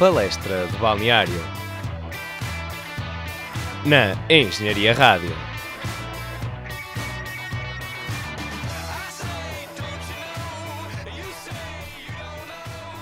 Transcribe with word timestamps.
Palestra 0.00 0.66
de 0.66 0.78
Balneário 0.78 1.34
na 3.84 4.14
Engenharia 4.30 4.94
Rádio. 4.94 5.28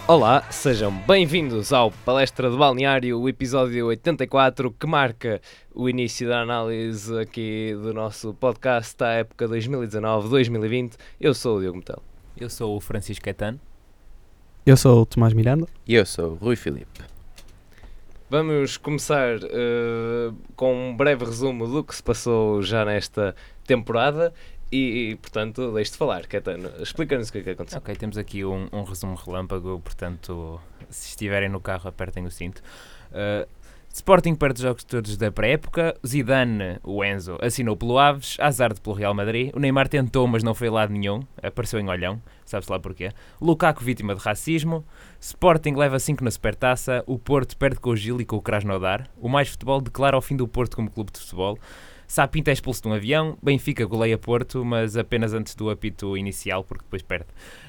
Olá, 0.08 0.42
sejam 0.50 0.90
bem-vindos 0.90 1.72
ao 1.72 1.92
Palestra 1.92 2.50
de 2.50 2.56
Balneário, 2.56 3.20
o 3.20 3.28
episódio 3.28 3.86
84, 3.86 4.72
que 4.72 4.86
marca 4.88 5.40
o 5.72 5.88
início 5.88 6.28
da 6.28 6.40
análise 6.40 7.16
aqui 7.16 7.76
do 7.80 7.94
nosso 7.94 8.34
podcast 8.34 8.96
da 8.98 9.12
época 9.12 9.46
2019-2020. 9.46 10.94
Eu 11.20 11.32
sou 11.32 11.58
o 11.58 11.60
Diogo 11.60 11.76
Metel. 11.76 12.02
Eu 12.36 12.50
sou 12.50 12.76
o 12.76 12.80
Francisco 12.80 13.24
Caetano. 13.24 13.67
Eu 14.68 14.76
sou 14.76 15.00
o 15.00 15.06
Tomás 15.06 15.32
Miranda. 15.32 15.66
E 15.86 15.94
eu 15.94 16.04
sou 16.04 16.32
o 16.32 16.34
Rui 16.34 16.54
Filipe. 16.54 17.00
Vamos 18.28 18.76
começar 18.76 19.38
uh, 19.38 20.36
com 20.54 20.90
um 20.90 20.94
breve 20.94 21.24
resumo 21.24 21.66
do 21.66 21.82
que 21.82 21.96
se 21.96 22.02
passou 22.02 22.60
já 22.60 22.84
nesta 22.84 23.34
temporada 23.66 24.30
e, 24.70 25.12
e, 25.12 25.16
portanto, 25.16 25.72
deixe-te 25.72 25.96
falar, 25.96 26.26
Caetano. 26.26 26.70
Explica-nos 26.82 27.30
o 27.30 27.32
que 27.32 27.38
é 27.38 27.42
que 27.44 27.50
aconteceu. 27.52 27.78
Ok, 27.78 27.96
temos 27.96 28.18
aqui 28.18 28.44
um, 28.44 28.68
um, 28.70 28.82
resumo 28.82 29.14
relâmpago, 29.14 29.80
portanto, 29.80 30.60
se 30.90 31.08
estiverem 31.08 31.48
no 31.48 31.62
carro, 31.62 31.88
apertem 31.88 32.26
o 32.26 32.30
cinto. 32.30 32.62
Uh, 33.10 33.48
Sporting 33.98 34.36
perde 34.36 34.58
os 34.58 34.62
jogos 34.62 34.84
todos 34.84 35.16
da 35.16 35.32
pré-época. 35.32 35.92
Zidane, 36.06 36.78
o 36.84 37.04
Enzo, 37.04 37.36
assinou 37.42 37.76
pelo 37.76 37.98
Aves. 37.98 38.36
Hazard 38.38 38.80
pelo 38.80 38.94
Real 38.94 39.12
Madrid. 39.12 39.50
O 39.56 39.58
Neymar 39.58 39.88
tentou, 39.88 40.24
mas 40.28 40.44
não 40.44 40.54
foi 40.54 40.70
lado 40.70 40.92
nenhum. 40.92 41.20
Apareceu 41.42 41.80
em 41.80 41.88
olhão. 41.88 42.22
Sabe-se 42.44 42.70
lá 42.70 42.78
porquê. 42.78 43.10
Lukaku, 43.40 43.82
vítima 43.82 44.14
de 44.14 44.20
racismo. 44.20 44.84
Sporting 45.18 45.74
leva 45.74 45.98
5 45.98 46.22
na 46.22 46.30
supertaça. 46.30 47.02
O 47.08 47.18
Porto 47.18 47.56
perde 47.56 47.80
com 47.80 47.90
o 47.90 47.96
Gil 47.96 48.20
e 48.20 48.24
com 48.24 48.36
o 48.36 48.40
Krasnodar. 48.40 49.10
O 49.20 49.28
Mais 49.28 49.48
Futebol 49.48 49.80
declara 49.80 50.16
o 50.16 50.22
fim 50.22 50.36
do 50.36 50.46
Porto 50.46 50.76
como 50.76 50.88
clube 50.88 51.10
de 51.10 51.18
futebol. 51.18 51.58
Sapinto 52.06 52.50
é 52.50 52.52
expulso 52.52 52.80
de 52.80 52.88
um 52.88 52.94
avião, 52.94 53.36
Benfica 53.42 53.84
goleia 53.84 54.16
Porto, 54.16 54.64
mas 54.64 54.96
apenas 54.96 55.34
antes 55.34 55.54
do 55.54 55.68
apito 55.68 56.16
inicial, 56.16 56.64
porque 56.64 56.84
depois 56.84 57.02
perde. 57.02 57.26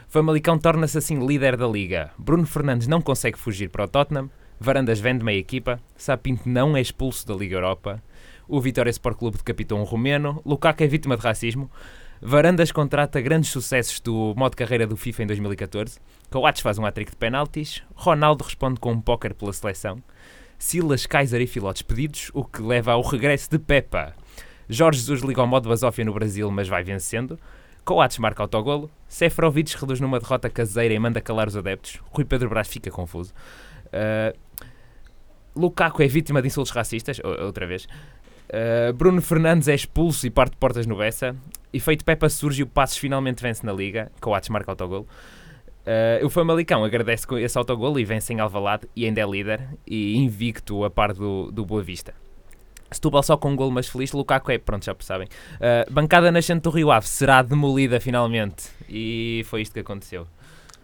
Famalicão 0.07 0.57
torna-se 0.57 0.97
assim 0.97 1.27
líder 1.27 1.57
da 1.57 1.67
liga. 1.67 2.11
Bruno 2.17 2.45
Fernandes 2.45 2.87
não 2.87 3.01
consegue 3.01 3.37
fugir 3.37 3.69
para 3.69 3.83
o 3.83 3.87
Tottenham, 3.87 4.29
Varandas 4.59 4.99
vende 4.99 5.23
meia 5.23 5.39
equipa, 5.39 5.79
Sapinto 5.95 6.47
não 6.47 6.75
é 6.75 6.81
expulso 6.81 7.25
da 7.25 7.33
Liga 7.33 7.55
Europa, 7.55 8.03
o 8.47 8.59
Vitória 8.59 8.89
Sport 8.89 9.17
Clube 9.17 9.37
decapitou 9.37 9.79
um 9.79 9.83
romeno, 9.83 10.41
Lukaku 10.45 10.83
é 10.83 10.87
vítima 10.87 11.15
de 11.15 11.23
racismo, 11.23 11.71
Varandas 12.21 12.71
contrata 12.71 13.21
grandes 13.21 13.51
sucessos 13.51 13.99
do 13.99 14.33
modo 14.35 14.57
carreira 14.57 14.85
do 14.85 14.97
FIFA 14.97 15.23
em 15.23 15.27
2014, 15.27 15.99
Coates 16.29 16.61
faz 16.61 16.77
um 16.77 16.85
hat-trick 16.85 17.11
de 17.11 17.17
penaltis, 17.17 17.81
Ronaldo 17.95 18.43
responde 18.43 18.79
com 18.79 18.91
um 18.91 18.99
póquer 18.99 19.33
pela 19.33 19.53
seleção, 19.53 20.03
Silas, 20.57 21.05
Kaiser 21.05 21.41
e 21.41 21.47
Filó 21.47 21.71
despedidos, 21.71 22.29
o 22.33 22.43
que 22.43 22.61
leva 22.61 22.91
ao 22.91 23.01
regresso 23.01 23.49
de 23.49 23.57
Pepa. 23.57 24.13
Jorge 24.67 24.99
Jesus 24.99 25.21
liga 25.21 25.39
ao 25.39 25.47
modo 25.47 25.69
Basófia 25.69 26.03
no 26.03 26.13
Brasil, 26.13 26.51
mas 26.51 26.67
vai 26.67 26.83
vencendo. 26.83 27.39
Coates 27.85 28.19
marca 28.19 28.43
autogolo. 28.43 28.91
Seferovic 29.07 29.75
reduz 29.79 30.01
numa 30.01 30.19
derrota 30.19 30.49
caseira 30.49 30.93
e 30.93 30.99
manda 30.99 31.21
calar 31.21 31.47
os 31.47 31.55
adeptos. 31.55 32.01
Rui 32.11 32.25
Pedro 32.25 32.49
Brás 32.49 32.67
fica 32.67 32.91
confuso. 32.91 33.33
Uh, 33.93 34.37
Lukaku 35.55 36.01
é 36.01 36.07
vítima 36.07 36.41
de 36.41 36.47
insultos 36.47 36.71
racistas, 36.71 37.19
outra 37.23 37.65
vez. 37.65 37.87
Uh, 38.49 38.93
Bruno 38.93 39.21
Fernandes 39.21 39.67
é 39.67 39.75
expulso 39.75 40.25
e 40.25 40.29
parte 40.29 40.51
de 40.51 40.57
portas 40.57 40.85
no 40.85 40.97
Bessa. 40.97 41.35
Efeito 41.71 42.03
Pepa 42.03 42.29
surge 42.29 42.61
e 42.61 42.63
o 42.63 42.67
Passos 42.67 42.97
finalmente 42.97 43.41
vence 43.41 43.65
na 43.65 43.71
Liga. 43.71 44.11
Coates 44.19 44.49
marca 44.49 44.71
autogolo. 44.71 45.07
Uh, 45.81 46.25
o 46.25 46.29
Famalicão 46.29 46.83
agradece 46.83 47.25
com 47.25 47.37
esse 47.37 47.57
autogolo 47.57 47.99
e 47.99 48.05
vence 48.05 48.33
em 48.33 48.39
Alvalade 48.39 48.87
e 48.95 49.05
ainda 49.05 49.21
é 49.21 49.25
líder 49.25 49.67
e 49.85 50.17
invicto 50.17 50.83
a 50.83 50.89
par 50.89 51.13
do, 51.13 51.51
do 51.51 51.65
Boa 51.65 51.81
Vista. 51.81 52.13
Setúbal 52.91 53.21
só 53.21 53.37
com 53.37 53.51
um 53.51 53.55
golo, 53.55 53.71
mas 53.71 53.87
feliz. 53.87 54.11
Lukaku 54.11 54.51
é, 54.51 54.57
pronto, 54.57 54.83
já 54.83 54.95
sabem. 54.99 55.27
Uh, 55.55 55.91
bancada 55.91 56.31
nascente 56.31 56.61
do 56.61 56.71
Rio 56.71 56.91
Ave 56.91 57.07
será 57.07 57.41
demolida 57.41 57.99
finalmente. 57.99 58.67
E 58.89 59.43
foi 59.45 59.61
isto 59.61 59.73
que 59.73 59.79
aconteceu. 59.79 60.25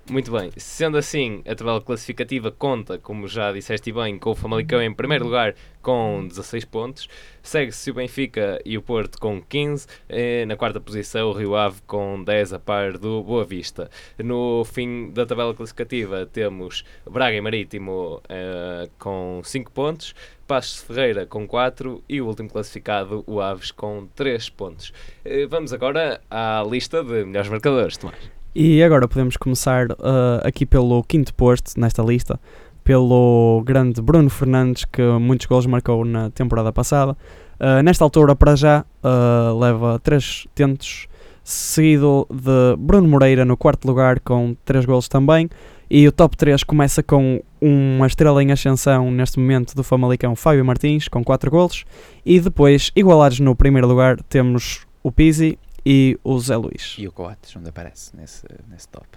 Muito 0.07 0.31
bem, 0.31 0.51
sendo 0.55 0.99
assim, 0.99 1.41
a 1.47 1.55
tabela 1.55 1.81
classificativa 1.81 2.51
conta, 2.51 2.99
como 2.99 3.27
já 3.27 3.51
disseste 3.51 3.91
bem, 3.91 4.19
com 4.19 4.29
o 4.29 4.35
Famalicão 4.35 4.79
em 4.79 4.93
primeiro 4.93 5.25
lugar 5.25 5.55
com 5.81 6.27
16 6.27 6.63
pontos, 6.65 7.09
segue-se 7.41 7.89
o 7.89 7.95
Benfica 7.95 8.61
e 8.63 8.77
o 8.77 8.83
Porto 8.83 9.19
com 9.19 9.41
15, 9.41 9.87
eh, 10.07 10.45
na 10.45 10.55
quarta 10.55 10.79
posição 10.79 11.29
o 11.29 11.33
Rio 11.33 11.55
Ave 11.55 11.81
com 11.87 12.23
10 12.23 12.53
a 12.53 12.59
par 12.59 12.99
do 12.99 13.23
Boa 13.23 13.43
Vista. 13.43 13.89
No 14.19 14.63
fim 14.63 15.09
da 15.09 15.25
tabela 15.25 15.55
classificativa 15.55 16.27
temos 16.27 16.85
Braga 17.09 17.35
e 17.35 17.41
Marítimo 17.41 18.21
eh, 18.29 18.87
com 18.99 19.41
5 19.43 19.71
pontos, 19.71 20.13
Passos 20.45 20.83
Ferreira 20.83 21.25
com 21.25 21.47
4 21.47 22.03
e 22.07 22.21
o 22.21 22.27
último 22.27 22.47
classificado, 22.47 23.23
o 23.25 23.41
Aves, 23.41 23.71
com 23.71 24.07
3 24.13 24.49
pontos. 24.51 24.93
Eh, 25.25 25.47
vamos 25.47 25.73
agora 25.73 26.21
à 26.29 26.63
lista 26.69 27.03
de 27.03 27.25
melhores 27.25 27.49
marcadores, 27.49 27.97
Tomás. 27.97 28.34
E 28.57 28.81
agora 28.81 29.05
podemos 29.05 29.35
começar 29.35 29.91
uh, 29.91 30.39
aqui 30.41 30.65
pelo 30.65 31.03
quinto 31.03 31.33
posto 31.33 31.77
nesta 31.77 32.01
lista, 32.01 32.39
pelo 32.85 33.61
grande 33.65 34.01
Bruno 34.01 34.29
Fernandes, 34.29 34.85
que 34.85 35.01
muitos 35.19 35.45
gols 35.45 35.65
marcou 35.65 36.05
na 36.05 36.29
temporada 36.29 36.71
passada. 36.71 37.17
Uh, 37.59 37.83
nesta 37.83 38.05
altura, 38.05 38.33
para 38.33 38.55
já, 38.55 38.85
uh, 39.03 39.59
leva 39.59 39.99
3 39.99 40.47
tentos, 40.55 41.09
seguido 41.43 42.25
de 42.31 42.77
Bruno 42.79 43.09
Moreira 43.09 43.43
no 43.43 43.57
quarto 43.57 43.85
lugar 43.85 44.21
com 44.21 44.55
3 44.63 44.85
gols 44.85 45.09
também. 45.09 45.49
E 45.89 46.07
o 46.07 46.11
top 46.13 46.37
3 46.37 46.63
começa 46.63 47.03
com 47.03 47.43
uma 47.59 48.07
estrela 48.07 48.41
em 48.41 48.53
ascensão 48.53 49.11
neste 49.11 49.37
momento 49.37 49.75
do 49.75 49.83
Famalicão, 49.83 50.33
Fábio 50.33 50.63
Martins, 50.63 51.09
com 51.09 51.21
4 51.21 51.51
golos. 51.51 51.83
E 52.25 52.39
depois, 52.39 52.89
igualados 52.95 53.41
no 53.41 53.53
primeiro 53.53 53.85
lugar, 53.85 54.15
temos 54.23 54.87
o 55.03 55.11
Pizzi 55.11 55.59
e 55.85 56.17
o 56.23 56.39
Zé 56.39 56.57
Luís. 56.57 56.95
E 56.97 57.07
o 57.07 57.11
Coates, 57.11 57.55
onde 57.55 57.69
aparece 57.69 58.15
nesse, 58.15 58.45
nesse 58.69 58.87
top. 58.87 59.07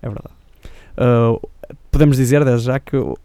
É 0.00 0.08
verdade. 0.08 0.34
Uh, 0.92 1.48
podemos 1.90 2.16
dizer 2.16 2.44
desde 2.44 2.66
já 2.66 2.78
que, 2.78 2.96
uh, 2.96 3.18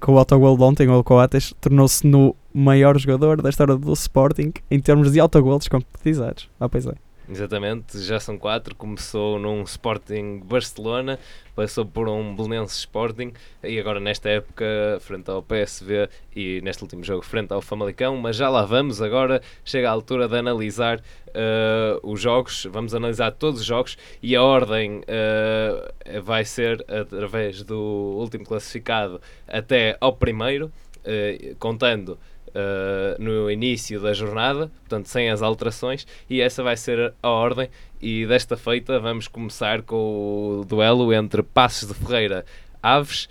que 0.00 0.10
o 0.10 0.18
autogol 0.18 0.56
de 0.56 0.62
ontem, 0.62 0.88
o 0.88 1.04
Coates, 1.04 1.52
tornou-se 1.60 2.06
no 2.06 2.34
maior 2.54 2.98
jogador 2.98 3.42
da 3.42 3.50
história 3.50 3.76
do 3.76 3.92
Sporting 3.92 4.52
em 4.70 4.80
termos 4.80 5.12
de 5.12 5.20
autogolos 5.20 5.68
concretizados. 5.68 6.48
Ah, 6.58 6.68
pois 6.68 6.86
é. 6.86 6.94
Exatamente, 7.28 8.00
já 8.00 8.18
são 8.18 8.36
quatro. 8.36 8.74
Começou 8.74 9.38
num 9.38 9.62
Sporting 9.62 10.40
Barcelona, 10.44 11.18
passou 11.54 11.86
por 11.86 12.08
um 12.08 12.34
Belenenses 12.34 12.78
Sporting 12.78 13.32
e 13.62 13.78
agora 13.78 14.00
nesta 14.00 14.28
época 14.28 14.64
frente 15.00 15.30
ao 15.30 15.42
PSV 15.42 16.08
e 16.34 16.60
neste 16.62 16.82
último 16.82 17.04
jogo 17.04 17.22
frente 17.22 17.52
ao 17.52 17.62
Famalicão. 17.62 18.16
Mas 18.16 18.36
já 18.36 18.48
lá 18.48 18.64
vamos, 18.64 19.00
agora 19.00 19.40
chega 19.64 19.88
a 19.88 19.92
altura 19.92 20.28
de 20.28 20.36
analisar 20.36 20.98
uh, 20.98 22.00
os 22.02 22.20
jogos. 22.20 22.66
Vamos 22.70 22.92
analisar 22.94 23.30
todos 23.30 23.60
os 23.60 23.66
jogos 23.66 23.96
e 24.20 24.34
a 24.34 24.42
ordem 24.42 24.98
uh, 25.00 26.22
vai 26.22 26.44
ser 26.44 26.84
através 26.88 27.62
do 27.62 27.78
último 28.18 28.44
classificado 28.44 29.20
até 29.46 29.96
ao 30.00 30.12
primeiro, 30.12 30.66
uh, 30.66 31.56
contando 31.56 32.18
uh, 32.54 33.22
no 33.22 33.50
início 33.50 34.00
da 34.00 34.12
jornada, 34.12 34.68
portanto 34.80 35.06
sem 35.06 35.30
as 35.30 35.42
alterações, 35.42 36.06
e 36.28 36.40
essa 36.40 36.62
vai 36.62 36.76
ser 36.76 37.14
a 37.22 37.28
ordem. 37.28 37.68
E 38.00 38.26
desta 38.26 38.56
feita 38.56 38.98
vamos 38.98 39.28
começar 39.28 39.82
com 39.82 40.60
o 40.60 40.64
duelo 40.64 41.12
entre 41.12 41.42
Passos 41.42 41.88
de 41.88 41.94
Ferreira 41.94 42.44
Aves, 42.82 43.28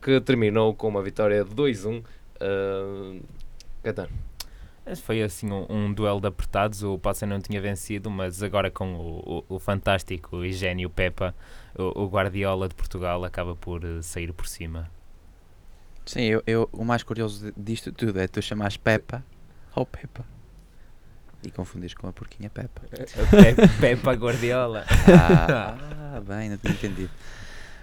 que 0.00 0.20
terminou 0.20 0.74
com 0.74 0.88
uma 0.88 1.02
vitória 1.02 1.44
de 1.44 1.50
2-1. 1.50 2.02
Uh, 2.40 3.20
Foi 5.02 5.22
assim 5.22 5.50
um, 5.50 5.66
um, 5.68 5.92
duelo 5.92 6.20
de 6.20 6.26
apertados. 6.26 6.82
O 6.82 6.98
Passos 6.98 7.28
não 7.28 7.40
tinha 7.40 7.60
vencido, 7.60 8.10
mas 8.10 8.42
agora 8.42 8.70
com 8.70 8.94
o, 8.94 9.44
o, 9.48 9.56
o 9.56 9.58
fantástico 9.58 10.44
e 10.44 10.52
gênio 10.52 10.90
Pepa, 10.90 11.34
o, 11.78 12.02
o 12.02 12.08
Guardiola 12.08 12.68
de 12.68 12.74
Portugal 12.74 13.24
acaba 13.24 13.54
por 13.54 13.84
uh, 13.84 14.02
sair 14.02 14.32
por 14.32 14.46
cima. 14.46 14.90
Sim, 16.10 16.22
eu, 16.22 16.42
eu, 16.44 16.68
o 16.72 16.84
mais 16.84 17.04
curioso 17.04 17.52
disto 17.56 17.92
tudo 17.92 18.18
é 18.18 18.26
tu 18.26 18.42
chamares 18.42 18.76
Peppa 18.76 19.24
ou 19.76 19.86
Peppa. 19.86 20.26
E 21.40 21.52
confundes 21.52 21.94
com 21.94 22.08
a 22.08 22.12
porquinha 22.12 22.50
Peppa. 22.50 22.82
Pe 22.90 23.68
Peppa 23.80 24.12
Guardiola. 24.14 24.84
Ah, 25.06 26.20
bem, 26.26 26.50
não 26.50 26.56
tinha 26.56 26.72
entendido. 26.72 27.10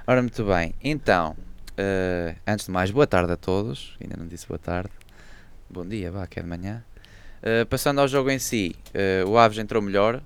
Ora, 0.06 0.22
muito 0.22 0.44
bem. 0.44 0.76
Então, 0.84 1.38
uh, 1.72 2.36
antes 2.46 2.66
de 2.66 2.72
mais, 2.74 2.92
boa 2.92 3.08
tarde 3.08 3.32
a 3.32 3.38
todos. 3.38 3.96
Ainda 4.02 4.18
não 4.18 4.28
disse 4.28 4.46
boa 4.46 4.60
tarde. 4.60 4.92
Bom 5.70 5.86
dia, 5.88 6.12
vá, 6.12 6.28
que 6.28 6.38
é 6.38 6.44
de 6.44 6.50
manhã. 6.50 6.84
Uh, 7.42 7.66
passando 7.68 8.02
ao 8.02 8.10
jogo 8.10 8.30
em 8.30 8.40
si, 8.40 8.76
uh, 8.90 9.30
o 9.30 9.38
Aves 9.38 9.58
entrou 9.58 9.82
melhor. 9.82 10.22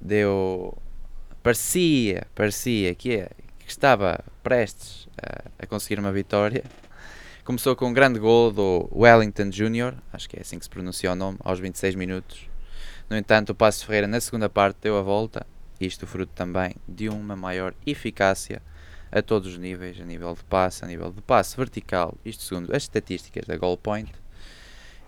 Deu. 0.00 0.74
Parecia, 1.42 2.26
parecia 2.34 2.94
que, 2.94 3.16
é, 3.16 3.30
que 3.58 3.68
estava 3.68 4.24
prestes 4.42 5.06
a, 5.22 5.64
a 5.64 5.66
conseguir 5.66 6.00
uma 6.00 6.10
vitória 6.10 6.64
Começou 7.44 7.76
com 7.76 7.84
um 7.88 7.92
grande 7.92 8.18
gol 8.18 8.50
do 8.50 8.88
Wellington 8.90 9.50
Jr., 9.50 9.98
acho 10.10 10.26
que 10.30 10.38
é 10.38 10.40
assim 10.40 10.58
que 10.58 10.64
se 10.64 10.70
pronuncia 10.70 11.12
o 11.12 11.14
nome, 11.14 11.36
aos 11.44 11.60
26 11.60 11.94
minutos. 11.94 12.48
No 13.10 13.18
entanto, 13.18 13.50
o 13.50 13.54
Passo 13.54 13.84
Ferreira 13.84 14.06
na 14.06 14.18
segunda 14.18 14.48
parte 14.48 14.78
deu 14.80 14.96
a 14.96 15.02
volta, 15.02 15.46
isto 15.78 16.06
fruto 16.06 16.32
também 16.34 16.74
de 16.88 17.10
uma 17.10 17.36
maior 17.36 17.74
eficácia 17.86 18.62
a 19.12 19.20
todos 19.20 19.52
os 19.52 19.58
níveis, 19.58 20.00
a 20.00 20.06
nível 20.06 20.32
de 20.32 20.42
passe, 20.42 20.86
a 20.86 20.88
nível 20.88 21.12
de 21.12 21.20
passe 21.20 21.54
vertical, 21.54 22.14
isto 22.24 22.42
segundo 22.44 22.74
as 22.74 22.84
estatísticas 22.84 23.44
da 23.44 23.58
Goal 23.58 23.76
Point, 23.76 24.10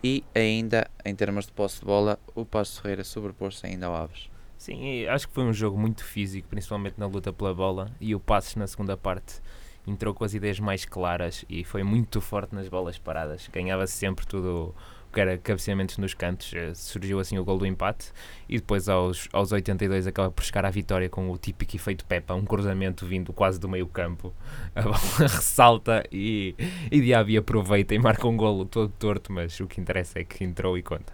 e 0.04 0.22
ainda 0.34 0.90
em 1.06 1.14
termos 1.14 1.46
de 1.46 1.52
posse 1.52 1.80
de 1.80 1.86
bola, 1.86 2.18
o 2.34 2.44
Passo 2.44 2.82
Ferreira 2.82 3.02
sobrepôs-se 3.02 3.66
ainda 3.66 3.86
ao 3.86 3.94
Aves. 3.94 4.28
Sim, 4.58 5.06
acho 5.06 5.26
que 5.26 5.32
foi 5.32 5.44
um 5.44 5.54
jogo 5.54 5.78
muito 5.78 6.04
físico, 6.04 6.48
principalmente 6.48 6.98
na 6.98 7.06
luta 7.06 7.32
pela 7.32 7.54
bola, 7.54 7.90
e 7.98 8.14
o 8.14 8.20
Passos 8.20 8.56
na 8.56 8.66
segunda 8.66 8.94
parte 8.94 9.40
entrou 9.86 10.14
com 10.14 10.24
as 10.24 10.34
ideias 10.34 10.58
mais 10.58 10.84
claras 10.84 11.44
e 11.48 11.64
foi 11.64 11.82
muito 11.82 12.20
forte 12.20 12.54
nas 12.54 12.68
bolas 12.68 12.98
paradas. 12.98 13.48
Ganhava 13.52 13.86
sempre 13.86 14.26
tudo 14.26 14.74
o 15.08 15.14
que 15.14 15.20
era 15.20 15.38
cabeceamentos 15.38 15.98
nos 15.98 16.14
cantos. 16.14 16.52
Eh, 16.54 16.74
Surgiu 16.74 17.20
assim 17.20 17.38
o 17.38 17.44
gol 17.44 17.58
do 17.58 17.66
empate 17.66 18.12
e 18.48 18.56
depois 18.56 18.88
aos, 18.88 19.28
aos 19.32 19.52
82 19.52 20.06
acaba 20.06 20.30
por 20.30 20.44
chegar 20.44 20.66
à 20.66 20.70
vitória 20.70 21.08
com 21.08 21.30
o 21.30 21.38
típico 21.38 21.76
efeito 21.76 22.04
Pepa, 22.04 22.34
um 22.34 22.44
cruzamento 22.44 23.06
vindo 23.06 23.32
quase 23.32 23.60
do 23.60 23.68
meio 23.68 23.86
campo. 23.86 24.34
A 24.74 24.82
bola 24.82 24.96
ressalta 25.18 26.04
e, 26.10 26.54
e 26.90 27.00
Diaby 27.00 27.38
aproveita 27.38 27.94
e 27.94 27.98
marca 27.98 28.26
um 28.26 28.36
golo 28.36 28.64
todo 28.64 28.92
torto, 28.98 29.32
mas 29.32 29.58
o 29.60 29.66
que 29.66 29.80
interessa 29.80 30.18
é 30.18 30.24
que 30.24 30.44
entrou 30.44 30.76
e 30.76 30.82
conta. 30.82 31.12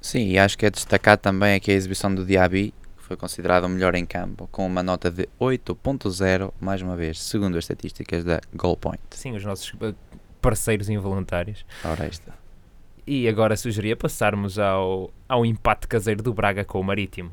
Sim, 0.00 0.30
e 0.30 0.38
acho 0.38 0.58
que 0.58 0.66
é 0.66 0.70
destacar 0.70 1.16
também 1.16 1.54
aqui 1.54 1.70
a 1.70 1.74
exibição 1.74 2.12
do 2.12 2.26
Diaby, 2.26 2.74
foi 3.12 3.16
considerado 3.18 3.64
o 3.64 3.68
melhor 3.68 3.94
em 3.94 4.06
campo, 4.06 4.48
com 4.50 4.66
uma 4.66 4.82
nota 4.82 5.10
de 5.10 5.28
8.0, 5.38 6.50
mais 6.58 6.80
uma 6.80 6.96
vez, 6.96 7.20
segundo 7.20 7.58
as 7.58 7.64
estatísticas 7.64 8.24
da 8.24 8.40
Goal 8.54 8.74
Point. 8.74 9.02
Sim, 9.10 9.36
os 9.36 9.44
nossos 9.44 9.74
eh, 9.82 9.92
parceiros 10.40 10.88
involuntários. 10.88 11.62
Ora, 11.84 12.06
esta. 12.06 12.32
E 13.06 13.28
agora 13.28 13.54
sugeria 13.54 13.94
passarmos 13.94 14.58
ao, 14.58 15.10
ao 15.28 15.44
empate 15.44 15.86
caseiro 15.86 16.22
do 16.22 16.32
Braga 16.32 16.64
com 16.64 16.80
o 16.80 16.84
Marítimo. 16.84 17.30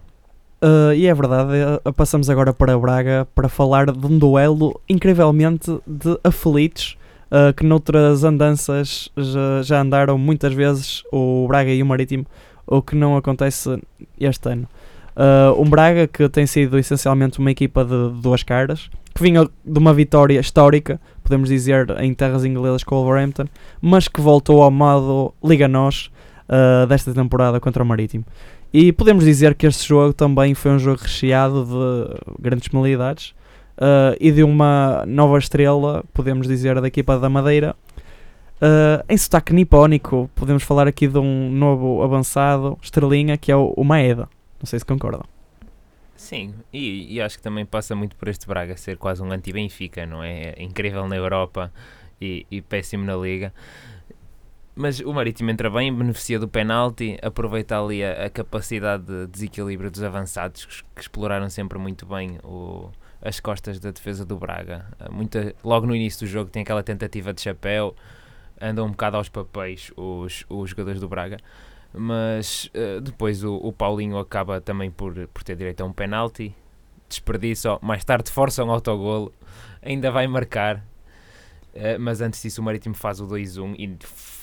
Uh, 0.62 0.92
e 0.94 1.08
é 1.08 1.14
verdade, 1.14 1.54
uh, 1.86 1.94
passamos 1.94 2.30
agora 2.30 2.54
para 2.54 2.78
Braga 2.78 3.26
para 3.34 3.48
falar 3.48 3.90
de 3.90 4.06
um 4.06 4.20
duelo 4.20 4.82
incrivelmente 4.90 5.80
de 5.88 6.20
aflitos 6.26 6.98
uh, 7.32 7.54
que 7.54 7.64
noutras 7.64 8.26
andanças 8.26 9.10
já, 9.16 9.62
já 9.64 9.80
andaram 9.80 10.18
muitas 10.18 10.54
vezes 10.54 11.04
o 11.10 11.48
Braga 11.48 11.72
e 11.72 11.82
o 11.82 11.86
Marítimo, 11.86 12.26
o 12.68 12.82
que 12.82 12.96
não 12.98 13.16
acontece 13.16 13.82
este 14.20 14.50
ano. 14.50 14.68
Uh, 15.16 15.62
um 15.62 15.70
Braga 15.70 16.08
que 16.08 16.28
tem 16.30 16.46
sido 16.46 16.78
essencialmente 16.78 17.40
uma 17.40 17.52
equipa 17.52 17.84
de 17.84 18.22
duas 18.22 18.44
caras, 18.44 18.90
que 19.14 19.22
vinha 19.22 19.50
de 19.66 19.80
uma 19.80 19.94
vitória 19.94 20.40
histórica, 20.40 21.00
podemos 21.24 21.50
dizer, 21.50 21.88
em 22.00 22.14
terras 22.14 22.46
inglesas 22.46 22.84
com 22.84 22.96
o 22.96 23.04
Wolverhampton, 23.04 23.46
mas 23.82 24.08
que 24.08 24.22
voltou 24.22 24.62
ao 24.62 24.72
modo 24.72 25.34
Liga 25.44 25.68
Nós 25.68 26.10
uh, 26.48 26.88
desta 26.88 27.14
temporada 27.14 27.60
contra 27.60 27.84
o 27.84 27.86
Marítimo. 27.86 28.26
E 28.72 28.92
podemos 28.94 29.26
dizer 29.26 29.56
que 29.56 29.66
este 29.66 29.88
jogo 29.88 30.14
também 30.14 30.54
foi 30.54 30.72
um 30.72 30.80
jogo 30.80 31.02
recheado 31.02 31.66
de 31.66 32.40
grandes 32.40 32.68
penalidades 32.68 33.34
uh, 33.78 34.16
e 34.20 34.32
de 34.32 34.44
uma 34.44 35.04
nova 35.08 35.38
estrela, 35.38 36.04
podemos 36.14 36.48
dizer, 36.48 36.80
da 36.80 36.88
equipa 36.88 37.18
da 37.18 37.30
Madeira. 37.30 37.76
Uh, 38.62 39.04
em 39.08 39.18
sotaque 39.18 39.54
nipónico, 39.54 40.30
podemos 40.36 40.64
falar 40.64 40.88
aqui 40.88 41.08
de 41.08 41.18
um 41.18 41.50
novo 41.50 42.04
avançado, 42.04 42.78
estrelinha, 42.82 43.38
que 43.38 43.52
é 43.52 43.56
o 43.56 43.84
Maeda. 43.84 44.28
Não 44.60 44.66
sei 44.66 44.80
se 44.80 44.86
concordam. 44.86 45.24
Sim, 46.16 46.54
e, 46.74 47.16
e 47.16 47.22
acho 47.22 47.38
que 47.38 47.44
também 47.44 47.66
passa 47.66 47.96
muito 47.96 48.16
por 48.18 48.28
este 48.28 48.46
Braga 48.46 48.76
ser 48.76 48.98
quase 48.98 49.24
um 49.24 49.32
anti-Benfica, 49.32 50.06
não 50.06 50.22
é? 50.22 50.54
É 50.58 50.64
Incrível 50.64 51.08
na 51.08 51.16
Europa 51.16 51.72
e, 52.20 52.46
e 52.52 52.62
péssimo 52.62 53.06
na 53.06 53.16
Liga. 53.16 53.54
Mas 54.76 55.00
o 55.00 55.14
Marítimo 55.14 55.50
entra 55.50 55.70
bem, 55.70 55.94
beneficia 55.94 56.38
do 56.38 56.48
penalti, 56.48 57.18
aproveita 57.22 57.80
ali 57.80 58.04
a, 58.04 58.26
a 58.26 58.30
capacidade 58.30 59.06
de 59.06 59.28
desequilíbrio 59.28 59.90
dos 59.90 60.04
avançados 60.04 60.66
que, 60.66 60.84
que 60.96 61.02
exploraram 61.02 61.50
sempre 61.50 61.78
muito 61.78 62.06
bem 62.06 62.38
o, 62.44 62.90
as 63.22 63.40
costas 63.40 63.80
da 63.80 63.92
defesa 63.92 64.26
do 64.26 64.38
Braga. 64.38 64.86
Muita, 65.12 65.56
logo 65.64 65.86
no 65.86 65.96
início 65.96 66.26
do 66.26 66.30
jogo 66.30 66.50
tem 66.50 66.64
aquela 66.64 66.84
tentativa 66.84 67.34
de 67.34 67.42
chapéu, 67.42 67.96
andam 68.60 68.86
um 68.86 68.92
bocado 68.92 69.18
aos 69.18 69.30
papéis 69.30 69.92
os, 69.96 70.46
os 70.50 70.70
jogadores 70.70 71.00
do 71.00 71.08
Braga, 71.08 71.38
mas 71.94 72.70
uh, 72.76 73.02
depois 73.02 73.44
o, 73.44 73.56
o, 73.56 73.72
Paulinho 73.74 74.18
acaba 74.18 74.62
também 74.62 74.92
por, 74.92 75.28
por 75.28 75.44
ter 75.44 75.56
direito 75.56 75.82
a 75.82 75.86
um 75.86 75.94
penalti, 75.94 76.56
desperdiça, 77.08 77.80
mais 77.82 78.04
tarde 78.04 78.32
força 78.32 78.64
um 78.64 78.72
autogolo, 78.72 79.34
ainda 79.82 80.12
vai 80.12 80.28
marcar, 80.28 80.84
Uh, 81.72 82.00
mas 82.00 82.20
antes 82.20 82.42
disso 82.42 82.62
o 82.62 82.64
Marítimo 82.64 82.96
faz 82.96 83.22
o 83.22 83.28
2-1 83.28 83.76
e 83.78 83.88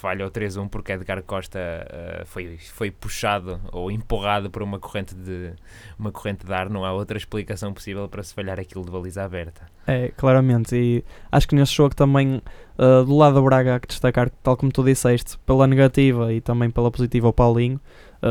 falha 0.07 0.25
o 0.25 0.31
3-1 0.31 0.69
porque 0.69 0.93
Edgar 0.93 1.21
Costa 1.25 1.59
uh, 1.59 2.25
foi, 2.27 2.57
foi 2.59 2.93
puxado 2.93 3.61
ou 3.73 3.91
empurrado 3.91 4.49
por 4.49 4.63
uma 4.63 4.79
corrente 4.79 5.17
de 5.17 5.53
uma 5.99 6.13
corrente 6.13 6.47
de 6.47 6.53
ar, 6.53 6.71
não 6.71 6.85
há 6.85 6.93
outra 6.93 7.19
explicação 7.19 7.73
possível 7.73 8.09
para 8.09 8.23
se 8.23 8.33
falhar 8.33 8.61
aquilo 8.61 8.85
de 8.85 8.91
baliza 8.93 9.25
aberta. 9.25 9.63
É, 9.85 10.13
claramente, 10.17 10.77
e 10.77 11.05
acho 11.33 11.49
que 11.49 11.57
nesse 11.57 11.73
jogo 11.73 11.93
também 11.93 12.41
uh, 12.79 13.05
do 13.05 13.17
lado 13.17 13.35
do 13.35 13.43
Braga 13.43 13.75
há 13.75 13.81
que 13.81 13.89
destacar, 13.89 14.31
tal 14.31 14.57
como 14.57 14.71
tu 14.71 14.85
disseste, 14.85 15.37
pela 15.39 15.67
negativa 15.67 16.33
e 16.33 16.41
também 16.41 16.71
pela 16.71 16.89
positiva 16.89 17.27
o 17.27 17.33
Paulinho, 17.33 17.81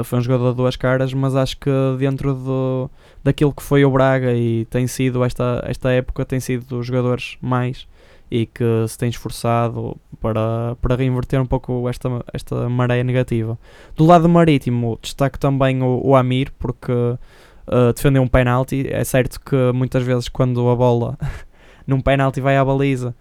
foi 0.04 0.20
um 0.20 0.22
jogador 0.22 0.50
de 0.52 0.58
duas 0.58 0.76
caras, 0.76 1.14
mas 1.14 1.36
acho 1.36 1.58
que 1.58 1.70
dentro 2.00 2.34
do, 2.34 2.90
daquilo 3.24 3.54
que 3.54 3.62
foi 3.62 3.86
o 3.86 3.92
Braga 3.92 4.34
e 4.34 4.66
tem 4.66 4.88
sido 4.88 5.24
esta, 5.24 5.64
esta 5.66 5.92
época, 5.92 6.26
tem 6.26 6.40
sido 6.40 6.66
dos 6.66 6.88
jogadores 6.88 7.38
mais 7.40 7.88
e 8.30 8.46
que 8.46 8.64
se 8.88 8.98
tem 8.98 9.10
esforçado 9.10 9.98
para, 10.20 10.76
para 10.82 10.96
reinverter 10.96 11.42
um 11.42 11.46
pouco 11.46 11.88
esta, 11.88 12.10
esta 12.34 12.68
maré 12.70 13.04
negativa. 13.04 13.58
Do 13.96 14.06
lado 14.06 14.28
marítimo, 14.28 14.98
destaco 15.02 15.38
também 15.38 15.82
o, 15.82 16.02
o 16.04 16.16
Amir, 16.16 16.52
porque 16.58 16.92
uh, 16.92 17.94
defendeu 17.96 18.22
um 18.22 18.28
penalti. 18.28 18.88
É 18.90 19.04
certo 19.04 19.40
que 19.40 19.56
muitas 19.74 20.04
vezes, 20.04 20.28
quando 20.28 20.68
a 20.70 20.76
bola 20.76 21.18
num 21.86 22.02
penalti 22.02 22.42
vai 22.42 22.58
à 22.58 22.66
baliza 22.66 23.16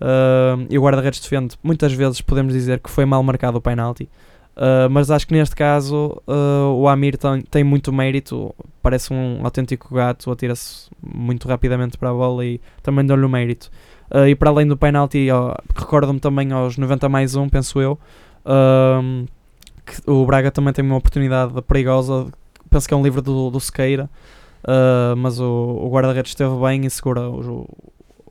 uh, 0.00 0.66
e 0.68 0.78
o 0.78 0.82
guarda-redes 0.82 1.20
defende, 1.20 1.56
muitas 1.62 1.92
vezes 1.92 2.20
podemos 2.20 2.52
dizer 2.52 2.80
que 2.80 2.90
foi 2.90 3.04
mal 3.04 3.22
marcado 3.22 3.58
o 3.58 3.60
penalti. 3.60 4.08
Uh, 4.56 4.90
mas 4.90 5.10
acho 5.10 5.26
que 5.26 5.32
neste 5.32 5.54
caso 5.54 6.20
uh, 6.26 6.74
o 6.74 6.88
Amir 6.88 7.16
tem, 7.16 7.40
tem, 7.42 7.64
muito 7.64 7.92
mérito, 7.92 8.54
parece 8.82 9.12
um 9.12 9.40
autêntico 9.42 9.94
gato, 9.94 10.30
atira-se 10.30 10.90
muito 11.00 11.48
rapidamente 11.48 11.96
para 11.96 12.10
a 12.10 12.12
bola 12.12 12.44
e 12.44 12.60
também 12.82 13.06
dá-lhe 13.06 13.24
o 13.24 13.28
mérito. 13.28 13.70
Uh, 14.10 14.26
e 14.28 14.34
para 14.34 14.50
além 14.50 14.66
do 14.66 14.76
penalti, 14.76 15.28
recordo-me 15.74 16.18
também 16.18 16.50
aos 16.52 16.76
90 16.76 17.08
mais 17.08 17.36
1, 17.36 17.48
penso 17.48 17.80
eu, 17.80 17.98
que 19.86 20.10
o 20.10 20.24
Braga 20.26 20.50
também 20.50 20.72
tem 20.72 20.84
uma 20.84 20.96
oportunidade 20.96 21.60
perigosa, 21.62 22.26
penso 22.68 22.88
que 22.88 22.94
é 22.94 22.96
um 22.96 23.02
livro 23.02 23.20
do, 23.20 23.50
do 23.50 23.60
Sequeira, 23.60 24.08
uh, 24.64 25.16
mas 25.16 25.40
o, 25.40 25.44
o 25.44 25.90
guarda-redes 25.90 26.32
esteve 26.32 26.54
bem 26.60 26.86
e 26.86 26.90
segura 26.90 27.28
o, 27.28 27.66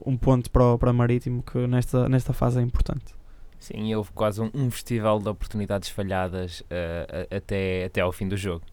um 0.05 0.17
ponto 0.17 0.49
para 0.49 0.63
o, 0.63 0.77
para 0.77 0.93
Marítimo, 0.93 1.43
que 1.43 1.67
nesta, 1.67 2.07
nesta 2.07 2.33
fase 2.33 2.59
é 2.59 2.61
importante. 2.61 3.13
Sim, 3.59 3.93
houve 3.93 4.11
quase 4.13 4.41
um, 4.41 4.49
um 4.53 4.71
festival 4.71 5.19
de 5.19 5.27
oportunidades 5.27 5.89
falhadas 5.89 6.61
uh, 6.61 7.35
até, 7.35 7.85
até 7.85 8.01
ao 8.01 8.11
fim 8.11 8.27
do 8.27 8.37
jogo. 8.37 8.63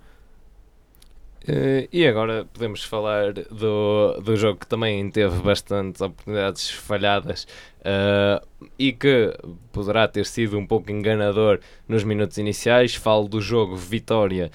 Uh, 1.49 1.87
e 1.93 2.05
agora 2.05 2.45
podemos 2.53 2.83
falar 2.83 3.33
do, 3.33 4.21
do 4.21 4.35
jogo 4.35 4.59
que 4.59 4.67
também 4.67 5.09
teve 5.09 5.38
bastantes 5.43 6.00
oportunidades 6.00 6.71
falhadas 6.71 7.47
uh, 7.81 8.45
e 8.76 8.93
que 8.93 9.33
poderá 9.71 10.09
ter 10.09 10.26
sido 10.26 10.59
um 10.59 10.67
pouco 10.67 10.91
enganador 10.91 11.61
nos 11.87 12.03
minutos 12.03 12.37
iniciais. 12.38 12.97
Falo 12.97 13.29
do 13.29 13.41
jogo 13.41 13.76
Vitória 13.76 14.50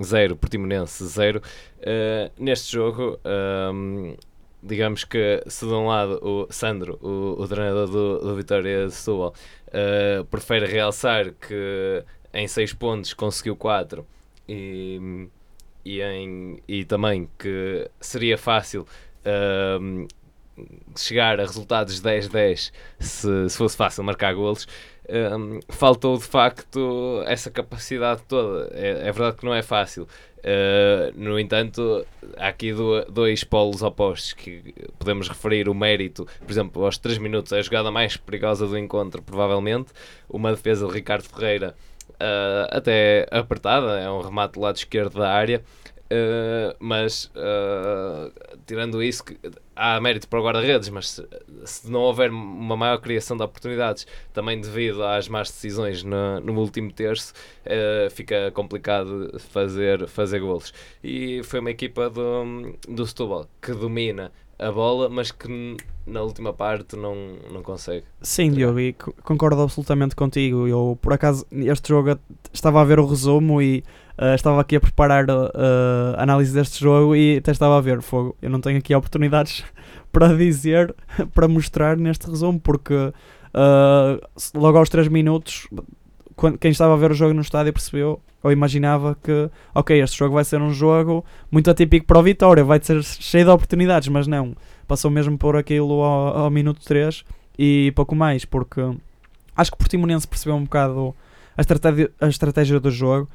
0, 0.00 0.34
uh, 0.34 0.36
Portimonense 0.36 1.06
0. 1.06 1.40
neste 2.38 2.72
jogo, 2.72 3.18
digamos 4.62 5.04
que 5.04 5.42
se 5.46 5.66
de 5.66 5.72
um 5.72 5.86
lado 5.86 6.18
o 6.22 6.52
Sandro, 6.52 6.98
o, 7.00 7.40
o 7.42 7.48
treinador 7.48 7.86
do, 7.86 8.18
do 8.18 8.36
Vitória 8.36 8.86
de 8.86 8.92
Setúbal, 8.92 9.34
prefere 10.30 10.66
realçar 10.66 11.32
que 11.32 12.04
em 12.34 12.46
6 12.46 12.74
pontos 12.74 13.14
conseguiu 13.14 13.56
4 13.56 14.06
e 14.46 15.28
e, 15.84 16.00
em, 16.00 16.62
e 16.66 16.84
também 16.84 17.28
que 17.38 17.88
seria 18.00 18.38
fácil 18.38 18.86
chegar 20.96 21.40
a 21.40 21.44
resultados 21.44 22.00
10-10 22.00 22.72
se, 22.98 23.48
se, 23.48 23.56
fosse 23.56 23.76
fácil 23.76 24.04
marcar 24.04 24.34
golos. 24.34 24.66
Um, 25.08 25.60
faltou 25.68 26.16
de 26.16 26.24
facto 26.24 27.22
essa 27.26 27.50
capacidade 27.50 28.22
toda. 28.28 28.70
É, 28.72 29.08
é 29.08 29.12
verdade 29.12 29.36
que 29.36 29.44
não 29.44 29.54
é 29.54 29.62
fácil. 29.62 30.06
Uh, 30.38 31.12
no 31.14 31.38
entanto, 31.38 32.04
há 32.36 32.48
aqui 32.48 32.72
do, 32.72 33.04
dois 33.04 33.44
polos 33.44 33.82
opostos 33.82 34.32
que 34.32 34.74
podemos 34.98 35.28
referir 35.28 35.68
o 35.68 35.74
mérito, 35.74 36.26
por 36.40 36.50
exemplo, 36.50 36.84
aos 36.84 36.98
3 36.98 37.18
minutos, 37.18 37.52
é 37.52 37.58
a 37.58 37.62
jogada 37.62 37.92
mais 37.92 38.16
perigosa 38.16 38.66
do 38.66 38.76
encontro, 38.76 39.22
provavelmente. 39.22 39.92
Uma 40.28 40.50
defesa 40.50 40.86
de 40.86 40.92
Ricardo 40.92 41.24
Ferreira 41.24 41.76
uh, 42.22 42.68
até 42.70 43.26
apertada, 43.30 43.98
é 43.98 44.10
um 44.10 44.20
remate 44.20 44.54
do 44.54 44.60
lado 44.60 44.76
esquerdo 44.76 45.18
da 45.18 45.30
área. 45.30 45.62
Uh, 46.12 46.76
mas 46.78 47.32
uh, 47.36 48.30
tirando 48.66 49.02
isso, 49.02 49.24
que 49.24 49.38
há 49.74 49.98
mérito 49.98 50.28
para 50.28 50.38
o 50.38 50.44
guarda-redes, 50.44 50.90
mas 50.90 51.22
se 51.64 51.90
não 51.90 52.00
houver 52.00 52.30
uma 52.30 52.76
maior 52.76 52.98
criação 52.98 53.34
de 53.34 53.42
oportunidades, 53.42 54.06
também 54.30 54.60
devido 54.60 55.02
às 55.02 55.26
más 55.26 55.48
decisões 55.48 56.02
no, 56.02 56.38
no 56.40 56.60
último 56.60 56.92
terço, 56.92 57.32
uh, 57.64 58.10
fica 58.10 58.50
complicado 58.50 59.38
fazer, 59.38 60.06
fazer 60.06 60.40
golos. 60.40 60.74
E 61.02 61.42
foi 61.44 61.60
uma 61.60 61.70
equipa 61.70 62.10
do, 62.10 62.76
do 62.86 63.06
Setúbal 63.06 63.48
que 63.62 63.72
domina 63.72 64.30
a 64.66 64.72
bola, 64.72 65.08
mas 65.08 65.30
que 65.30 65.76
na 66.06 66.22
última 66.22 66.52
parte 66.52 66.96
não, 66.96 67.14
não 67.52 67.62
consegue. 67.62 68.04
Sim, 68.20 68.50
Diogo, 68.50 68.80
e 68.80 68.92
concordo 69.22 69.62
absolutamente 69.62 70.16
contigo. 70.16 70.66
Eu, 70.66 70.98
por 71.00 71.12
acaso, 71.12 71.46
este 71.50 71.88
jogo 71.88 72.18
estava 72.52 72.80
a 72.80 72.84
ver 72.84 72.98
o 72.98 73.06
resumo 73.06 73.60
e 73.60 73.84
uh, 74.18 74.34
estava 74.34 74.60
aqui 74.60 74.76
a 74.76 74.80
preparar 74.80 75.28
uh, 75.28 75.50
a 76.16 76.22
análise 76.22 76.52
deste 76.52 76.80
jogo 76.80 77.14
e 77.14 77.38
até 77.38 77.50
estava 77.52 77.76
a 77.76 77.80
ver 77.80 78.02
fogo. 78.02 78.36
Eu 78.40 78.50
não 78.50 78.60
tenho 78.60 78.78
aqui 78.78 78.94
oportunidades 78.96 79.64
para 80.10 80.36
dizer, 80.36 80.94
para 81.34 81.48
mostrar 81.48 81.96
neste 81.96 82.28
resumo, 82.28 82.60
porque 82.60 82.94
uh, 82.94 84.20
logo 84.54 84.78
aos 84.78 84.88
3 84.88 85.08
minutos, 85.08 85.68
quem 86.60 86.70
estava 86.70 86.94
a 86.94 86.96
ver 86.96 87.10
o 87.10 87.14
jogo 87.14 87.34
no 87.34 87.42
estádio 87.42 87.72
percebeu 87.72 88.20
ou 88.42 88.50
imaginava 88.50 89.16
que, 89.22 89.48
ok, 89.74 90.00
este 90.02 90.18
jogo 90.18 90.34
vai 90.34 90.44
ser 90.44 90.60
um 90.60 90.72
jogo 90.72 91.24
muito 91.50 91.70
atípico 91.70 92.06
para 92.06 92.18
o 92.18 92.22
Vitória, 92.22 92.64
vai 92.64 92.80
ser 92.82 93.02
cheio 93.04 93.44
de 93.44 93.50
oportunidades, 93.50 94.08
mas 94.08 94.26
não. 94.26 94.56
Passou 94.88 95.10
mesmo 95.10 95.38
por 95.38 95.56
aquilo 95.56 96.02
ao, 96.02 96.36
ao 96.36 96.50
minuto 96.50 96.80
3 96.84 97.24
e 97.58 97.92
pouco 97.94 98.14
mais, 98.14 98.44
porque 98.44 98.80
acho 99.56 99.70
que 99.70 99.74
o 99.74 99.78
Portimonense 99.78 100.26
percebeu 100.26 100.56
um 100.56 100.64
bocado 100.64 101.14
a 101.56 101.60
estratégia, 101.60 102.10
a 102.20 102.28
estratégia 102.28 102.80
do 102.80 102.90
jogo, 102.90 103.28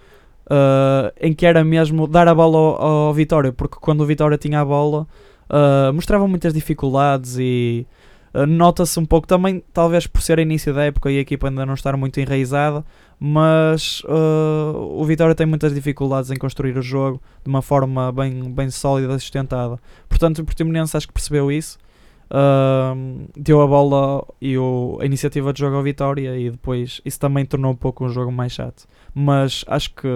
uh, 0.48 1.12
em 1.20 1.34
que 1.34 1.46
era 1.46 1.64
mesmo 1.64 2.08
dar 2.08 2.28
a 2.28 2.36
bola 2.36 2.58
ao, 2.58 2.82
ao 3.08 3.14
Vitória, 3.14 3.54
porque 3.54 3.78
quando 3.80 4.02
o 4.02 4.06
Vitória 4.06 4.38
tinha 4.38 4.60
a 4.60 4.66
bola, 4.66 5.08
uh, 5.50 5.94
mostrava 5.94 6.28
muitas 6.28 6.54
dificuldades 6.54 7.38
e 7.40 7.86
nota-se 8.48 9.00
um 9.00 9.06
pouco 9.06 9.28
também, 9.28 9.64
talvez 9.74 10.06
por 10.08 10.22
ser 10.22 10.40
início 10.40 10.74
da 10.74 10.84
época 10.84 11.12
e 11.12 11.18
a 11.18 11.22
equipa 11.22 11.48
ainda 11.48 11.66
não 11.66 11.74
estar 11.74 11.96
muito 11.98 12.20
enraizada, 12.20 12.84
mas 13.20 14.02
uh, 14.04 14.78
o 14.78 15.04
Vitória 15.06 15.34
tem 15.34 15.46
muitas 15.46 15.74
dificuldades 15.74 16.30
em 16.30 16.36
construir 16.36 16.78
o 16.78 16.82
jogo 16.82 17.22
de 17.44 17.50
uma 17.50 17.62
forma 17.62 18.12
bem, 18.12 18.52
bem 18.52 18.70
sólida 18.70 19.16
e 19.16 19.20
sustentada. 19.20 19.80
Portanto, 20.08 20.40
o 20.40 20.46
Portimonense 20.46 20.96
acho 20.96 21.08
que 21.08 21.14
percebeu 21.14 21.52
isso, 21.52 21.78
uh, 22.32 23.28
deu 23.36 23.62
a 23.62 23.68
bola 23.68 24.24
e 24.42 24.58
o, 24.58 24.98
a 25.02 25.06
iniciativa 25.06 25.52
de 25.52 25.60
jogo 25.60 25.78
ao 25.78 25.84
Vitória 25.84 26.38
e 26.38 26.52
depois 26.52 27.02
isso 27.04 27.20
também 27.20 27.46
tornou 27.46 27.72
um 27.72 27.76
pouco 27.76 28.06
um 28.06 28.10
jogo 28.10 28.32
mais 28.32 28.52
chato. 28.52 28.88
Mas 29.14 29.66
acho 29.68 29.94
que 29.96 30.08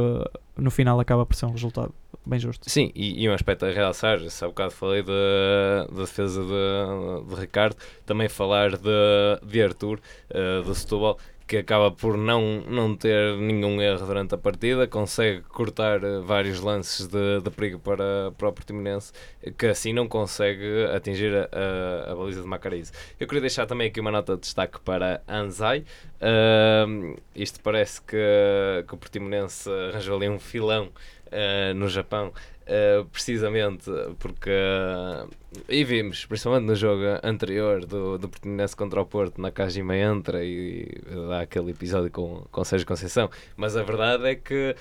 no 0.58 0.70
final 0.70 1.00
acaba 1.00 1.25
por 1.25 1.36
ser 1.36 1.46
um 1.46 1.51
resultado 1.51 1.94
bem 2.25 2.40
justo. 2.40 2.70
Sim, 2.70 2.92
e, 2.96 3.24
e 3.24 3.30
um 3.30 3.34
aspecto 3.34 3.66
a 3.66 3.72
realçar, 3.72 4.20
se 4.30 4.44
há 4.44 4.48
bocado 4.48 4.72
falei 4.72 5.01
da 5.01 5.12
de, 5.12 5.94
de 5.94 6.01
defesa 6.01 6.42
de, 6.42 7.30
de, 7.30 7.42
Ricardo, 7.42 7.75
também 8.06 8.30
falar 8.30 8.72
de, 8.78 9.40
de 9.44 9.62
Arthur, 9.62 10.00
uh, 10.30 10.63
do 10.63 10.74
Setúbal, 10.74 11.18
que 11.51 11.58
acaba 11.58 11.92
por 11.92 12.16
não, 12.16 12.62
não 12.62 12.96
ter 12.96 13.36
nenhum 13.36 13.82
erro 13.82 14.06
durante 14.06 14.34
a 14.34 14.38
partida, 14.38 14.88
consegue 14.88 15.42
cortar 15.42 16.01
eh, 16.01 16.22
vários 16.22 16.62
lances 16.62 17.08
de, 17.08 17.42
de 17.42 17.50
perigo 17.50 17.78
para, 17.78 18.32
para 18.38 18.48
o 18.48 18.54
Portimonense, 18.54 19.12
que 19.58 19.66
assim 19.66 19.92
não 19.92 20.08
consegue 20.08 20.86
atingir 20.96 21.36
a, 21.36 21.50
a, 21.51 22.12
a 22.13 22.16
baliza 22.16 22.42
de 22.42 22.48
Macariz. 22.48 22.94
Eu 23.20 23.28
queria 23.28 23.42
deixar 23.42 23.66
também 23.66 23.90
aqui 23.90 24.00
uma 24.00 24.12
nota 24.12 24.36
de 24.36 24.44
destaque 24.44 24.80
para 24.80 25.22
Anzai. 25.28 25.84
Uh, 26.22 27.20
isto 27.36 27.60
parece 27.60 28.01
que, 28.01 28.86
que 28.88 28.94
o 28.94 28.98
Portimonense 28.98 29.70
arranjou 29.90 30.16
ali 30.16 30.30
um 30.30 30.40
filão 30.40 30.90
uh, 31.31 31.73
no 31.73 31.88
Japão 31.88 32.31
Uh, 32.61 33.03
precisamente 33.05 33.91
porque 34.19 34.50
uh, 34.50 35.27
e 35.67 35.83
vimos, 35.83 36.25
principalmente 36.25 36.67
no 36.67 36.75
jogo 36.75 37.01
anterior 37.21 37.85
do, 37.85 38.17
do 38.17 38.29
Portimonense 38.29 38.75
contra 38.75 39.01
o 39.01 39.05
Porto, 39.05 39.41
na 39.41 39.51
Kajima 39.51 39.97
entra 39.97 40.45
e 40.45 40.88
dá 41.27 41.41
aquele 41.41 41.71
episódio 41.71 42.09
com, 42.11 42.45
com 42.50 42.63
Sérgio 42.63 42.88
Conceição, 42.88 43.29
mas 43.57 43.75
a 43.75 43.83
verdade 43.83 44.25
é 44.25 44.35
que 44.35 44.75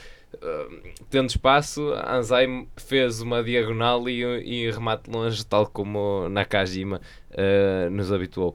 tendo 1.09 1.30
espaço, 1.30 1.92
Anzai 2.07 2.47
fez 2.76 3.21
uma 3.21 3.42
diagonal 3.42 4.09
e, 4.09 4.23
e 4.23 4.71
remate 4.71 5.11
longe, 5.11 5.45
tal 5.45 5.66
como 5.66 6.28
na 6.28 6.45
Kajima 6.45 7.00
nos 7.90 8.12
habituou. 8.12 8.54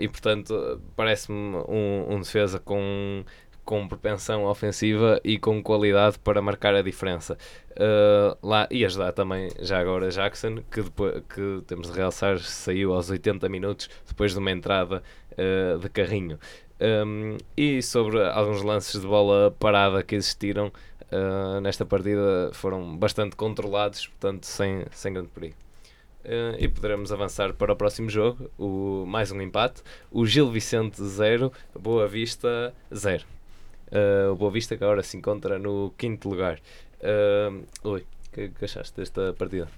e 0.00 0.08
portanto, 0.08 0.80
parece-me 0.96 1.36
um, 1.36 2.14
um 2.14 2.20
defesa 2.20 2.58
com 2.58 3.22
com 3.68 3.86
propensão 3.86 4.46
ofensiva 4.46 5.20
e 5.22 5.38
com 5.38 5.62
qualidade 5.62 6.18
para 6.20 6.40
marcar 6.40 6.74
a 6.74 6.80
diferença. 6.80 7.36
Uh, 7.72 8.34
lá, 8.42 8.66
e 8.70 8.82
ajudar 8.82 9.12
também, 9.12 9.50
já 9.60 9.78
agora, 9.78 10.08
Jackson, 10.08 10.62
que, 10.70 10.80
depois, 10.80 11.22
que 11.28 11.62
temos 11.66 11.92
de 11.92 11.94
realçar, 11.94 12.38
saiu 12.38 12.94
aos 12.94 13.10
80 13.10 13.46
minutos 13.50 13.90
depois 14.06 14.32
de 14.32 14.38
uma 14.38 14.50
entrada 14.50 15.02
uh, 15.32 15.78
de 15.78 15.86
carrinho. 15.90 16.38
Um, 16.80 17.36
e 17.54 17.82
sobre 17.82 18.24
alguns 18.26 18.62
lances 18.62 18.98
de 18.98 19.06
bola 19.06 19.54
parada 19.60 20.02
que 20.02 20.14
existiram 20.14 20.72
uh, 21.12 21.60
nesta 21.60 21.84
partida, 21.84 22.50
foram 22.54 22.96
bastante 22.96 23.36
controlados, 23.36 24.06
portanto, 24.06 24.44
sem, 24.44 24.86
sem 24.92 25.12
grande 25.12 25.28
perigo. 25.28 25.56
Uh, 26.24 26.56
e 26.58 26.68
poderemos 26.68 27.12
avançar 27.12 27.52
para 27.52 27.74
o 27.74 27.76
próximo 27.76 28.08
jogo, 28.08 28.50
o, 28.58 29.04
mais 29.06 29.30
um 29.30 29.42
empate. 29.42 29.82
O 30.10 30.24
Gil 30.24 30.50
Vicente 30.50 31.02
0, 31.04 31.52
Boa 31.78 32.08
Vista 32.08 32.72
0. 32.94 33.37
Uh, 33.90 34.32
o 34.32 34.36
Boa 34.36 34.50
Vista 34.50 34.76
que 34.76 34.84
agora 34.84 35.02
se 35.02 35.16
encontra 35.16 35.58
no 35.58 35.92
quinto 35.96 36.28
lugar. 36.28 36.60
Uh, 37.00 37.64
oi, 37.84 38.00
o 38.00 38.30
que, 38.32 38.48
que 38.50 38.64
achaste 38.64 38.96
desta 38.96 39.32
partida? 39.32 39.68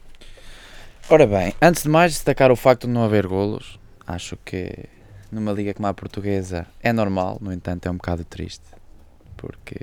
Ora 1.09 1.27
bem, 1.27 1.55
antes 1.61 1.85
de 1.85 1.89
mais 1.89 2.13
destacar 2.13 2.51
o 2.51 2.57
facto 2.57 2.87
de 2.87 2.93
não 2.93 3.05
haver 3.05 3.27
golos, 3.27 3.79
acho 4.07 4.37
que 4.45 4.87
numa 5.31 5.53
liga 5.53 5.75
como 5.75 5.87
a 5.87 5.95
portuguesa 5.95 6.67
é 6.81 6.93
normal, 6.93 7.39
no 7.41 7.53
entanto 7.53 7.87
é 7.87 7.91
um 7.91 7.97
bocado 7.97 8.25
triste, 8.25 8.65
porque 9.37 9.81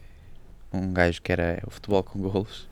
um 0.71 0.93
gajo 0.93 1.21
que 1.21 1.31
era 1.31 1.61
o 1.65 1.71
futebol 1.71 2.03
com 2.03 2.19
golos, 2.19 2.69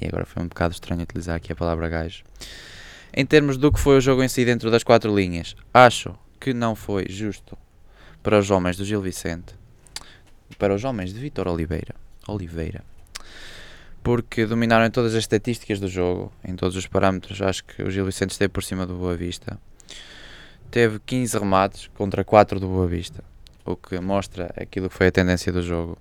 e 0.00 0.06
agora 0.06 0.26
foi 0.26 0.42
um 0.42 0.48
bocado 0.48 0.74
estranho 0.74 1.02
utilizar 1.02 1.36
aqui 1.36 1.52
a 1.52 1.56
palavra 1.56 1.88
gajo. 1.88 2.24
Em 3.14 3.24
termos 3.24 3.56
do 3.56 3.70
que 3.70 3.78
foi 3.78 3.96
o 3.96 4.00
jogo 4.00 4.22
em 4.22 4.28
si 4.28 4.44
dentro 4.44 4.70
das 4.70 4.82
quatro 4.82 5.14
linhas, 5.14 5.54
acho 5.72 6.14
que 6.40 6.52
não 6.52 6.74
foi 6.74 7.06
justo 7.08 7.56
para 8.22 8.38
os 8.38 8.50
homens 8.50 8.76
do 8.76 8.84
Gil 8.84 9.00
Vicente 9.00 9.54
para 10.58 10.74
os 10.74 10.84
homens 10.84 11.12
de 11.12 11.20
Vitor 11.20 11.48
Oliveira, 11.48 11.94
Oliveira, 12.28 12.82
porque 14.02 14.46
dominaram 14.46 14.90
todas 14.90 15.14
as 15.14 15.20
estatísticas 15.20 15.80
do 15.80 15.88
jogo, 15.88 16.32
em 16.44 16.54
todos 16.54 16.76
os 16.76 16.86
parâmetros. 16.86 17.40
Acho 17.40 17.64
que 17.64 17.82
o 17.82 17.90
Gil 17.90 18.04
Vicente 18.04 18.30
esteve 18.30 18.50
por 18.50 18.62
cima 18.62 18.86
do 18.86 18.94
Boa 18.94 19.16
Vista. 19.16 19.58
Teve 20.70 20.98
15 20.98 21.38
remates 21.38 21.90
contra 21.94 22.24
4 22.24 22.60
do 22.60 22.66
Boa 22.66 22.86
Vista, 22.86 23.24
o 23.64 23.76
que 23.76 23.98
mostra 24.00 24.52
aquilo 24.56 24.88
que 24.88 24.96
foi 24.96 25.06
a 25.06 25.12
tendência 25.12 25.52
do 25.52 25.62
jogo. 25.62 25.96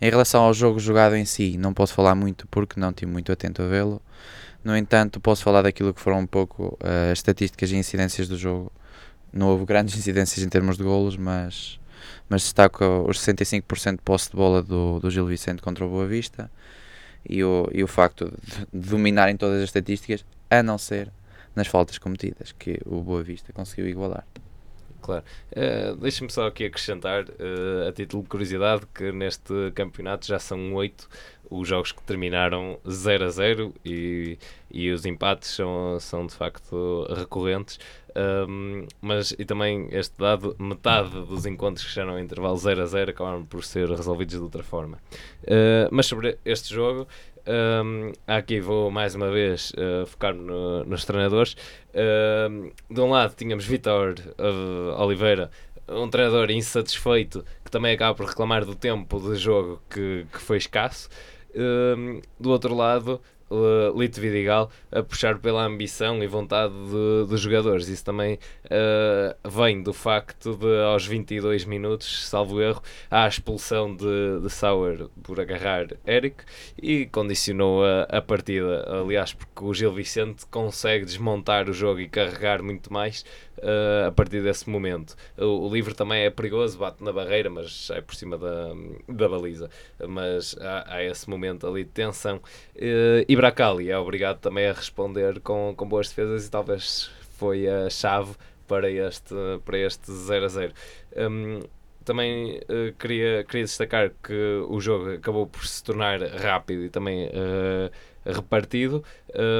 Em 0.00 0.10
relação 0.10 0.42
ao 0.42 0.52
jogo 0.52 0.78
jogado 0.78 1.16
em 1.16 1.24
si, 1.24 1.56
não 1.56 1.72
posso 1.72 1.94
falar 1.94 2.14
muito 2.14 2.46
porque 2.48 2.78
não 2.78 2.90
estive 2.90 3.10
muito 3.10 3.32
atento 3.32 3.62
a 3.62 3.66
vê-lo. 3.66 4.00
No 4.62 4.76
entanto, 4.76 5.20
posso 5.20 5.42
falar 5.42 5.62
daquilo 5.62 5.94
que 5.94 6.00
foram 6.00 6.20
um 6.20 6.26
pouco 6.26 6.76
uh, 6.82 7.12
as 7.12 7.18
estatísticas 7.18 7.70
e 7.70 7.76
incidências 7.76 8.28
do 8.28 8.36
jogo. 8.36 8.70
Não 9.32 9.48
houve 9.48 9.64
grandes 9.64 9.94
incidências 9.98 10.44
em 10.44 10.48
termos 10.48 10.76
de 10.76 10.82
golos, 10.82 11.16
mas 11.16 11.78
mas 12.28 12.42
destaco 12.42 12.84
os 13.08 13.18
65% 13.18 13.96
de 13.96 14.02
posse 14.02 14.30
de 14.30 14.36
bola 14.36 14.62
do, 14.62 15.00
do 15.00 15.10
Gil 15.10 15.26
Vicente 15.26 15.62
contra 15.62 15.84
o 15.84 15.88
Boa 15.88 16.06
Vista 16.06 16.50
e 17.28 17.42
o, 17.42 17.68
e 17.72 17.82
o 17.82 17.86
facto 17.86 18.32
de, 18.72 18.88
dominarem 18.88 19.36
todas 19.36 19.58
as 19.58 19.64
estatísticas, 19.64 20.24
a 20.50 20.62
não 20.62 20.78
ser 20.78 21.10
nas 21.54 21.66
faltas 21.66 21.98
cometidas, 21.98 22.52
que 22.52 22.80
o 22.84 23.00
Boa 23.00 23.22
Vista 23.22 23.52
conseguiu 23.52 23.88
igualar. 23.88 24.26
Claro. 25.00 25.24
Uh, 25.52 25.96
Deixa-me 25.96 26.30
só 26.30 26.48
aqui 26.48 26.64
acrescentar, 26.64 27.24
uh, 27.24 27.88
a 27.88 27.92
título 27.92 28.24
de 28.24 28.28
curiosidade, 28.28 28.82
que 28.92 29.12
neste 29.12 29.70
campeonato 29.74 30.26
já 30.26 30.38
são 30.38 30.74
oito 30.74 31.08
os 31.50 31.68
jogos 31.68 31.92
que 31.92 32.02
terminaram 32.02 32.78
0 32.88 33.24
a 33.24 33.28
0 33.28 33.74
e, 33.84 34.38
e 34.70 34.90
os 34.90 35.06
empates 35.06 35.50
são, 35.50 35.98
são 36.00 36.26
de 36.26 36.34
facto 36.34 37.06
recorrentes. 37.14 37.78
Um, 38.16 38.86
mas 39.00 39.34
e 39.38 39.44
também 39.44 39.88
este 39.90 40.16
dado, 40.18 40.56
metade 40.58 41.10
dos 41.10 41.44
encontros 41.44 41.84
que 41.84 41.92
chegaram 41.92 42.14
ao 42.14 42.18
intervalo 42.18 42.56
0 42.56 42.82
a 42.82 42.86
0 42.86 43.10
acabaram 43.10 43.44
por 43.44 43.62
ser 43.62 43.90
resolvidos 43.90 44.36
de 44.36 44.42
outra 44.42 44.62
forma. 44.62 44.98
Uh, 45.42 45.88
mas 45.90 46.06
sobre 46.06 46.38
este 46.44 46.72
jogo, 46.72 47.06
um, 47.46 48.12
aqui 48.26 48.58
vou 48.58 48.90
mais 48.90 49.14
uma 49.14 49.30
vez 49.30 49.70
uh, 49.72 50.06
focar-me 50.06 50.40
no, 50.40 50.84
nos 50.84 51.04
treinadores. 51.04 51.56
Uh, 51.90 52.72
de 52.90 53.00
um 53.00 53.10
lado 53.10 53.34
tínhamos 53.36 53.66
Vitor 53.66 54.14
uh, 54.38 55.00
Oliveira, 55.00 55.50
um 55.86 56.08
treinador 56.08 56.50
insatisfeito 56.50 57.44
que 57.64 57.70
também 57.70 57.94
acaba 57.94 58.14
por 58.14 58.26
reclamar 58.26 58.64
do 58.64 58.74
tempo 58.74 59.20
de 59.20 59.36
jogo 59.36 59.80
que, 59.90 60.26
que 60.32 60.40
foi 60.40 60.56
escasso. 60.56 61.08
do 62.40 62.50
outro 62.50 62.74
lado, 62.74 63.20
Lito 63.96 64.20
Vidigal 64.20 64.70
a 64.90 65.02
puxar 65.02 65.38
pela 65.38 65.64
ambição 65.64 66.22
e 66.22 66.26
vontade 66.26 66.72
de- 66.74 67.26
dos 67.28 67.40
jogadores. 67.40 67.88
Isso 67.88 68.04
também 68.04 68.38
uh, 68.64 69.48
vem 69.48 69.82
do 69.82 69.92
facto 69.92 70.56
de, 70.56 70.82
aos 70.82 71.06
22 71.06 71.64
minutos, 71.64 72.26
salvo 72.28 72.60
erro, 72.60 72.82
há 73.10 73.24
a 73.24 73.28
expulsão 73.28 73.94
de, 73.94 74.40
de 74.42 74.50
Sauer 74.50 75.08
por 75.22 75.40
agarrar 75.40 75.86
Eric 76.06 76.44
e 76.80 77.06
condicionou 77.06 77.84
a, 77.84 78.02
a 78.04 78.20
partida. 78.22 78.84
Aliás, 79.00 79.32
porque 79.32 79.64
o 79.64 79.72
Gil 79.72 79.92
Vicente 79.92 80.44
consegue 80.46 81.04
desmontar 81.04 81.68
o 81.68 81.72
jogo 81.72 82.00
e 82.00 82.08
carregar 82.08 82.62
muito 82.62 82.92
mais 82.92 83.24
uh, 83.58 84.08
a 84.08 84.12
partir 84.12 84.42
desse 84.42 84.68
momento. 84.68 85.14
O, 85.36 85.68
o 85.68 85.72
livre 85.72 85.94
também 85.94 86.24
é 86.24 86.30
perigoso, 86.30 86.78
bate 86.78 87.02
na 87.02 87.12
barreira, 87.12 87.48
mas 87.50 87.90
é 87.90 88.00
por 88.00 88.14
cima 88.14 88.36
da, 88.36 88.72
da 89.08 89.28
baliza. 89.28 89.70
Mas 90.08 90.56
há, 90.60 90.94
há 90.96 91.04
esse 91.04 91.28
momento 91.28 91.66
ali 91.66 91.84
de 91.84 91.90
tensão. 91.90 92.36
Uh, 92.74 93.24
e 93.28 93.35
Bracali 93.36 93.90
é 93.90 93.98
obrigado 93.98 94.38
também 94.38 94.66
a 94.66 94.72
responder 94.72 95.40
com, 95.40 95.74
com 95.76 95.86
boas 95.88 96.08
defesas 96.08 96.46
e 96.46 96.50
talvez 96.50 97.10
foi 97.38 97.68
a 97.68 97.88
chave 97.90 98.34
para 98.66 98.90
este, 98.90 99.34
para 99.64 99.78
este 99.78 100.10
0 100.12 100.44
a 100.44 100.48
0. 100.48 100.72
Um, 101.16 101.60
também 102.04 102.58
uh, 102.58 102.92
queria, 102.98 103.42
queria 103.44 103.64
destacar 103.64 104.10
que 104.22 104.64
o 104.68 104.80
jogo 104.80 105.14
acabou 105.14 105.46
por 105.46 105.66
se 105.66 105.82
tornar 105.82 106.20
rápido 106.22 106.84
e 106.84 106.88
também 106.88 107.26
uh, 107.26 107.90
repartido, 108.24 109.02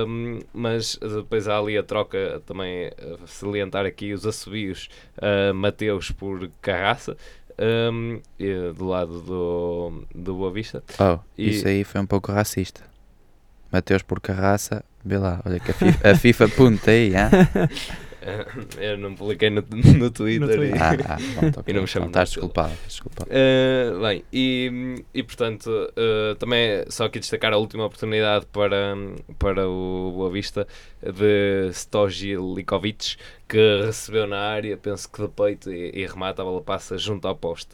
um, 0.06 0.38
mas 0.54 0.96
depois 0.96 1.48
há 1.48 1.58
ali 1.58 1.76
a 1.76 1.82
troca 1.82 2.40
também 2.46 2.86
uh, 2.88 3.26
salientar 3.26 3.84
aqui 3.84 4.12
os 4.12 4.24
assobios 4.24 4.88
uh, 5.18 5.52
Mateus 5.54 6.10
por 6.10 6.48
Carraça. 6.60 7.16
Um, 7.58 8.20
e 8.38 8.52
do 8.74 8.84
lado 8.86 9.22
do, 9.22 10.04
do 10.14 10.34
Boa 10.34 10.52
Vista 10.52 10.84
Oh, 11.00 11.18
E- 11.38 11.48
isso 11.48 11.66
aí 11.66 11.84
foi 11.84 12.02
um 12.02 12.06
pouco 12.06 12.30
racista. 12.30 12.82
Mateus 13.72 14.02
por 14.02 14.20
carraça, 14.20 14.84
vê 15.04 15.18
lá, 15.18 15.40
olha 15.44 15.58
que 15.60 15.70
a 15.70 15.74
FIFA, 15.74 16.10
a 16.10 16.16
FIFA 16.16 16.48
punta 16.48 16.90
aí, 16.90 17.12
hã? 17.14 17.30
eu 18.78 18.98
não 18.98 19.14
publiquei 19.14 19.50
no, 19.50 19.62
no 19.70 20.10
Twitter, 20.10 20.56
Twitter. 20.56 20.74
e- 20.74 20.78
Ah, 20.78 20.96
ah, 21.08 21.16
pronto, 21.38 21.60
ok. 21.60 21.64
E 21.72 21.72
não 21.74 21.82
me 21.82 21.86
chamo 21.86 22.06
Então 22.06 22.22
estás 22.22 22.28
de 22.30 22.34
desculpado, 22.34 22.72
estás 22.74 22.92
desculpado. 22.92 23.30
Uh, 23.30 24.00
bem, 24.00 24.24
e, 24.32 25.04
e 25.14 25.22
portanto, 25.22 25.66
uh, 25.68 26.34
também 26.36 26.84
só 26.88 27.04
aqui 27.04 27.18
destacar 27.20 27.52
a 27.52 27.56
última 27.56 27.84
oportunidade 27.84 28.46
para, 28.46 28.94
para 29.38 29.68
o 29.68 30.12
Boa 30.16 30.30
Vista 30.30 30.66
de 31.02 31.70
Stoji 31.72 32.34
Likovic, 32.36 33.16
que 33.48 33.82
recebeu 33.84 34.26
na 34.26 34.38
área, 34.38 34.76
penso 34.76 35.10
que 35.10 35.22
de 35.22 35.28
peito 35.28 35.72
e, 35.72 35.90
e 35.94 36.06
remata, 36.06 36.42
a 36.42 36.44
bola 36.44 36.62
passa 36.62 36.98
junto 36.98 37.28
ao 37.28 37.36
poste. 37.36 37.70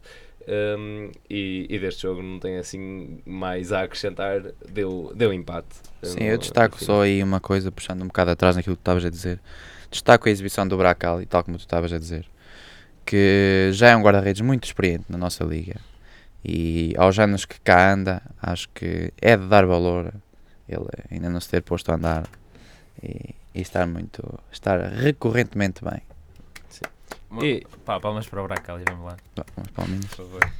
Um, 0.48 1.10
e, 1.30 1.66
e 1.68 1.78
deste 1.78 2.02
jogo 2.02 2.22
não 2.22 2.38
tem 2.38 2.56
assim 2.58 3.18
mais 3.24 3.72
a 3.72 3.82
acrescentar, 3.82 4.42
deu, 4.70 5.12
deu 5.14 5.32
empate. 5.32 5.76
Sim, 6.02 6.20
No- 6.20 6.26
eu 6.30 6.38
destaco 6.38 6.76
enfim. 6.76 6.84
só 6.84 7.02
aí 7.02 7.22
uma 7.22 7.40
coisa, 7.40 7.70
puxando 7.70 8.02
um 8.02 8.06
bocado 8.06 8.30
atrás 8.32 8.56
naquilo 8.56 8.76
que 8.76 8.80
tu 8.80 8.82
estavas 8.82 9.04
a 9.04 9.10
dizer. 9.10 9.40
Destaco 9.90 10.28
a 10.28 10.32
exibição 10.32 10.66
do 10.66 10.76
Bracali, 10.76 11.26
tal 11.26 11.44
como 11.44 11.56
tu 11.58 11.60
estavas 11.60 11.92
a 11.92 11.98
dizer, 11.98 12.26
que 13.04 13.70
já 13.72 13.90
é 13.90 13.96
um 13.96 14.02
guarda-redes 14.02 14.40
muito 14.40 14.64
experiente 14.64 15.04
na 15.08 15.18
nossa 15.18 15.44
liga. 15.44 15.76
E 16.44 16.94
aos 16.96 17.18
anos 17.18 17.44
que 17.44 17.60
cá 17.60 17.92
anda, 17.92 18.22
acho 18.40 18.68
que 18.70 19.12
é 19.20 19.36
de 19.36 19.46
dar 19.46 19.64
valor 19.66 20.12
ele 20.68 20.86
ainda 21.10 21.28
não 21.28 21.40
se 21.40 21.48
ter 21.50 21.60
posto 21.62 21.90
a 21.92 21.96
andar 21.96 22.24
e, 23.02 23.34
e 23.54 23.60
estar 23.60 23.86
muito, 23.86 24.22
estar 24.50 24.80
recorrentemente 24.80 25.84
bem. 25.84 26.00
E- 27.40 27.66
Pá, 27.84 27.98
palmas 28.00 28.26
para 28.28 28.40
o 28.42 28.44
Bracali, 28.44 28.84
vamos 28.88 29.06
lá. 29.06 29.16
Para 29.34 29.84
o 29.84 29.88
Minas. 29.88 30.06
por 30.06 30.16
favor. 30.26 30.52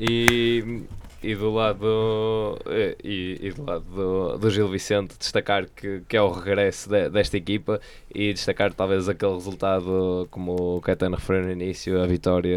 E, 0.00 0.84
e 1.22 1.34
do 1.34 1.50
lado 1.50 2.58
eh, 2.66 2.96
e, 3.02 3.38
e 3.42 3.50
do 3.52 3.64
lado 3.64 3.84
do, 3.84 4.38
do 4.38 4.50
Gil 4.50 4.68
Vicente 4.68 5.16
destacar 5.18 5.66
que, 5.68 6.02
que 6.08 6.16
é 6.16 6.22
o 6.22 6.30
regresso 6.30 6.88
de- 6.88 7.08
desta 7.10 7.36
equipa 7.36 7.80
e 8.14 8.32
destacar 8.32 8.72
talvez 8.72 9.08
aquele 9.08 9.34
resultado 9.34 10.26
como 10.30 10.76
o 10.76 10.80
Caetano 10.80 11.16
referiu 11.16 11.44
no 11.46 11.52
início, 11.52 12.00
a 12.02 12.06
vitória 12.06 12.56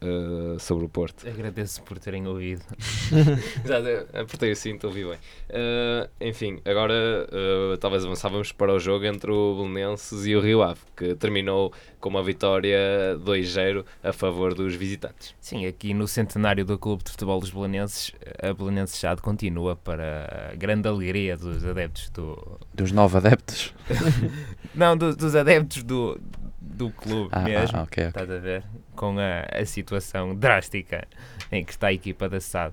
eh, 0.00 0.58
sobre 0.58 0.84
o 0.84 0.88
Porto. 0.88 1.26
Agradeço 1.26 1.82
por 1.82 1.98
terem 1.98 2.26
ouvido. 2.26 2.62
Exato, 3.64 4.06
apertei 4.12 4.52
o 4.52 4.56
cinto, 4.56 4.86
ouvi 4.86 5.04
bem. 5.04 5.18
Eh, 5.48 6.08
enfim, 6.20 6.60
agora 6.64 6.94
eh, 7.30 7.76
talvez 7.80 8.04
avançávamos 8.04 8.52
para 8.52 8.72
o 8.72 8.78
jogo 8.78 9.04
entre 9.04 9.30
o 9.30 9.54
Belenenses 9.56 10.26
e 10.26 10.36
o 10.36 10.40
Rio 10.40 10.62
Ave, 10.62 10.80
que 10.96 11.14
terminou 11.14 11.72
com 12.00 12.08
uma 12.08 12.22
vitória 12.22 12.78
2-0 13.24 13.84
a 14.02 14.12
favor 14.12 14.54
dos 14.54 14.74
visitantes. 14.74 15.34
Sim, 15.40 15.66
aqui 15.66 15.94
no 15.94 16.06
centenário 16.08 16.64
do 16.64 16.76
Clube 16.78 17.04
de 17.04 17.10
Futebol 17.12 17.38
dos 17.40 17.50
Belenenses, 17.50 18.01
a 18.42 18.52
Belenenses 18.54 18.98
já 19.00 19.14
continua 19.16 19.76
para 19.76 20.50
a 20.52 20.56
grande 20.56 20.88
alegria 20.88 21.36
dos 21.36 21.64
adeptos 21.64 22.10
do... 22.10 22.58
Dos 22.74 22.90
nove 22.92 23.18
adeptos. 23.18 23.74
Não, 24.74 24.96
do- 24.96 25.14
dos 25.14 25.34
adeptos 25.36 25.82
do, 25.82 26.20
do 26.60 26.90
clube 26.90 27.28
Ah, 27.32 27.40
mesmo. 27.40 27.78
ah, 27.78 27.82
ok, 27.82 28.04
ok. 28.04 28.08
Estás 28.08 28.30
a 28.30 28.38
ver? 28.38 28.64
Com 28.96 29.16
a, 29.18 29.60
a 29.60 29.64
situação 29.66 30.34
drástica 30.34 31.06
em 31.50 31.64
que 31.64 31.72
está 31.72 31.88
a 31.88 31.92
equipa 31.92 32.28
da 32.28 32.40
SAD. 32.40 32.72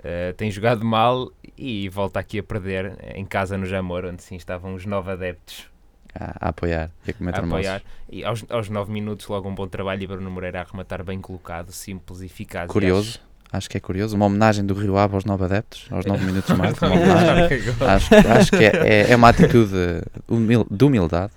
Uh, 0.00 0.34
tem 0.36 0.50
jogado 0.50 0.84
mal 0.84 1.30
e 1.56 1.88
volta 1.88 2.20
aqui 2.20 2.38
a 2.38 2.42
perder 2.42 2.98
em 3.14 3.24
casa 3.24 3.56
no 3.56 3.64
Jamor, 3.64 4.04
onde 4.04 4.22
sim 4.22 4.36
estavam 4.36 4.74
os 4.74 4.84
nove 4.84 5.10
adeptos 5.10 5.66
A, 6.14 6.48
apoiar 6.50 6.90
e 7.06 7.10
a 7.10 7.14
comer 7.14 7.34
a 7.34 7.38
apoiar. 7.38 7.82
E 8.10 8.22
aos, 8.22 8.44
aos 8.50 8.68
nove 8.68 8.92
minutos, 8.92 9.26
logo 9.28 9.48
um 9.48 9.54
bom 9.54 9.66
trabalho 9.66 10.02
e 10.02 10.06
Bruno 10.06 10.30
Moreira 10.30 10.60
a 10.60 10.64
rematar 10.64 11.02
bem 11.02 11.20
colocado, 11.22 11.72
simples 11.72 12.20
e 12.20 12.26
eficaz. 12.26 12.70
Curioso, 12.70 13.18
acho 13.52 13.68
que 13.70 13.76
é 13.76 13.80
curioso. 13.80 14.16
Uma 14.16 14.26
homenagem 14.26 14.64
do 14.64 14.74
Rio 14.74 14.96
Ave 14.98 15.14
aos 15.14 15.24
nove 15.24 15.44
adeptos, 15.44 15.86
aos 15.90 16.04
nove 16.06 16.24
minutos 16.24 16.50
mais. 16.56 16.72
acho- 16.74 16.84
Uma 16.86 16.94
homenagem. 16.94 17.58
acho, 17.88 18.14
acho 18.14 18.50
que 18.50 18.64
é, 18.64 18.72
é, 19.06 19.10
é 19.12 19.16
uma 19.16 19.28
atitude 19.28 20.02
humil, 20.28 20.66
de 20.70 20.84
humildade. 20.84 21.32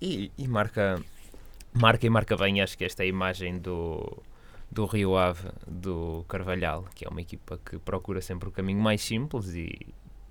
E, 0.00 0.30
e 0.38 0.48
marca, 0.48 1.00
marca 1.74 2.06
e 2.06 2.10
marca 2.10 2.36
bem, 2.36 2.60
acho 2.60 2.76
que 2.76 2.84
esta 2.84 3.02
é 3.02 3.06
a 3.06 3.08
imagem 3.08 3.58
do, 3.58 4.22
do 4.70 4.86
Rio 4.86 5.16
Ave, 5.16 5.48
do 5.66 6.24
Carvalhal, 6.28 6.86
que 6.94 7.04
é 7.04 7.08
uma 7.08 7.20
equipa 7.20 7.58
que 7.64 7.78
procura 7.78 8.20
sempre 8.22 8.48
o 8.48 8.52
caminho 8.52 8.80
mais 8.80 9.02
simples 9.02 9.48
e, 9.54 9.70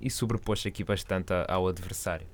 e 0.01 0.09
sobrepôs 0.09 0.65
aqui 0.65 0.83
bastante 0.83 1.31
ao 1.47 1.67
adversário. 1.67 2.25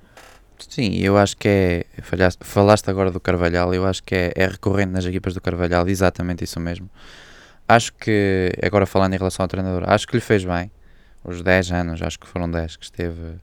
Sim, 0.58 0.96
eu 1.00 1.18
acho 1.18 1.36
que 1.36 1.50
é. 1.50 1.86
falhaste- 2.02 2.42
falaste 2.46 2.90
agora 2.90 3.12
do 3.12 3.20
Carvalhal, 3.20 3.74
eu 3.74 3.86
acho 3.86 4.02
que 4.02 4.16
é, 4.16 4.32
é 4.34 4.48
recorrente 4.48 4.94
nas 4.94 5.04
equipas 5.04 5.34
do 5.34 5.42
Carvalhal, 5.42 5.86
exatamente 5.90 6.46
isso 6.46 6.58
mesmo. 6.62 6.90
Acho 7.68 7.92
que, 7.94 8.52
agora 8.62 8.86
falando 8.86 9.16
em 9.16 9.18
relação 9.18 9.44
ao 9.44 9.48
treinador, 9.48 9.90
acho 9.90 10.08
que 10.08 10.16
lhe 10.16 10.22
fez 10.22 10.46
bem. 10.46 10.72
Os 11.24 11.42
10 11.42 11.72
anos, 11.72 12.02
acho 12.02 12.20
que 12.20 12.28
foram 12.28 12.50
10 12.50 12.76
que 12.76 12.86
esteve, 12.86 13.40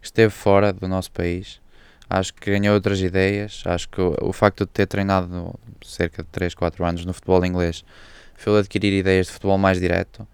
que 0.00 0.06
esteve 0.06 0.30
fora 0.30 0.72
do 0.72 0.86
nosso 0.86 1.10
país. 1.10 1.60
Acho 2.08 2.34
que 2.34 2.50
ganhou 2.50 2.74
outras 2.74 3.00
ideias. 3.00 3.62
Acho 3.64 3.88
que 3.88 4.00
o, 4.00 4.14
o 4.20 4.32
facto 4.32 4.66
de 4.66 4.70
ter 4.70 4.86
treinado 4.86 5.58
cerca 5.82 6.22
de 6.22 6.28
3, 6.28 6.54
4 6.54 6.84
anos 6.84 7.04
no 7.06 7.14
futebol 7.14 7.44
inglês 7.46 7.82
fez-lhe 8.34 8.60
adquirir 8.60 8.92
ideias 8.92 9.28
de 9.28 9.32
futebol 9.32 9.56
mais 9.56 9.80
direto. 9.80 10.28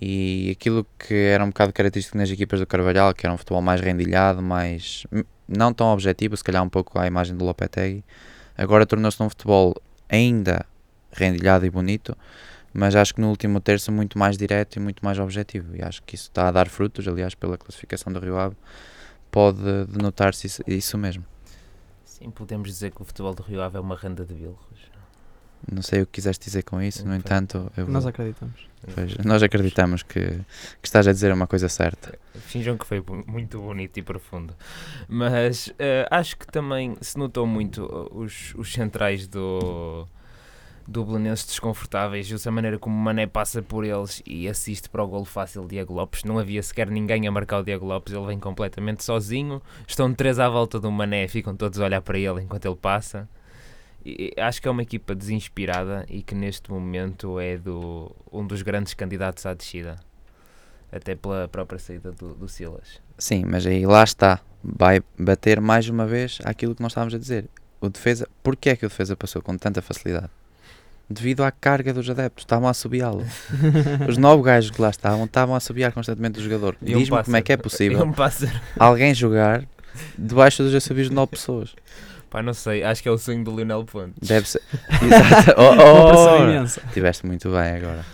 E 0.00 0.50
aquilo 0.50 0.86
que 0.98 1.14
era 1.14 1.44
um 1.44 1.48
bocado 1.48 1.72
característico 1.72 2.16
nas 2.16 2.30
equipas 2.30 2.60
do 2.60 2.66
Carvalhal, 2.66 3.12
que 3.12 3.26
era 3.26 3.34
um 3.34 3.38
futebol 3.38 3.60
mais 3.60 3.80
rendilhado, 3.80 4.40
mais 4.40 5.04
não 5.48 5.72
tão 5.72 5.92
objetivo, 5.92 6.36
se 6.36 6.44
calhar 6.44 6.62
um 6.62 6.68
pouco 6.68 6.98
à 6.98 7.06
imagem 7.06 7.36
do 7.36 7.44
Lopetegui, 7.44 8.04
agora 8.56 8.86
tornou-se 8.86 9.22
um 9.22 9.28
futebol 9.28 9.74
ainda 10.08 10.64
rendilhado 11.12 11.64
e 11.66 11.70
bonito, 11.70 12.16
mas 12.72 12.96
acho 12.96 13.14
que 13.14 13.20
no 13.20 13.28
último 13.28 13.60
terço 13.60 13.92
muito 13.92 14.18
mais 14.18 14.36
direto 14.36 14.76
e 14.76 14.80
muito 14.80 15.04
mais 15.04 15.18
objetivo. 15.18 15.76
E 15.76 15.82
acho 15.82 16.02
que 16.02 16.14
isso 16.14 16.24
está 16.28 16.48
a 16.48 16.50
dar 16.50 16.68
frutos, 16.68 17.06
aliás, 17.06 17.34
pela 17.34 17.58
classificação 17.58 18.12
do 18.12 18.18
Rio 18.18 18.38
Ave, 18.38 18.56
pode 19.30 19.60
denotar-se 19.88 20.46
isso, 20.46 20.62
isso 20.66 20.96
mesmo. 20.98 21.24
Sim, 22.04 22.30
podemos 22.30 22.68
dizer 22.68 22.90
que 22.92 23.02
o 23.02 23.04
futebol 23.04 23.34
do 23.34 23.42
Rio 23.42 23.60
Ave 23.62 23.76
é 23.76 23.80
uma 23.80 23.96
renda 23.96 24.24
de 24.24 24.34
bilros. 24.34 24.58
Não 25.70 25.80
sei 25.80 26.02
o 26.02 26.06
que 26.06 26.12
quiseste 26.14 26.44
dizer 26.44 26.64
com 26.64 26.82
isso, 26.82 27.06
no 27.06 27.14
entanto, 27.14 27.70
eu 27.76 27.86
Nós 27.86 28.02
vou- 28.02 28.10
acreditamos. 28.10 28.66
pois, 28.96 29.16
nós 29.18 29.44
acreditamos 29.44 30.02
que, 30.02 30.20
que 30.20 30.42
estás 30.88 31.06
a 31.06 31.12
dizer 31.12 31.32
uma 31.32 31.46
coisa 31.46 31.68
certa. 31.68 32.18
Finjam 32.34 32.76
que 32.76 32.84
foi 32.84 33.00
muito 33.28 33.60
bonito 33.60 33.96
e 33.96 34.02
profundo. 34.02 34.56
Mas 35.08 35.72
eh, 35.78 36.04
acho 36.10 36.36
que 36.36 36.48
também 36.48 36.96
se 37.00 37.16
notou 37.16 37.46
muito 37.46 37.84
uh, 37.84 38.10
os, 38.18 38.52
os 38.56 38.72
centrais 38.72 39.28
do, 39.28 40.08
do 40.86 41.04
Belenenses 41.04 41.46
desconfortáveis. 41.46 42.28
Viu-se 42.28 42.48
a 42.48 42.52
maneira 42.52 42.78
como 42.78 42.96
Mané 42.96 43.26
passa 43.26 43.62
por 43.62 43.84
eles 43.84 44.22
e 44.26 44.48
assiste 44.48 44.88
para 44.88 45.02
o 45.02 45.06
golo 45.06 45.24
fácil 45.24 45.62
de 45.62 45.68
Diego 45.68 45.94
Lopes. 45.94 46.24
Não 46.24 46.38
havia 46.38 46.62
sequer 46.62 46.88
ninguém 46.88 47.26
a 47.26 47.30
marcar 47.30 47.58
o 47.58 47.62
Diego 47.62 47.86
Lopes. 47.86 48.12
Ele 48.12 48.26
vem 48.26 48.38
completamente 48.38 49.04
sozinho. 49.04 49.62
Estão 49.86 50.12
três 50.12 50.38
à 50.38 50.48
volta 50.48 50.78
do 50.78 50.90
Mané, 50.90 51.28
ficam 51.28 51.54
todos 51.56 51.80
a 51.80 51.84
olhar 51.84 52.02
para 52.02 52.18
ele 52.18 52.42
enquanto 52.42 52.66
ele 52.66 52.76
passa. 52.76 53.28
E, 54.04 54.32
e 54.36 54.40
acho 54.40 54.60
que 54.60 54.68
é 54.68 54.70
uma 54.70 54.82
equipa 54.82 55.14
desinspirada 55.14 56.04
e 56.08 56.22
que 56.22 56.34
neste 56.34 56.70
momento 56.70 57.38
é 57.38 57.56
do, 57.56 58.14
um 58.32 58.46
dos 58.46 58.62
grandes 58.62 58.94
candidatos 58.94 59.46
à 59.46 59.54
descida. 59.54 59.96
Até 60.90 61.14
pela 61.14 61.48
própria 61.48 61.78
saída 61.78 62.12
do, 62.12 62.34
do 62.34 62.48
Silas. 62.48 63.00
Sim, 63.16 63.44
mas 63.46 63.66
aí 63.66 63.86
lá 63.86 64.04
está. 64.04 64.40
Vai 64.62 65.00
bater 65.18 65.60
mais 65.60 65.88
uma 65.88 66.06
vez 66.06 66.38
aquilo 66.44 66.74
que 66.74 66.82
nós 66.82 66.92
estávamos 66.92 67.14
a 67.14 67.18
dizer. 67.18 67.48
O 67.80 67.88
defesa, 67.88 68.28
porquê 68.42 68.70
é 68.70 68.76
que 68.76 68.86
o 68.86 68.88
defesa 68.88 69.16
passou 69.16 69.42
com 69.42 69.56
tanta 69.56 69.80
facilidade? 69.82 70.30
Devido 71.12 71.42
à 71.42 71.50
carga 71.50 71.92
dos 71.92 72.08
adeptos. 72.08 72.42
Estavam 72.42 72.66
a 72.66 72.70
assobiá-lo. 72.70 73.24
Os 74.08 74.16
nove 74.16 74.42
gajos 74.42 74.70
que 74.70 74.80
lá 74.80 74.90
estavam 74.90 75.24
estavam 75.24 75.54
a 75.54 75.58
assobiar 75.58 75.92
constantemente 75.92 76.38
o 76.38 76.42
jogador. 76.42 76.76
Um 76.82 76.98
Diz-me 76.98 77.22
como 77.22 77.36
é 77.36 77.42
que 77.42 77.52
é 77.52 77.56
possível 77.56 78.02
um 78.02 78.14
alguém 78.78 79.14
jogar 79.14 79.64
debaixo 80.16 80.62
dos 80.62 80.74
assobios 80.74 81.08
de 81.08 81.14
nove 81.14 81.32
pessoas. 81.32 81.74
Pá, 82.30 82.42
não 82.42 82.54
sei, 82.54 82.82
acho 82.82 83.02
que 83.02 83.08
é 83.08 83.12
o 83.12 83.18
sonho 83.18 83.44
do 83.44 83.54
Lionel 83.54 83.84
Pontes. 83.84 84.26
Deve 84.26 84.48
ser. 84.48 84.62
Exato. 85.04 85.54
Oh, 85.58 86.64
oh. 86.64 86.92
Tiveste 86.94 87.26
muito 87.26 87.50
bem 87.50 87.76
agora. 87.76 88.04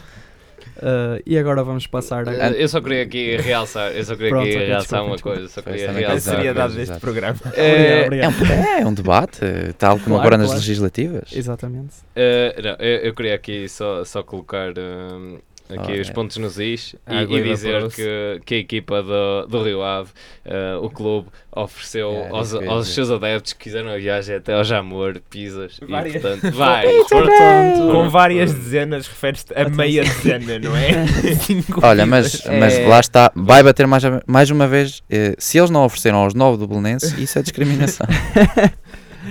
Uh, 0.79 1.21
e 1.27 1.37
agora 1.37 1.63
vamos 1.65 1.87
passar 1.89 2.29
a... 2.29 2.33
Eh, 2.51 2.63
Eu 2.63 2.69
só 2.69 2.81
queria 2.81 3.03
aqui 3.03 3.37
realçar, 3.37 3.91
eu 3.93 4.05
só 4.05 4.15
queria 4.15 4.29
Pronto, 4.31 4.47
aqui 4.47 4.55
ok, 4.57 4.67
realçar 4.67 4.81
desculpa, 4.83 5.05
uma 5.05 5.15
desculpa. 5.17 5.37
coisa, 5.39 5.53
só 5.53 5.63
queria 5.63 5.87
também 5.89 6.05
A 6.05 6.09
realçar. 6.09 6.35
seriedade 6.37 6.73
exato. 6.73 6.77
deste 6.91 7.01
programa. 7.01 7.37
Eh, 7.57 8.03
Obrigado, 8.07 8.33
É 8.33 8.37
obrigado. 8.37 8.59
um, 8.61 8.83
é 8.83 8.87
um 8.87 8.95
debate, 8.95 9.41
tal 9.77 9.95
como 9.99 10.07
Claro, 10.15 10.21
agora 10.21 10.37
nas 10.39 10.47
claro. 10.47 10.61
legislativas. 10.61 11.31
Exatamente. 11.35 11.95
Eh, 12.15 12.61
não, 12.63 12.71
eu, 12.87 12.97
eu 13.01 13.15
queria 13.15 13.35
aqui 13.35 13.69
só, 13.69 14.05
só 14.05 14.23
colocar 14.23 14.69
eh, 14.77 15.39
aqui 15.69 15.93
Ora. 15.93 16.01
os 16.01 16.11
pontos 16.11 16.37
nos 16.39 16.59
is 16.59 16.95
e, 17.09 17.15
e 17.37 17.43
dizer 17.43 17.89
que, 17.91 18.41
que 18.45 18.55
a 18.55 18.59
equipa 18.59 19.03
do, 19.03 19.47
do 19.49 19.63
Rio 19.63 19.83
Ave, 19.83 20.11
eh, 20.45 20.77
o 20.81 20.89
clube, 20.89 21.29
ofereceu 21.55 22.11
É, 22.13 22.29
aos, 22.31 22.55
aos 22.55 22.89
seus 22.95 23.11
adeptos 23.11 23.53
que 23.53 23.65
quiseram 23.65 23.91
a 23.91 23.97
viagem 23.97 24.37
até 24.37 24.55
ao 24.55 24.65
Jamor, 24.65 25.21
Pisas 25.29 25.79
Várias. 25.89 26.15
e 26.15 26.21
portanto 26.21 26.53
vai. 26.57 26.87
Portanto, 27.09 27.93
Com 27.93 28.09
várias 28.09 28.53
dezenas, 28.53 29.07
refere-te 29.07 29.53
a 29.55 29.69
meia 29.69 30.03
dezena, 30.05 30.59
não 30.59 30.77
é? 30.77 30.91
Olha, 31.83 32.07
mas, 32.07 32.43
mas 32.47 32.79
É. 32.79 32.87
lá 32.87 33.01
está, 33.01 33.31
vai 33.35 33.63
bater 33.63 33.87
mais, 33.87 34.03
mais 34.27 34.51
uma 34.51 34.67
vez. 34.67 35.03
eh, 35.11 35.35
se 35.39 35.59
eles 35.59 35.71
não 35.71 35.85
ofereceram 35.85 36.19
aos 36.19 36.35
nove 36.35 36.59
do 36.59 36.67
Belenense, 36.67 37.21
isso 37.23 37.39
é 37.39 37.43
discriminação. 37.43 38.07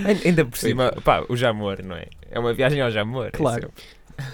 Ai- 0.04 0.18
Ainda 0.24 0.44
por 0.44 0.56
cima, 0.58 0.92
pá, 1.04 1.24
o 1.28 1.36
Jamor, 1.36 1.78
não 1.82 1.96
é? 1.96 2.04
É 2.30 2.38
uma 2.38 2.52
viagem 2.52 2.80
ao 2.80 2.90
Jamor. 2.90 3.30
Claro. 3.32 3.70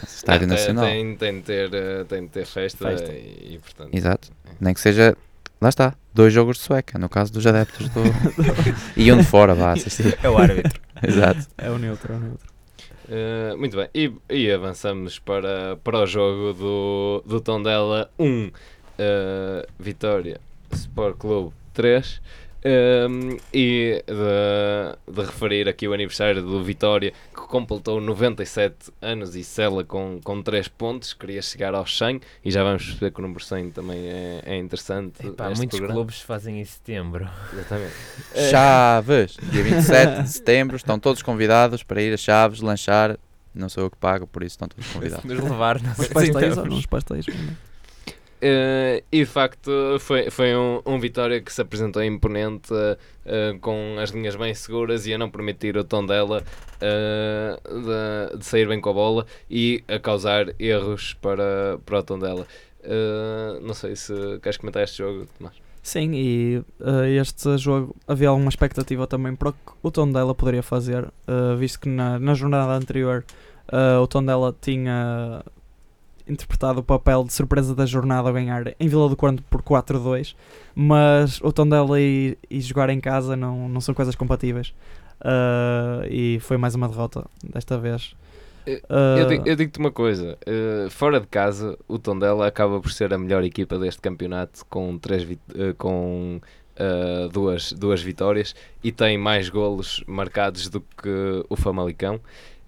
Estádio 0.06 0.46
Não, 0.46 0.56
tem- 0.56 0.64
Nacional. 0.64 0.84
Tem, 0.86 1.16
tem, 1.16 1.34
de 1.36 1.42
ter, 1.42 1.74
eh, 1.74 2.04
tem 2.04 2.22
de 2.22 2.28
ter 2.28 2.46
festa, 2.46 2.88
Festa. 2.88 3.12
E, 3.12 3.54
e, 3.54 3.58
portanto. 3.58 3.94
Exato. 3.94 4.28
Nem 4.60 4.72
que 4.74 4.80
seja. 4.80 5.16
Lá 5.60 5.68
está, 5.68 5.94
dois 6.12 6.32
jogos 6.32 6.58
de 6.58 6.64
sueca, 6.64 6.98
no 6.98 7.08
caso 7.08 7.32
dos 7.32 7.46
adeptos 7.46 7.88
do. 7.90 8.00
e 8.96 9.10
um 9.12 9.18
de 9.18 9.24
fora, 9.24 9.54
vá 9.54 9.72
assistir. 9.72 10.18
É 10.22 10.28
o 10.28 10.36
árbitro. 10.36 10.80
Exato. 11.02 11.46
É 11.56 11.70
o 11.70 11.78
neutro, 11.78 12.12
é 12.12 12.16
o 12.16 12.20
neutro. 12.20 12.54
Uh, 13.06 13.58
muito 13.58 13.76
bem, 13.76 13.88
e, 13.94 14.12
e 14.30 14.50
avançamos 14.50 15.18
para, 15.18 15.76
para 15.84 15.98
o 16.00 16.06
jogo 16.06 16.54
do, 16.54 17.22
do 17.26 17.40
Tondela 17.40 18.10
1, 18.18 18.46
uh, 18.46 18.52
Vitória 19.78 20.40
Sport 20.72 21.18
Clube 21.18 21.54
3. 21.74 22.20
Um, 22.66 23.36
e 23.52 24.02
de, 24.06 25.12
de 25.12 25.20
referir 25.20 25.68
aqui 25.68 25.86
o 25.86 25.92
aniversário 25.92 26.40
do 26.40 26.64
Vitória 26.64 27.12
que 27.34 27.42
completou 27.42 28.00
97 28.00 28.90
anos 29.02 29.36
e 29.36 29.44
sela 29.44 29.84
com, 29.84 30.18
com 30.24 30.42
3 30.42 30.68
pontos, 30.68 31.12
queria 31.12 31.42
chegar 31.42 31.74
aos 31.74 31.98
100 31.98 32.22
e 32.42 32.50
já 32.50 32.64
vamos 32.64 32.86
perceber 32.86 33.10
que 33.10 33.18
o 33.18 33.22
número 33.22 33.44
100 33.44 33.70
também 33.70 33.98
é, 34.08 34.42
é 34.46 34.56
interessante. 34.56 35.26
Epá, 35.26 35.50
muitos 35.50 35.78
programa. 35.78 35.92
clubes 35.92 36.20
fazem 36.22 36.58
em 36.58 36.64
setembro. 36.64 37.28
Exatamente. 37.52 37.92
Chaves, 38.50 39.36
dia 39.42 39.62
27 39.62 40.22
de 40.22 40.28
setembro, 40.30 40.76
estão 40.76 40.98
todos 40.98 41.20
convidados 41.20 41.82
para 41.82 42.00
ir 42.00 42.14
a 42.14 42.16
Chaves 42.16 42.62
lanchar. 42.62 43.18
Não 43.54 43.68
sou 43.68 43.84
eu 43.84 43.90
que 43.90 43.98
pago, 43.98 44.26
por 44.26 44.42
isso 44.42 44.54
estão 44.54 44.68
todos 44.68 44.86
convidados. 44.90 45.24
nos 45.24 45.38
levar, 45.38 45.82
não 45.82 45.94
sei 45.94 46.08
pastéis 46.08 46.56
ou 46.56 46.88
pastéis? 46.88 47.26
Eh, 48.46 49.02
e 49.10 49.20
de 49.20 49.24
facto 49.24 49.70
foi, 49.98 50.30
foi 50.30 50.54
um, 50.54 50.82
um 50.84 51.00
Vitória 51.00 51.40
que 51.40 51.50
se 51.50 51.62
apresentou 51.62 52.04
imponente 52.04 52.74
eh, 53.24 53.56
com 53.58 53.96
as 53.98 54.10
linhas 54.10 54.36
bem 54.36 54.52
seguras 54.52 55.06
e 55.06 55.14
a 55.14 55.18
não 55.18 55.30
permitir 55.30 55.78
o 55.78 55.82
tom 55.82 56.04
dela 56.04 56.44
eh, 56.78 57.58
de, 57.66 58.38
de 58.38 58.44
sair 58.44 58.68
bem 58.68 58.82
com 58.82 58.90
a 58.90 58.92
bola 58.92 59.26
e 59.48 59.82
a 59.88 59.98
causar 59.98 60.54
erros 60.60 61.14
para, 61.14 61.78
para 61.86 62.00
o 62.00 62.02
tom 62.02 62.18
dela. 62.18 62.46
Não 63.62 63.72
sei 63.72 63.96
se 63.96 64.12
queres 64.42 64.58
comentar 64.58 64.82
este 64.82 64.98
jogo, 64.98 65.26
Tomás. 65.38 65.54
Sim, 65.82 66.12
e 66.12 66.62
este 67.18 67.56
jogo 67.56 67.96
havia 68.06 68.28
alguma 68.28 68.50
expectativa 68.50 69.06
também 69.06 69.34
para 69.34 69.48
o 69.48 69.52
que 69.52 69.72
o 69.82 69.90
Tondela 69.90 70.34
poderia 70.34 70.62
fazer, 70.62 71.10
visto 71.58 71.80
que 71.80 71.88
na, 71.88 72.18
na 72.18 72.34
jornada 72.34 72.72
anterior 72.72 73.24
o 74.02 74.06
Tondela 74.06 74.54
tinha 74.60 75.42
interpretado 76.28 76.80
o 76.80 76.82
papel 76.82 77.24
de 77.24 77.32
surpresa 77.32 77.74
da 77.74 77.84
jornada 77.86 78.28
a 78.28 78.32
ganhar 78.32 78.74
em 78.80 78.88
Vila 78.88 79.08
do 79.08 79.16
Conde 79.16 79.42
por 79.50 79.62
4-2, 79.62 80.34
mas 80.74 81.40
o 81.42 81.52
Tondela 81.52 82.00
e, 82.00 82.36
e 82.50 82.60
jogar 82.60 82.88
em 82.90 83.00
casa 83.00 83.36
não, 83.36 83.68
não 83.68 83.80
são 83.80 83.94
coisas 83.94 84.14
compatíveis. 84.14 84.72
Eh, 85.22 86.08
e 86.10 86.38
foi 86.40 86.56
mais 86.56 86.74
uma 86.74 86.88
derrota 86.88 87.24
desta 87.42 87.78
vez. 87.78 88.14
Eh, 88.66 88.80
Eu, 89.20 89.26
digo- 89.26 89.42
eu 89.48 89.56
digo-te 89.56 89.78
uma 89.78 89.90
coisa: 89.92 90.36
eh, 90.46 90.86
fora 90.90 91.20
de 91.20 91.26
casa, 91.26 91.78
o 91.88 91.98
Tondela 91.98 92.46
acaba 92.46 92.80
por 92.80 92.90
ser 92.92 93.12
a 93.14 93.18
melhor 93.18 93.44
equipa 93.44 93.78
deste 93.78 94.00
campeonato 94.00 94.64
com, 94.66 94.98
três 94.98 95.22
vit- 95.22 95.40
com 95.78 96.40
eh, 96.76 97.28
duas, 97.32 97.72
duas 97.72 98.02
vitórias 98.02 98.54
e 98.82 98.90
tem 98.90 99.16
mais 99.16 99.48
golos 99.48 100.02
marcados 100.06 100.68
do 100.68 100.80
que 100.80 101.44
o 101.48 101.56
Famalicão. 101.56 102.20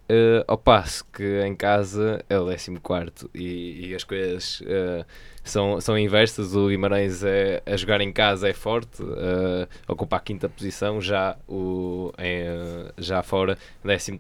Eh, 0.09 0.45
ao 0.47 0.57
passo 0.57 1.05
que 1.13 1.43
em 1.45 1.55
casa 1.57 2.25
é 2.29 2.39
o 2.39 2.47
14 2.47 3.29
e, 3.35 3.89
e 3.89 3.95
as 3.95 4.05
coisas 4.05 4.63
eh, 4.65 5.05
são, 5.43 5.81
são 5.81 5.99
inversas. 5.99 6.55
O 6.55 6.69
Guimarães 6.69 7.25
é, 7.25 7.61
a 7.67 7.77
jogar 7.77 8.01
em 8.01 8.13
casa 8.13 8.49
é 8.49 8.53
forte, 8.53 9.03
eh, 9.03 9.67
ocupa 9.89 10.17
a 10.17 10.21
quinta 10.21 10.49
posição, 10.49 11.01
já, 11.01 11.37
o, 11.49 12.13
em, 12.19 12.93
já 12.99 13.21
fora 13.23 13.59
13 13.83 14.19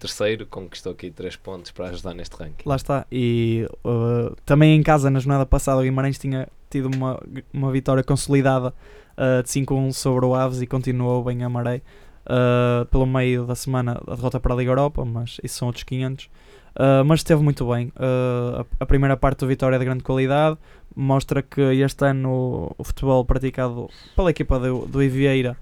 conquistou 0.51 0.93
aqui 0.93 1.11
3 1.11 1.37
pontos 1.37 1.71
para 1.71 1.89
ajudar 1.91 2.15
neste 2.15 2.35
ranking. 2.35 2.65
Lá 2.69 2.77
está. 2.77 3.07
E 3.11 3.69
uh, 3.85 4.35
também 4.45 4.77
em 4.77 4.83
casa, 4.83 5.09
na 5.09 5.21
jornada 5.21 5.47
passada, 5.47 5.81
o 5.81 5.85
Guimarães 5.85 6.19
tinha 6.19 6.49
tido 6.69 6.87
uma, 6.93 7.23
uma 7.53 7.71
vitória 7.71 8.03
consolidada 8.03 8.75
uh, 9.17 9.43
de 9.43 9.49
5-1 9.49 9.93
sobre 9.93 10.25
o 10.25 10.35
Aves 10.35 10.61
e 10.61 10.67
continuou 10.67 11.23
bem 11.23 11.45
a 11.45 11.49
maré. 11.49 11.81
Uh, 12.27 12.85
pelo 12.87 13.07
meio 13.07 13.47
da 13.47 13.55
semana, 13.55 14.01
a 14.05 14.15
derrota 14.17 14.41
para 14.41 14.53
a 14.53 14.57
Liga 14.57 14.73
Europa, 14.73 15.05
mas 15.05 15.39
isso 15.45 15.59
são 15.59 15.69
outros 15.69 15.85
500. 15.85 16.25
Uh, 16.25 17.05
mas 17.07 17.21
esteve 17.21 17.41
muito 17.41 17.65
bem. 17.71 17.93
Uh, 17.97 18.61
a, 18.61 18.67
a 18.81 18.87
primeira 18.87 19.17
parte 19.17 19.41
do 19.41 19.47
Vitória 19.47 19.77
é 19.77 19.79
de 19.79 19.85
grande 19.85 20.03
qualidade, 20.03 20.59
mostra 20.95 21.41
que 21.41 21.61
este 21.61 22.05
ano 22.05 22.75
o, 22.77 22.85
futebol 22.85 23.25
praticado 23.25 23.89
pela 24.17 24.31
equipa 24.31 24.59
do, 24.59 24.87
do 24.87 25.03
Ivieira 25.03 25.57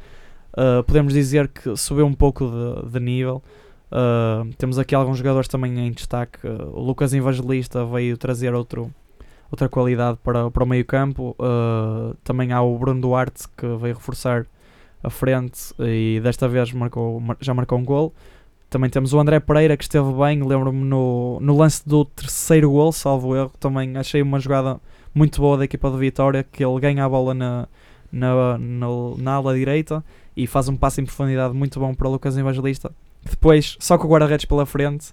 podemos 0.87 1.13
dizer 1.13 1.49
que 1.49 1.77
subiu 1.77 2.07
um 2.07 2.15
pouco 2.15 2.49
de, 2.49 2.93
de 2.93 3.01
nível. 3.01 3.43
Temos 4.57 4.79
aqui 4.79 4.95
alguns 4.95 5.19
jogadores 5.19 5.49
também 5.49 5.77
em 5.81 5.91
destaque. 5.91 6.39
O 6.47 6.81
Lucas 6.81 7.13
Evangelista 7.13 7.85
veio 7.85 8.17
trazer 8.17 8.55
outro, 8.55 8.89
outra 9.51 9.69
qualidade 9.69 10.17
para, 10.23 10.49
para 10.53 10.63
o 10.63 10.67
meio 10.67 10.85
campo. 10.85 11.35
Uh, 11.41 12.15
também 12.23 12.53
há 12.53 12.63
o 12.63 12.79
Bruno 12.79 13.01
Duarte 13.01 13.49
que 13.57 13.67
veio 13.67 13.97
reforçar 13.97 14.47
a 15.05 15.11
frente 15.11 15.73
e 15.79 16.19
desta 16.23 16.49
vez 16.49 16.73
marcou, 16.73 17.21
mar- 17.21 17.37
já 17.41 17.55
marcou 17.55 17.79
um 17.79 17.85
gol. 17.85 18.13
Também 18.71 18.91
temos 18.91 19.13
o 19.13 19.21
André 19.21 19.39
Pereira 19.39 19.77
que 19.77 19.85
esteve 19.85 20.11
bem. 20.15 20.43
Lembro-me 20.43 20.83
no, 20.83 21.39
no 21.41 21.57
lance 21.57 21.87
do 21.89 22.05
terceiro 22.05 22.71
gol, 22.73 22.91
salvo 22.91 23.37
erro. 23.37 23.53
Também 23.61 23.97
achei 23.97 24.21
uma 24.23 24.41
jogada 24.41 24.81
muito 25.15 25.41
boa 25.41 25.57
da 25.59 25.65
equipa 25.65 25.89
do 25.91 25.99
Vitória 25.99 26.43
que 26.43 26.65
ele 26.65 26.81
ganha 26.81 27.05
a 27.05 27.09
bola 27.09 27.35
na, 27.35 27.69
na, 28.11 28.59
na, 28.59 28.87
na 29.19 29.33
ala 29.35 29.55
direita 29.55 30.05
e 30.37 30.47
faz 30.47 30.69
um 30.69 30.77
passe 30.77 31.01
em 31.01 31.05
profundidade 31.05 31.55
muito 31.55 31.79
bom 31.79 31.95
para 31.95 32.09
o 32.09 32.11
Lucas 32.11 32.37
Evangelista. 32.37 32.91
Depois, 33.23 33.77
só 33.79 33.97
com 33.97 34.09
o 34.09 34.11
guarda-redes 34.11 34.47
pela 34.47 34.67
frente, 34.67 35.11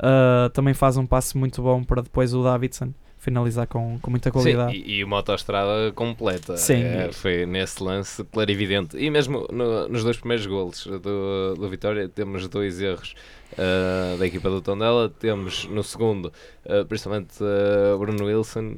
uh, 0.00 0.50
também 0.50 0.74
faz 0.74 0.96
um 0.96 1.06
passe 1.06 1.36
muito 1.38 1.62
bom 1.62 1.84
para 1.84 2.02
depois 2.02 2.34
o 2.34 2.42
Davidson 2.42 2.92
finalizar 3.24 3.66
com, 3.66 3.98
com 4.00 4.10
muita 4.10 4.30
qualidade. 4.30 4.72
Sim, 4.76 4.82
e, 4.86 4.98
e 4.98 5.04
uma 5.04 5.16
autoestrada 5.16 5.90
completa. 5.92 6.56
Sim. 6.56 6.82
É, 6.82 7.10
foi 7.12 7.46
nesse 7.46 7.82
lance 7.82 8.22
clarividente. 8.24 8.96
E 8.98 9.10
mesmo 9.10 9.46
no- 9.50 9.88
nos 9.88 10.04
dois 10.04 10.16
primeiros 10.18 10.46
golos 10.46 10.86
do, 10.86 11.54
do 11.54 11.68
Vitória, 11.68 12.08
temos 12.08 12.46
dois 12.48 12.80
erros 12.80 13.14
ah, 13.58 14.16
da 14.18 14.26
equipa 14.26 14.50
do 14.50 14.60
Tondela. 14.60 15.08
Temos 15.08 15.64
no 15.66 15.82
segundo, 15.82 16.32
ah, 16.68 16.84
principalmente 16.86 17.34
ah, 17.40 17.96
Bruno 17.98 18.26
Wilson, 18.26 18.76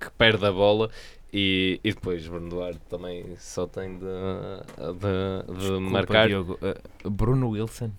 que 0.00 0.10
perde 0.18 0.44
a 0.46 0.52
bola. 0.52 0.90
E, 1.32 1.80
e 1.84 1.92
depois 1.92 2.26
Bruno 2.26 2.48
Duarte 2.48 2.80
também 2.88 3.24
só 3.38 3.66
tem 3.66 3.98
de, 3.98 4.04
de, 4.06 5.52
de 5.52 5.58
Desculpa, 5.58 5.80
marcar. 5.80 6.28
Diogo. 6.28 6.58
Uh, 7.04 7.10
Bruno 7.10 7.50
Wilson. 7.50 7.90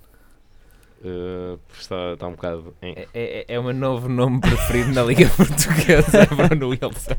Ah, 1.05 1.57
está, 1.79 2.13
está 2.13 2.27
um 2.27 2.31
bocado 2.31 2.73
em, 2.81 2.93
É, 2.97 3.07
é, 3.13 3.45
é 3.47 3.59
o 3.59 3.63
meu 3.63 3.73
novo 3.73 4.09
nome 4.09 4.41
preferido 4.41 4.91
na 4.93 5.03
Liga 5.03 5.27
Portuguesa, 5.37 6.25
Bruno 6.35 6.69
Wilson. 6.69 7.15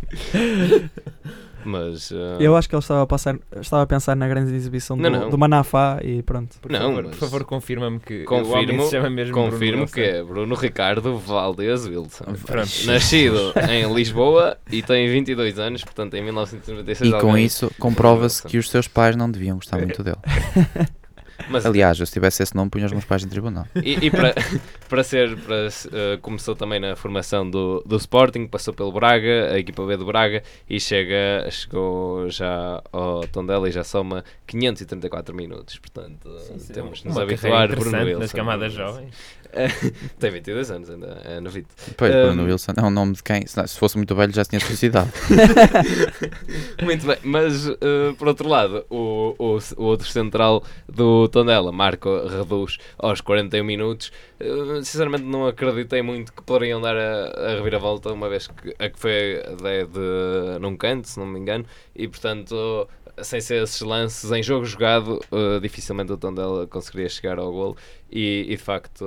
Mas 1.64 2.12
ah, 2.12 2.37
Eu 2.41 2.57
acho 2.57 2.69
que 2.69 2.75
ele 2.75 2.81
estava 2.81 3.03
a, 3.03 3.07
passar, 3.07 3.37
estava 3.61 3.83
a 3.83 3.87
pensar 3.87 4.14
na 4.17 4.27
grande 4.29 4.55
exibição 4.55 4.97
Não, 4.97 5.11
do, 5.11 5.19
não. 5.21 5.31
do 5.31 5.37
Manafá 5.38 5.99
e 6.03 6.23
pronto. 6.23 6.59
Por 6.61 6.71
Não, 6.71 6.81
favor, 6.81 7.03
mas- 7.05 7.11
por 7.11 7.19
favor 7.19 7.45
confirma-me 7.45 7.99
que 8.01 8.25
Confirmo- 8.25 8.85
se 8.85 8.91
chama 8.93 9.11
mesmo 9.11 9.35
confirmo 9.35 9.87
que 9.87 10.01
é 10.01 10.23
Bruno 10.23 10.55
Ricardo 10.55 11.17
Valdez 11.19 11.87
Wilson. 11.87 12.25
Pronto. 12.47 12.69
Nascido 12.87 13.53
em 13.71 13.93
Lisboa 13.93 14.57
e 14.71 14.83
tem 14.83 15.09
22 15.11 15.59
anos, 15.59 15.83
portanto 15.85 16.14
em 16.14 16.23
1996 16.23 17.12
E 17.12 17.21
com 17.21 17.37
isso 17.37 17.71
comprova-se 17.79 18.43
que 18.45 18.57
os 18.57 18.71
seus 18.71 18.88
pais 18.88 19.14
não 19.17 19.31
deviam 19.31 19.57
gostar 19.57 19.79
muito 19.79 20.03
dele. 20.03 20.19
Mas, 21.48 21.64
Aliás, 21.64 21.98
eu 22.01 22.07
se 22.07 22.12
tivesse 22.12 22.42
esse 22.42 22.55
nome, 22.55 22.70
punha 22.70 22.87
os 22.87 22.92
meus 22.92 23.05
pais 23.05 23.22
em 23.22 23.29
tribunal. 23.29 23.66
E, 23.77 24.07
e 24.07 24.11
para, 24.11 24.35
para 24.88 25.05
ser, 25.05 25.37
para, 25.38 25.66
eh, 25.66 26.18
começou 26.20 26.57
também 26.57 26.81
na 26.81 26.96
formação 26.96 27.48
do, 27.48 27.83
do 27.87 27.96
Sporting, 27.96 28.46
passou 28.46 28.74
pelo 28.74 28.90
Braga, 28.90 29.53
a 29.53 29.59
equipa 29.59 29.85
B 29.87 29.96
do 29.96 30.05
Braga, 30.05 30.42
e 30.68 30.81
chega, 30.81 31.48
chegou 31.51 32.29
já 32.29 32.83
ao 32.92 33.20
Tondela 33.29 33.68
e 33.68 33.72
já 33.72 33.85
soma 33.85 34.24
534 34.46 35.35
minutos. 35.35 35.79
Portanto, 35.79 36.29
temos 36.72 36.98
de 36.98 37.07
nos 37.07 37.16
Uma 37.16 37.22
habituar 37.22 37.68
Bruno 37.68 37.83
interessante 37.83 38.07
Wilson. 38.07 38.20
nas 38.20 38.33
camadas 38.33 38.72
jovens. 38.72 39.14
Wilson. 39.55 39.93
Tem 40.19 40.31
22 40.31 40.71
anos, 40.71 40.91
ainda 40.91 41.21
é 41.25 41.41
novito. 41.41 41.69
Pois, 41.97 42.15
Um, 42.15 42.23
Bruno 42.27 42.45
Wilson 42.45 42.73
é 42.77 42.83
um 42.83 42.91
nome 42.91 43.15
de 43.15 43.23
quem? 43.23 43.47
Se 43.47 43.79
fosse 43.79 43.97
muito 43.97 44.15
velho, 44.15 44.33
já 44.33 44.45
tinha 44.45 44.61
suicidado. 44.61 45.11
Muito 46.83 47.07
bem, 47.07 47.17
mas 47.23 47.67
eh, 47.69 48.13
por 48.19 48.29
outro 48.29 48.49
lado, 48.49 48.85
o, 48.89 49.35
o, 49.39 49.59
o 49.77 49.85
outro 49.85 50.09
central 50.09 50.63
do 50.89 51.29
Tondela, 51.29 51.73
Marco, 51.73 52.09
reduz 52.27 52.79
aos 52.99 53.21
41 53.21 53.65
minutos. 53.65 54.13
Eh, 54.41 54.47
sinceramente, 54.83 55.25
não 55.25 55.47
acreditei 55.47 56.03
muito 56.03 56.33
que 56.33 56.43
poderiam 56.43 56.81
dar 56.81 56.97
a, 56.97 57.51
a 57.53 57.55
reviravolta, 57.57 58.13
uma 58.13 58.29
vez 58.29 58.47
que 58.47 58.75
a 58.79 58.89
que 58.89 58.99
foi 58.99 59.43
a 59.47 59.53
ideia 59.53 59.87
de 59.87 60.59
num 60.61 60.77
canto, 60.77 61.09
se 61.09 61.19
não 61.19 61.27
me 61.27 61.39
engano, 61.39 61.65
e 61.95 62.07
portanto, 62.09 62.89
sem 63.22 63.40
ser 63.40 63.62
esses 63.62 63.81
lances 63.81 64.31
em 64.31 64.42
jogo 64.42 64.64
jogado, 64.64 65.20
eh, 65.33 65.61
dificilmente 65.61 66.12
o 66.12 66.16
Tondela 66.16 66.66
conseguiria 66.66 67.09
chegar 67.09 67.38
ao 67.38 67.52
golo. 67.52 67.76
E, 68.11 68.46
e 68.48 68.57
de 68.57 68.62
facto, 68.62 69.04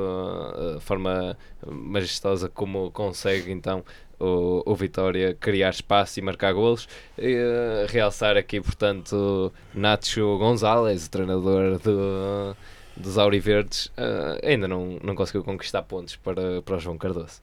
a 0.78 0.80
forma 0.80 1.38
majestosa 1.66 2.48
como 2.50 2.92
consegue 2.92 3.52
então 3.52 3.84
o, 4.22 4.62
o 4.66 4.76
Vitória 4.76 5.36
criar 5.40 5.72
espaço 5.72 6.20
e 6.20 6.22
marcar 6.22 6.54
golos. 6.54 6.88
E, 7.18 7.34
eh, 7.34 7.88
realçar 7.90 8.38
aqui, 8.38 8.62
portanto, 8.62 9.52
Nacho 9.74 10.38
Gonzalez, 10.38 11.08
o 11.08 11.10
treinador 11.10 11.80
do, 11.80 12.56
dos 12.96 13.18
Auriverdes, 13.18 13.92
eh, 13.98 14.52
ainda 14.52 14.68
não, 14.68 15.00
não 15.04 15.16
conseguiu 15.16 15.44
conquistar 15.44 15.82
pontos 15.84 16.16
para, 16.16 16.62
para 16.62 16.76
o 16.76 16.80
João 16.80 16.98
Cardoso. 16.98 17.42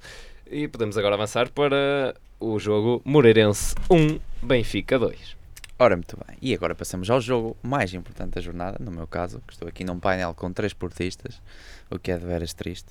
E 0.51 0.69
podemos 0.69 0.97
agora 0.97 1.15
avançar 1.15 1.51
para 1.51 2.15
o 2.41 2.59
jogo 2.59 3.03
Moreirense 3.05 3.75
1, 3.91 4.19
Benfica 4.43 4.99
2. 4.99 5.38
Ora, 5.79 5.95
muito 5.97 6.17
bem. 6.27 6.37
E 6.43 6.53
agora 6.55 6.75
passamos 6.75 7.09
ao 7.09 7.21
jogo 7.21 7.57
mais 7.63 7.95
importante 7.95 8.35
da 8.35 8.41
jornada, 8.41 8.79
no 8.81 8.91
meu 8.91 9.07
caso, 9.07 9.41
que 9.47 9.53
estou 9.53 9.69
aqui 9.69 9.85
num 9.85 10.01
painel 10.01 10.35
com 10.35 10.53
três 10.53 10.73
portistas, 10.73 11.41
o 11.89 11.99
que 11.99 12.11
é 12.11 12.19
de 12.19 12.27
veras 12.27 12.53
triste. 12.53 12.89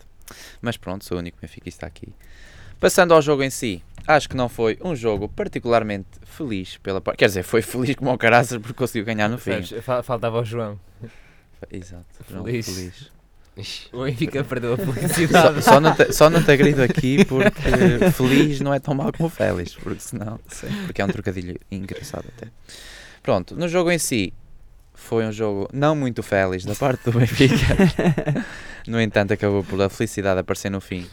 Mas 0.62 0.78
pronto, 0.78 1.04
sou 1.04 1.18
o 1.18 1.20
único 1.20 1.38
benfiquista 1.42 1.86
aqui. 1.86 2.14
Passando 2.80 3.14
ao 3.14 3.22
jogo 3.22 3.44
em 3.44 3.50
si, 3.50 3.84
acho 4.06 4.30
que 4.30 4.38
não 4.38 4.48
foi 4.48 4.78
um 4.84 4.96
jogo 4.96 5.28
particularmente 5.28 6.08
feliz 6.24 6.78
pela 6.78 7.02
parte. 7.02 7.18
Quer 7.18 7.26
dizer, 7.26 7.44
foi 7.44 7.62
feliz 7.62 7.96
como 7.96 8.12
o 8.14 8.18
caraças 8.18 8.58
porque 8.60 8.74
conseguiu 8.74 9.06
ganhar 9.06 9.28
no 9.28 9.38
fim. 9.38 9.62
Faltava 10.04 10.40
o 10.40 10.46
João. 10.46 10.80
Exato. 11.72 12.06
João, 12.30 12.46
Feliz. 12.46 12.68
Ixi, 12.68 13.12
O 13.94 14.04
Benfica 14.04 14.44
perdeu 14.44 14.74
a 14.74 14.78
felicidade. 14.78 15.64
só 15.64 15.80
não 15.80 15.96
te, 15.96 16.14
só 16.14 16.30
não 16.30 16.44
te 16.44 16.52
agrido 16.52 16.82
aqui 16.84 17.26
porque 17.26 18.12
feliz 18.14 18.60
não 18.62 18.74
é 18.74 18.80
tão 18.80 18.94
mau 18.94 19.12
como 19.12 19.30
feliz, 19.30 19.76
porque 19.76 20.00
senão, 20.00 20.40
porque 20.86 21.02
é 21.02 21.06
um 21.06 21.10
trocadilho 21.10 21.60
engraçado 21.72 22.26
até. 22.36 22.48
Pronto, 23.24 23.56
no 23.56 23.68
jogo 23.68 23.92
em 23.92 24.00
si 24.00 24.34
foi 24.94 25.26
um 25.26 25.32
jogo 25.32 25.70
não 25.72 25.96
muito 25.96 26.22
feliz 26.24 26.66
da 26.66 26.76
parte 26.76 27.06
do 27.06 27.18
Benfica. 27.18 27.56
no 28.88 29.00
entanto, 29.00 29.34
acabou 29.34 29.64
por 29.64 29.82
a 29.82 29.90
felicidade 29.90 30.40
aparecer 30.40 30.70
no 30.70 30.82
fim. 30.82 31.08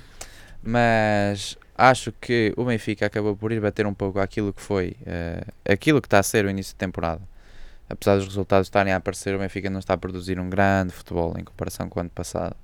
Mas 0.63 1.57
acho 1.77 2.13
que 2.21 2.53
o 2.57 2.65
Benfica 2.65 3.07
acabou 3.07 3.37
por 3.37 3.53
ir 3.53 3.61
bater 3.61 3.87
um 3.87 3.95
pouco 3.95 4.19
aquilo 4.19 4.53
que 4.53 4.63
foi 4.63 4.97
eh, 5.07 5.45
aquilo 5.69 6.01
que 6.01 6.07
está 6.07 6.19
a 6.19 6.23
ser 6.23 6.45
o 6.45 6.51
início 6.51 6.73
de 6.73 6.77
temporada. 6.77 7.21
Apesar 7.89 8.17
dos 8.17 8.27
resultados 8.27 8.67
estarem 8.67 8.93
a 8.93 8.97
aparecer, 8.97 9.35
o 9.35 9.39
Benfica 9.39 9.69
não 9.69 9.79
está 9.79 9.95
a 9.95 9.97
produzir 9.97 10.39
um 10.41 10.49
grande 10.49 10.93
futebol 10.93 11.35
em 11.39 11.45
comparação 11.45 11.89
com 11.89 11.99
o 11.99 12.01
ano 12.01 12.11
passado. 12.11 12.57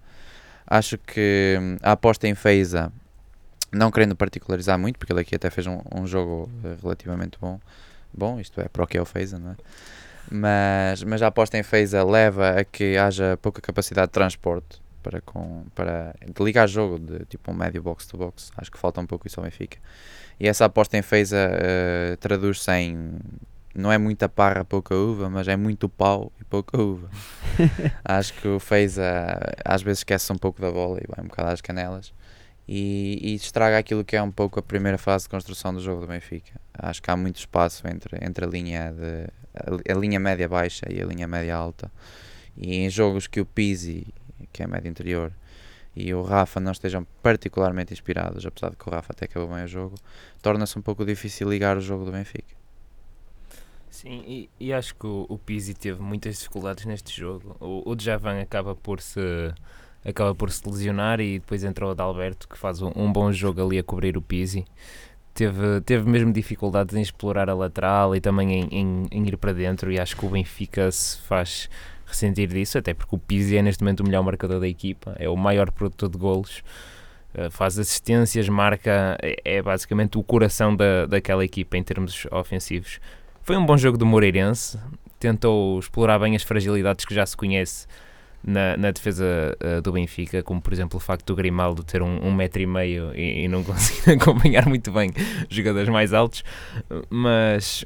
Acho 0.66 0.96
que 0.98 1.58
hum, 1.60 1.76
a 1.82 1.92
aposta 1.92 2.26
em 2.26 2.34
Feiza, 2.34 2.92
não 3.72 3.90
querendo 3.90 4.16
particularizar 4.16 4.78
muito, 4.78 4.98
porque 4.98 5.12
ele 5.12 5.20
aqui 5.20 5.34
até 5.34 5.50
fez 5.50 5.66
um, 5.66 5.80
um 5.94 6.06
jogo 6.06 6.50
eh, 6.64 6.76
relativamente 6.80 7.38
bom, 7.40 7.60
bom, 8.12 8.40
isto 8.40 8.60
é, 8.60 8.68
para 8.68 8.84
o 8.84 8.86
que 8.86 8.96
é 8.96 9.02
o 9.02 9.04
Feiza, 9.04 9.38
não 9.38 9.52
é? 9.52 9.56
Mas, 10.30 11.02
mas 11.02 11.22
a 11.22 11.26
aposta 11.26 11.58
em 11.58 11.62
Feiza 11.62 12.04
leva 12.04 12.60
a 12.60 12.64
que 12.64 12.96
haja 12.96 13.36
pouca 13.42 13.60
capacidade 13.60 14.08
de 14.08 14.12
transporte 14.12 14.80
para, 15.02 15.20
com, 15.20 15.64
para 15.74 16.14
de 16.24 16.42
ligar 16.42 16.68
jogo 16.68 16.98
de 16.98 17.24
tipo 17.26 17.50
um 17.50 17.54
médio 17.54 17.82
box-to-box. 17.82 18.52
Acho 18.56 18.70
que 18.70 18.78
falta 18.78 19.00
um 19.00 19.06
pouco 19.06 19.26
isso 19.26 19.40
ao 19.40 19.44
Benfica. 19.44 19.78
E 20.38 20.46
essa 20.48 20.64
aposta 20.66 20.96
em 20.96 21.02
Feiza 21.02 21.36
eh, 21.36 22.16
traduz-se 22.20 22.70
em 22.72 23.18
não 23.74 23.92
é 23.92 23.98
muita 23.98 24.28
parra, 24.28 24.64
pouca 24.64 24.94
uva, 24.94 25.30
mas 25.30 25.46
é 25.48 25.56
muito 25.56 25.88
pau 25.88 26.32
e 26.40 26.44
pouca 26.44 26.80
uva. 26.80 27.08
Acho 28.04 28.34
que 28.34 28.48
o 28.48 28.58
Feiza 28.58 29.04
às 29.64 29.82
vezes 29.82 30.00
esquece 30.00 30.32
um 30.32 30.36
pouco 30.36 30.60
da 30.60 30.70
bola 30.70 30.98
e 30.98 31.06
vai 31.06 31.24
um 31.24 31.28
bocado 31.28 31.50
às 31.50 31.60
canelas 31.60 32.12
e, 32.66 33.18
e 33.20 33.34
estraga 33.34 33.78
aquilo 33.78 34.04
que 34.04 34.16
é 34.16 34.22
um 34.22 34.30
pouco 34.30 34.60
a 34.60 34.62
primeira 34.62 34.98
fase 34.98 35.24
de 35.24 35.30
construção 35.30 35.74
do 35.74 35.80
jogo 35.80 36.02
do 36.02 36.06
Benfica. 36.06 36.52
Acho 36.72 37.02
que 37.02 37.10
há 37.10 37.16
muito 37.16 37.36
espaço 37.36 37.86
entre, 37.88 38.24
entre 38.24 38.44
a 38.44 38.48
linha 38.48 38.92
de 38.92 39.28
a, 39.54 39.92
a 39.92 39.98
linha 39.98 40.20
média 40.20 40.48
baixa 40.48 40.86
e 40.88 41.00
a 41.00 41.04
linha 41.04 41.26
média 41.26 41.56
alta. 41.56 41.90
E 42.56 42.76
em 42.76 42.90
jogos 42.90 43.26
que 43.26 43.40
o 43.40 43.46
Pizzi, 43.46 44.06
que 44.52 44.62
é 44.62 44.66
médio 44.66 44.88
interior, 44.88 45.32
e 45.94 46.14
o 46.14 46.22
Rafa 46.22 46.60
não 46.60 46.72
estejam 46.72 47.04
particularmente 47.22 47.92
inspirados, 47.92 48.46
apesar 48.46 48.70
de 48.70 48.76
que 48.76 48.88
o 48.88 48.92
Rafa 48.92 49.12
até 49.12 49.24
acabou 49.24 49.48
bem 49.54 49.64
o 49.64 49.68
jogo, 49.68 49.96
torna-se 50.40 50.78
um 50.78 50.82
pouco 50.82 51.04
difícil 51.04 51.48
ligar 51.48 51.76
o 51.76 51.80
jogo 51.80 52.04
do 52.04 52.12
Benfica. 52.12 52.59
Sim, 53.90 54.22
e, 54.26 54.50
e 54.58 54.72
acho 54.72 54.94
que 54.94 55.06
o, 55.06 55.26
o 55.28 55.36
Pizzi 55.36 55.74
teve 55.74 56.00
muitas 56.00 56.38
dificuldades 56.38 56.84
neste 56.84 57.18
jogo. 57.18 57.56
O, 57.60 57.90
o 57.90 57.96
Djavan 57.96 58.40
acaba 58.40 58.74
por 58.74 59.00
se 59.00 59.20
acaba 60.04 60.34
por 60.34 60.50
se 60.50 60.66
lesionar 60.66 61.20
e 61.20 61.38
depois 61.40 61.62
entrou 61.62 61.90
o 61.90 61.92
Adalberto 61.92 62.48
que 62.48 62.56
faz 62.56 62.80
um, 62.80 62.90
um 62.96 63.12
bom 63.12 63.30
jogo 63.32 63.62
ali 63.62 63.78
a 63.78 63.82
cobrir 63.82 64.16
o 64.16 64.22
Pizzi. 64.22 64.64
Teve, 65.34 65.80
teve 65.82 66.08
mesmo 66.08 66.32
dificuldades 66.32 66.94
em 66.96 67.02
explorar 67.02 67.50
a 67.50 67.54
lateral 67.54 68.16
e 68.16 68.20
também 68.20 68.52
em, 68.52 68.68
em, 68.70 69.06
em 69.10 69.28
ir 69.28 69.36
para 69.36 69.52
dentro 69.52 69.92
e 69.92 69.98
acho 69.98 70.16
que 70.16 70.24
o 70.24 70.28
Benfica 70.28 70.90
se 70.90 71.18
faz 71.22 71.68
ressentir 72.06 72.48
disso, 72.48 72.78
até 72.78 72.94
porque 72.94 73.14
o 73.14 73.18
Pizzi 73.18 73.56
é 73.56 73.62
neste 73.62 73.82
momento 73.82 74.00
o 74.00 74.04
melhor 74.04 74.22
marcador 74.22 74.60
da 74.60 74.68
equipa, 74.68 75.14
é 75.18 75.28
o 75.28 75.36
maior 75.36 75.70
produtor 75.70 76.08
de 76.08 76.18
golos, 76.18 76.62
eh, 77.32 77.48
faz 77.48 77.78
assistências, 77.78 78.48
marca, 78.48 79.16
é, 79.22 79.36
é 79.44 79.62
basicamente 79.62 80.18
o 80.18 80.22
coração 80.22 80.74
da, 80.74 81.06
daquela 81.06 81.44
equipa 81.44 81.76
em 81.76 81.82
termos 81.82 82.26
ofensivos. 82.32 82.98
Foi 83.42 83.56
um 83.56 83.64
bom 83.64 83.76
jogo 83.76 83.96
do 83.96 84.06
Moreirense, 84.06 84.78
tentou 85.18 85.78
explorar 85.78 86.18
bem 86.18 86.36
as 86.36 86.42
fragilidades 86.42 87.04
que 87.04 87.14
já 87.14 87.24
se 87.26 87.36
conhece 87.36 87.86
na, 88.42 88.76
na 88.76 88.90
defesa 88.90 89.56
uh, 89.60 89.82
do 89.82 89.92
Benfica, 89.92 90.42
como 90.42 90.60
por 90.60 90.72
exemplo 90.72 90.96
o 90.96 91.00
facto 91.00 91.26
do 91.26 91.36
Grimaldo 91.36 91.82
ter 91.84 92.02
um, 92.02 92.26
um 92.26 92.32
metro 92.32 92.62
e 92.62 92.66
meio 92.66 93.14
e, 93.14 93.44
e 93.44 93.48
não 93.48 93.62
conseguir 93.64 94.12
acompanhar 94.12 94.66
muito 94.66 94.90
bem 94.90 95.10
jogadores 95.48 95.88
mais 95.88 96.12
altos, 96.12 96.42
mas 97.08 97.84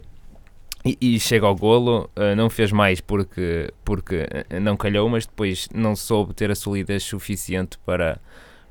e, 0.85 0.99
e 1.01 1.19
chega 1.19 1.47
ao 1.47 1.57
golo, 1.57 2.11
uh, 2.15 2.37
não 2.37 2.51
fez 2.51 2.71
mais 2.71 3.01
porque, 3.01 3.73
porque 3.85 4.29
uh, 4.53 4.61
não 4.61 4.77
calhou, 4.77 5.09
mas 5.09 5.27
depois 5.27 5.67
não 5.75 5.97
soube 5.97 6.35
ter 6.35 6.51
a 6.51 6.55
solidez 6.55 7.03
suficiente 7.03 7.79
para, 7.87 8.21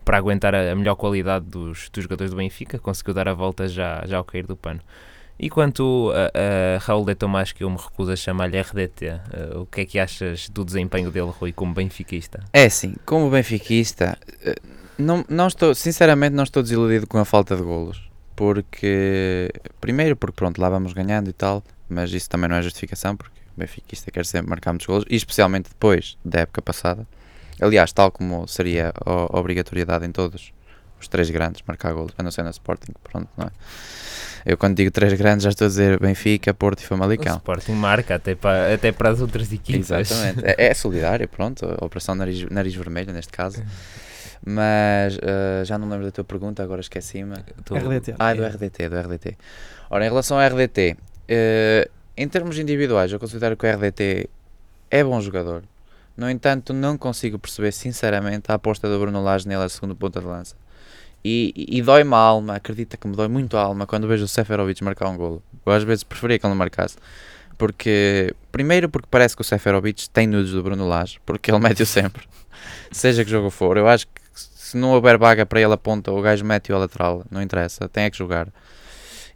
para 0.06 0.18
aguentar 0.18 0.54
a, 0.54 0.72
a 0.72 0.76
melhor 0.76 0.96
qualidade 0.96 1.46
dos, 1.46 1.90
dos 1.90 2.04
jogadores 2.04 2.32
do 2.32 2.38
Benfica, 2.38 2.78
conseguiu 2.78 3.14
dar 3.16 3.28
a 3.28 3.34
volta 3.34 3.68
já, 3.68 4.04
já 4.06 4.18
ao 4.18 4.24
cair 4.24 4.46
do 4.46 4.56
pano. 4.56 4.80
E 5.38 5.50
quanto 5.50 6.12
a, 6.14 6.76
a 6.76 6.78
Raul 6.80 7.06
de 7.06 7.16
Tomás, 7.16 7.52
que 7.52 7.64
eu 7.64 7.70
me 7.70 7.78
recuso 7.78 8.12
a 8.12 8.16
chamar-lhe 8.16 8.60
RDT, 8.60 9.08
uh, 9.10 9.62
o 9.62 9.66
que 9.66 9.82
é 9.82 9.86
que 9.86 10.00
achas 10.00 10.48
do 10.50 10.64
desempenho 10.64 11.12
dele, 11.12 11.32
Rui, 11.32 11.52
como 11.52 11.74
benfiquista? 11.74 12.44
É 12.54 12.66
assim, 12.66 12.96
como 13.06 13.30
benfiquista, 13.30 14.18
eh, 14.44 14.56
não, 14.98 15.26
não 15.28 15.48
estou, 15.48 15.74
sinceramente 15.74 16.36
não 16.36 16.44
estou 16.44 16.62
desiludido 16.62 17.08
com 17.08 17.18
a 17.18 17.26
falta 17.26 17.56
de 17.56 17.64
golos. 17.64 18.10
Porque, 18.36 19.52
primeiro 19.80 20.16
porque 20.16 20.36
pronto, 20.36 20.60
lá 20.60 20.70
vamos 20.70 20.94
ganhando 20.94 21.30
e 21.30 21.34
tal, 21.34 21.64
mas 21.88 22.12
isso 22.12 22.30
também 22.30 22.50
não 22.50 22.56
é 22.56 22.62
justificação, 22.62 23.16
porque 23.16 23.40
o 23.56 23.60
benfiquista 23.60 24.12
quer 24.12 24.26
sempre 24.26 24.50
marcar 24.50 24.72
muitos 24.72 24.88
golos, 24.88 25.06
e 25.10 25.16
especialmente 25.16 25.70
depois 25.70 26.18
da 26.24 26.42
época 26.42 26.62
passada. 26.62 27.08
Aliás, 27.62 27.94
tal 27.94 28.12
como 28.12 28.48
seria 28.48 28.92
a 29.06 29.38
obrigatoriedade 29.38 30.06
em 30.06 30.12
todos 30.12 30.52
os 31.04 31.08
três 31.08 31.30
grandes 31.30 31.62
marcar 31.68 31.94
golos, 31.94 32.14
a 32.18 32.24
não 32.24 32.32
ser 32.32 32.44
na 32.44 32.50
Sporting, 32.50 32.92
pronto, 33.04 33.28
não 33.38 33.46
é? 33.48 33.52
Eu 34.46 34.58
quando 34.58 34.76
digo 34.76 34.92
três 34.92 35.14
grandes 35.14 35.44
já 35.44 35.50
estou 35.52 35.66
a 35.66 35.70
dizer 35.70 36.00
Benfica, 36.00 36.54
Porto 36.54 36.82
e 36.82 36.84
O 36.86 36.88
Famalicão. 36.88 37.38
Sporting 37.38 37.72
marca 37.74 38.16
até 38.16 38.36
para, 38.36 38.74
até 38.74 38.92
para 38.92 39.10
as 39.10 39.22
outras 39.22 39.52
equipas. 39.54 39.90
Exatamente. 39.90 40.42
É, 40.46 40.68
é 40.68 40.74
solidário, 40.74 41.28
pronto. 41.30 41.66
A 41.66 41.86
Operação 41.86 42.14
Nariz, 42.14 42.44
Nariz 42.50 42.76
Vermelho, 42.76 43.14
neste 43.14 43.32
caso. 43.32 43.64
Mas 44.46 45.18
eh, 45.22 45.64
já 45.64 45.78
não 45.78 45.88
lembro 45.88 46.06
da 46.06 46.12
tua 46.12 46.24
pergunta, 46.26 46.62
agora 46.62 46.82
esqueci-me. 46.82 47.36
Tu- 47.64 47.76
RDT. 47.76 48.16
Ah, 48.20 48.32
é 48.32 48.36
do 48.36 48.44
RDT, 48.46 48.90
do 48.90 48.98
RDT. 49.00 49.38
Ora, 49.90 50.06
em 50.06 50.10
relação 50.10 50.38
ao 50.38 50.46
RDT, 50.46 50.98
eh, 51.30 51.90
em 52.18 52.28
termos 52.28 52.60
individuais, 52.60 53.12
eu 53.14 53.20
considero 53.20 53.56
que 53.56 53.66
o 53.66 53.70
RDT 53.72 54.30
é 54.92 55.04
bom 55.04 55.22
jogador. 55.22 55.64
No 56.18 56.30
entanto, 56.30 56.74
não 56.74 56.98
consigo 56.98 57.40
perceber, 57.40 57.72
sinceramente, 57.72 58.52
a 58.52 58.56
aposta 58.56 58.90
do 58.90 59.00
Bruno 59.00 59.24
Lage 59.24 59.48
nele 59.48 59.64
a 59.64 59.70
segundo 59.70 59.96
ponta 59.96 60.20
de 60.20 60.26
lança. 60.28 60.56
E, 61.24 61.54
e, 61.56 61.82
dói-me 61.82 62.14
a 62.14 62.18
alma, 62.18 62.56
acredita 62.56 62.98
que 62.98 63.08
me 63.08 63.16
dói 63.16 63.30
muito 63.30 63.56
a 63.56 63.62
alma 63.62 63.88
quando 63.88 64.08
vejo 64.08 64.26
o 64.26 64.28
Seferovic 64.28 64.84
marcar 64.84 65.08
um 65.08 65.16
golo. 65.16 65.42
Eu 65.66 65.72
às 65.72 65.84
vezes 65.84 66.04
preferia 66.04 66.38
que 66.38 66.46
ele 66.46 66.52
não 66.52 66.58
marcasse. 66.58 66.98
porque, 67.58 68.36
primeiro, 68.52 68.90
porque 68.90 69.08
parece 69.10 69.36
que 69.36 69.42
o 69.42 69.46
Seferovic 69.46 70.10
tem 70.10 70.28
nudes 70.28 70.52
do 70.52 70.62
Bruno 70.62 70.88
Lage, 70.88 71.20
porque 71.26 71.50
ele 71.50 71.60
mete-o 71.60 71.86
sempre, 71.86 72.24
seja 72.92 73.24
que 73.24 73.32
jogo 73.32 73.50
for. 73.50 73.78
Eu 73.78 73.88
acho 73.88 74.06
que 74.08 74.22
se 74.36 74.76
não 74.76 74.92
houver 74.92 75.18
vaga 75.18 75.46
para 75.46 75.62
ele 75.62 75.72
aponta, 75.72 76.12
o 76.12 76.22
gajo 76.22 76.44
mete-o 76.44 76.76
a 76.76 76.80
lateral, 76.80 77.24
não 77.32 77.42
interessa, 77.42 77.88
tem 77.88 78.06
é 78.06 78.10
que 78.10 78.18
jogar. 78.18 78.48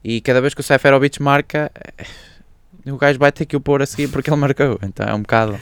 E 0.04 0.20
cada 0.20 0.42
vez 0.42 0.54
que 0.54 0.62
o 0.62 0.64
Seferovic 0.64 1.22
marca, 1.22 1.72
eh, 1.98 2.92
o 2.92 2.98
gajo 2.98 3.20
vai 3.20 3.32
ter 3.32 3.46
que 3.46 3.56
o 3.56 3.62
pôr 3.62 3.82
a 3.82 3.86
seguir 3.86 4.08
porque 4.10 4.30
ele 4.30 4.38
marcou. 4.42 4.80
Então 4.82 5.08
é 5.08 5.14
um 5.14 5.22
bocado, 5.22 5.60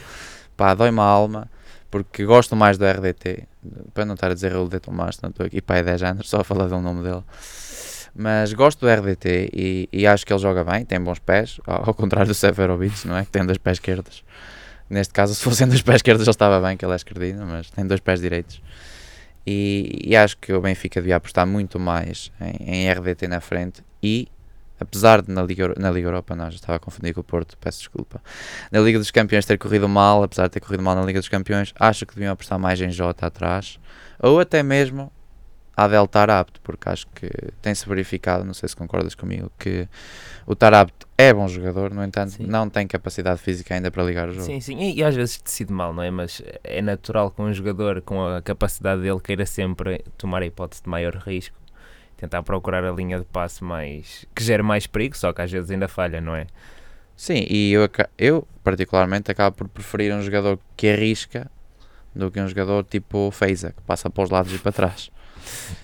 pá, 0.56 0.74
dói-me 0.74 0.98
a 0.98 1.04
alma, 1.04 1.48
porque 2.02 2.24
gosto 2.24 2.54
mais 2.54 2.76
do 2.76 2.84
RDT, 2.84 3.44
para 3.94 4.04
não 4.04 4.14
estar 4.14 4.30
a 4.30 4.34
dizer 4.34 4.52
Raul 4.52 4.68
Tomás, 4.68 5.18
não 5.22 5.30
estou 5.30 5.46
aqui 5.46 5.62
para 5.62 5.82
10 5.82 6.02
anos 6.02 6.28
só 6.30 6.40
a 6.40 6.44
falar 6.44 6.66
do 6.66 6.80
nome 6.80 7.02
dele. 7.02 7.22
Mas 8.14 8.52
gosto 8.52 8.80
do 8.80 8.90
RDT 8.90 9.50
e, 9.52 9.88
e 9.92 10.06
acho 10.06 10.24
que 10.26 10.32
ele 10.32 10.40
joga 10.40 10.64
bem, 10.64 10.84
tem 10.84 11.00
bons 11.00 11.18
pés, 11.18 11.60
ao, 11.66 11.88
ao 11.88 11.94
contrário 11.94 12.28
do 12.28 12.34
Seferovic, 12.34 13.06
não 13.06 13.16
é? 13.16 13.24
Que 13.24 13.30
tem 13.30 13.44
dois 13.44 13.58
pés 13.58 13.76
esquerdos. 13.76 14.24
Neste 14.88 15.12
caso, 15.12 15.34
se 15.34 15.42
fossem 15.42 15.66
dois 15.66 15.82
pés 15.82 15.96
esquerdos, 15.96 16.26
ele 16.26 16.30
estava 16.30 16.60
bem, 16.66 16.76
que 16.76 16.84
ele 16.84 16.92
é 16.92 16.96
esquerdino, 16.96 17.46
mas 17.46 17.70
tem 17.70 17.86
dois 17.86 18.00
pés 18.00 18.20
direitos. 18.20 18.62
E, 19.46 20.02
e 20.04 20.16
acho 20.16 20.36
que 20.38 20.52
o 20.52 20.60
Benfica 20.60 21.00
devia 21.00 21.16
apostar 21.16 21.46
muito 21.46 21.78
mais 21.78 22.32
em, 22.40 22.86
em 22.86 22.92
RDT 22.92 23.28
na 23.28 23.40
frente 23.40 23.82
e 24.02 24.28
apesar 24.78 25.22
de 25.22 25.30
na 25.30 25.42
Liga, 25.42 25.74
na 25.76 25.90
Liga 25.90 26.08
Europa, 26.08 26.36
não, 26.36 26.50
já 26.50 26.56
estava 26.56 26.76
a 26.76 26.78
confundir 26.78 27.14
com 27.14 27.20
o 27.20 27.24
Porto, 27.24 27.56
peço 27.58 27.78
desculpa. 27.78 28.22
Na 28.70 28.80
Liga 28.80 28.98
dos 28.98 29.10
Campeões 29.10 29.44
ter 29.44 29.58
corrido 29.58 29.88
mal, 29.88 30.22
apesar 30.22 30.44
de 30.44 30.50
ter 30.50 30.60
corrido 30.60 30.82
mal 30.82 30.94
na 30.94 31.02
Liga 31.02 31.18
dos 31.18 31.28
Campeões, 31.28 31.72
acho 31.78 32.06
que 32.06 32.14
deviam 32.14 32.32
apostar 32.32 32.58
mais 32.58 32.80
em 32.80 32.90
Jota 32.90 33.26
atrás, 33.26 33.78
ou 34.20 34.40
até 34.40 34.62
mesmo 34.62 35.12
a 35.76 35.86
Del 35.86 36.08
Tarapto, 36.08 36.58
porque 36.62 36.88
acho 36.88 37.06
que 37.08 37.28
tem-se 37.60 37.86
verificado, 37.86 38.44
não 38.44 38.54
sei 38.54 38.66
se 38.68 38.74
concordas 38.74 39.14
comigo, 39.14 39.52
que 39.58 39.86
o 40.46 40.56
Tarapto 40.56 41.06
é 41.18 41.34
bom 41.34 41.46
jogador, 41.46 41.92
no 41.92 42.02
entanto, 42.02 42.32
Sim. 42.32 42.46
não 42.46 42.70
tem 42.70 42.86
capacidade 42.86 43.40
física 43.40 43.74
ainda 43.74 43.90
para 43.90 44.02
ligar 44.02 44.28
o 44.28 44.32
jogo. 44.32 44.46
Sim, 44.46 44.58
sim, 44.60 44.78
e, 44.78 44.96
e 44.96 45.04
às 45.04 45.14
vezes 45.14 45.40
decide 45.42 45.72
mal, 45.72 45.92
não 45.92 46.02
é? 46.02 46.10
Mas 46.10 46.40
é 46.64 46.80
natural 46.80 47.30
que 47.30 47.42
um 47.42 47.52
jogador 47.52 48.00
com 48.00 48.26
a 48.26 48.40
capacidade 48.40 49.02
dele 49.02 49.20
queira 49.20 49.44
sempre 49.44 50.02
tomar 50.16 50.40
a 50.40 50.46
hipótese 50.46 50.82
de 50.82 50.88
maior 50.88 51.14
risco, 51.16 51.56
tentar 52.16 52.42
procurar 52.42 52.84
a 52.84 52.90
linha 52.92 53.18
de 53.18 53.24
passe 53.24 53.62
mais 53.62 54.24
que 54.34 54.42
gere 54.42 54.62
mais 54.62 54.86
perigo, 54.86 55.16
só 55.16 55.32
que 55.32 55.42
às 55.42 55.50
vezes 55.50 55.70
ainda 55.70 55.88
falha, 55.88 56.20
não 56.20 56.34
é? 56.34 56.46
Sim, 57.16 57.46
e 57.48 57.72
eu, 57.72 57.88
eu 58.18 58.46
particularmente 58.62 59.30
acabo 59.30 59.56
por 59.56 59.68
preferir 59.68 60.14
um 60.14 60.20
jogador 60.22 60.58
que 60.76 60.88
arrisca 60.88 61.50
do 62.14 62.30
que 62.30 62.40
um 62.40 62.48
jogador 62.48 62.84
tipo 62.84 63.30
Feiza, 63.30 63.72
que 63.72 63.82
passa 63.82 64.08
para 64.10 64.24
os 64.24 64.30
lados 64.30 64.54
e 64.54 64.58
para 64.58 64.72
trás. 64.72 65.10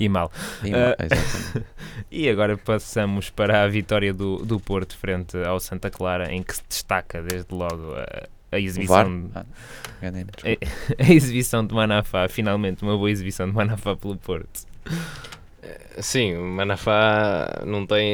E 0.00 0.08
mal. 0.08 0.30
E, 0.64 0.74
Ah. 0.74 0.96
exatamente. 0.98 1.66
E 2.10 2.28
agora 2.28 2.58
passamos 2.58 3.30
para 3.30 3.62
a 3.62 3.68
vitória 3.68 4.12
do, 4.12 4.38
do 4.44 4.58
Porto 4.60 4.96
frente 4.96 5.36
ao 5.44 5.58
Santa 5.60 5.88
Clara, 5.90 6.30
em 6.32 6.42
que 6.42 6.54
se 6.56 6.62
destaca 6.68 7.22
desde 7.22 7.54
logo 7.54 7.94
a, 7.94 8.28
a 8.54 8.58
exibição 8.60 9.30
Ah, 9.34 9.44
enganei-me, 9.98 10.30
É- 10.44 10.56
desculpa. 10.56 11.02
a 11.02 11.12
exibição 11.12 11.66
de 11.66 11.74
Manafá, 11.74 12.28
finalmente 12.28 12.82
uma 12.82 12.96
boa 12.96 13.10
exibição 13.10 13.46
de 13.48 13.54
Manafá 13.54 13.96
pelo 13.96 14.16
Porto. 14.16 14.66
Sim, 16.00 16.36
o 16.36 16.44
Manafá 16.44 17.62
não 17.66 17.86
tem, 17.86 18.08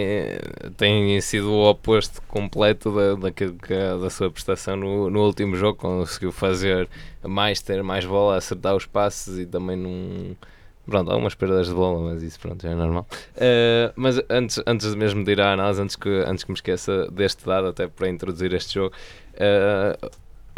tem 0.77 1.21
sido 1.21 1.51
o 1.51 1.71
oposto 1.71 2.21
completo 2.23 2.91
da, 3.17 3.29
é 3.29 3.99
da 3.99 4.11
sua 4.11 4.31
prestação 4.31 4.77
no, 4.77 5.09
no 5.09 5.25
último 5.25 5.57
jogo. 5.57 5.79
Conseguiu 5.79 6.33
fazer 6.33 6.89
mais, 7.23 7.63
ter 7.63 7.83
mais 7.83 8.05
bola, 8.05 8.37
acertar 8.37 8.75
os 8.77 8.85
passes 8.85 9.39
e 9.39 9.47
também 9.47 9.77
não. 9.77 10.37
Pronto, 10.85 11.11
algumas 11.11 11.35
perdas 11.35 11.69
de 11.69 11.75
bola, 11.75 12.13
mas 12.13 12.23
isso 12.23 12.41
pronto, 12.41 12.67
é 12.67 12.75
normal. 12.75 13.07
Eh, 13.37 13.93
mas 13.95 14.19
antes, 14.31 14.61
antes 14.67 14.95
mesmo 14.95 15.23
de 15.23 15.33
ir 15.33 15.41
à 15.41 15.53
análise, 15.53 15.81
antes 15.83 15.97
que, 15.97 16.09
antes 16.27 16.45
que 16.45 16.51
me 16.51 16.55
esqueça 16.57 17.11
deste 17.11 17.45
dado, 17.45 17.69
até 17.69 17.87
para 17.89 18.09
introduzir 18.09 18.55
este 18.55 18.75
jogo, 18.75 18.95
eh, 19.35 19.99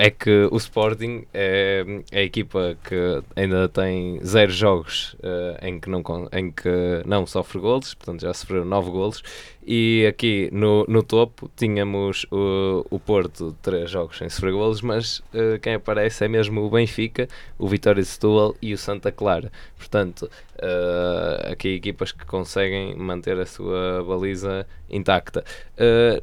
é 0.01 0.11
que 0.11 0.49
o 0.51 0.57
Sporting 0.57 1.27
é, 1.35 1.85
é 2.11 2.21
a 2.21 2.23
equipa 2.23 2.75
que 2.83 3.23
ainda 3.37 3.69
tem 3.69 4.19
zero 4.25 4.51
jogos 4.51 5.15
eh, 5.23 5.69
em, 5.69 5.79
que 5.79 5.91
não, 5.91 6.03
em 6.33 6.51
que 6.51 7.03
não 7.05 7.27
sofre 7.27 7.59
golos, 7.59 7.93
portanto 7.93 8.23
já 8.23 8.33
sofreu 8.33 8.65
nove 8.65 8.91
golos. 8.91 9.23
E 9.63 10.07
aqui 10.09 10.49
no, 10.53 10.87
no 10.89 11.03
topo 11.03 11.51
tínhamos 11.55 12.25
o, 12.31 12.87
o 12.91 12.99
Porto, 12.99 13.55
três 13.61 13.91
jogos 13.91 14.17
sem 14.17 14.31
sofrer 14.31 14.53
golos, 14.53 14.81
mas 14.81 15.23
eh, 15.35 15.59
quem 15.61 15.75
aparece 15.75 16.25
é 16.25 16.29
mesmo 16.29 16.63
o 16.63 16.71
Benfica, 16.71 17.29
o 17.59 17.69
Vitória 17.69 18.03
de 18.03 18.09
Setúbal 18.09 18.57
e 18.63 18.73
o 18.73 18.79
Santa 18.79 19.13
Clara. 19.13 19.53
Portanto, 19.77 20.31
eh, 20.57 21.51
aqui 21.53 21.75
equipas 21.75 22.11
que 22.11 22.25
conseguem 22.25 22.97
manter 22.97 23.39
a 23.39 23.45
sua 23.45 24.03
baliza 24.03 24.67
intacta. 24.89 25.45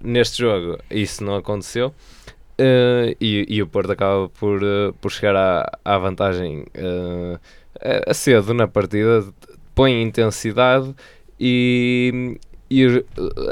Neste 0.01 0.39
jogo 0.39 0.79
isso 0.89 1.23
não 1.23 1.35
aconteceu. 1.35 1.93
Uh, 2.59 3.13
e, 3.21 3.45
e 3.47 3.61
o 3.61 3.67
Porto 3.67 3.91
acaba 3.91 4.29
por, 4.29 4.63
uh, 4.63 4.91
por 4.99 5.11
chegar 5.11 5.35
à, 5.35 5.77
à 5.85 5.97
vantagem 5.99 6.61
uh, 6.75 7.39
a, 8.07 8.11
cedo 8.15 8.51
na 8.51 8.67
partida, 8.67 9.23
põe 9.75 10.01
intensidade 10.01 10.95
e, 11.39 12.35
e 12.67 12.83
os- 12.83 13.03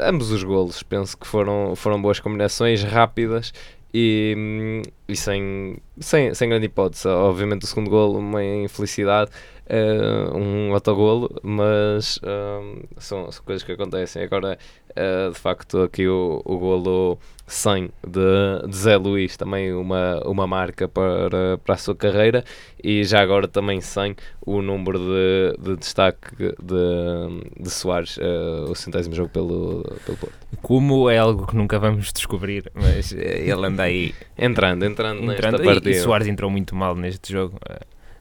ambos 0.02 0.32
os 0.32 0.42
golos 0.42 0.82
penso 0.82 1.16
que 1.16 1.24
foram, 1.24 1.76
foram 1.76 2.02
boas 2.02 2.18
combinações, 2.18 2.82
rápidas 2.82 3.52
e, 3.94 4.82
e 5.06 5.14
sem, 5.14 5.76
sem, 6.00 6.34
sem 6.34 6.48
grande 6.48 6.66
hipótese. 6.66 7.06
Obviamente 7.06 7.62
o 7.62 7.66
segundo 7.68 7.88
golo 7.88 8.18
uma 8.18 8.42
infelicidade, 8.44 9.30
uh, 9.66 10.36
um 10.36 10.72
autogolo, 10.74 11.30
mas 11.42 12.18
um, 12.22 12.82
são, 12.98 13.30
são 13.30 13.44
coisas 13.44 13.62
que 13.62 13.72
acontecem. 13.72 14.22
Agora, 14.22 14.58
uh, 14.90 15.32
de 15.32 15.38
facto, 15.38 15.82
aqui 15.82 16.06
o, 16.06 16.40
o 16.44 16.58
golo 16.58 17.18
100 17.46 17.90
de, 18.06 18.68
de 18.68 18.76
Zé 18.76 18.96
Luís, 18.96 19.36
também 19.36 19.72
uma, 19.72 20.20
uma 20.26 20.46
marca 20.46 20.88
para, 20.88 21.58
para 21.58 21.74
a 21.74 21.78
sua 21.78 21.94
carreira, 21.94 22.44
e 22.82 23.04
já 23.04 23.20
agora 23.20 23.46
também 23.46 23.80
100 23.80 24.16
o 24.44 24.62
número 24.62 24.98
de, 24.98 25.56
de 25.58 25.76
destaque 25.76 26.36
de, 26.36 27.62
de 27.62 27.70
Soares, 27.70 28.16
uh, 28.16 28.70
o 28.70 28.74
centésimo 28.74 29.14
jogo 29.14 29.30
pelo, 29.30 29.84
pelo 30.04 30.18
Porto. 30.18 30.34
Como 30.62 31.10
é 31.10 31.18
algo 31.18 31.46
que 31.46 31.56
nunca 31.56 31.78
vamos 31.78 32.12
descobrir, 32.12 32.70
mas 32.74 33.12
ele 33.12 33.66
anda 33.66 33.84
aí 33.84 34.14
Entrando, 34.38 34.84
entrando, 34.84 35.32
entrando. 35.32 35.58
nesta 35.58 35.62
E, 35.62 35.66
e 35.66 35.74
partida. 35.74 36.02
Soares 36.02 36.26
entrou 36.26 36.50
muito 36.50 36.74
mal 36.74 36.94
neste 36.94 37.32
jogo. 37.32 37.58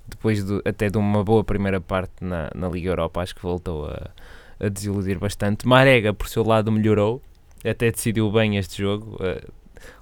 Depois 0.07 0.43
do- 0.43 0.61
até 0.65 0.89
de 0.89 0.97
uma 0.97 1.23
boa 1.23 1.43
primeira 1.43 1.81
parte 1.81 2.13
na, 2.21 2.49
na 2.53 2.67
Liga 2.69 2.89
Europa, 2.89 3.21
acho 3.21 3.33
que 3.35 3.41
voltou 3.41 3.85
a, 3.87 4.09
a 4.59 4.69
desiludir 4.69 5.17
bastante. 5.19 5.67
Marega, 5.67 6.13
por 6.13 6.27
seu 6.27 6.43
lado, 6.43 6.71
melhorou, 6.71 7.21
até 7.67 7.91
decidiu 7.91 8.31
bem 8.31 8.57
este 8.57 8.81
jogo. 8.81 9.17
eh, 9.21 9.43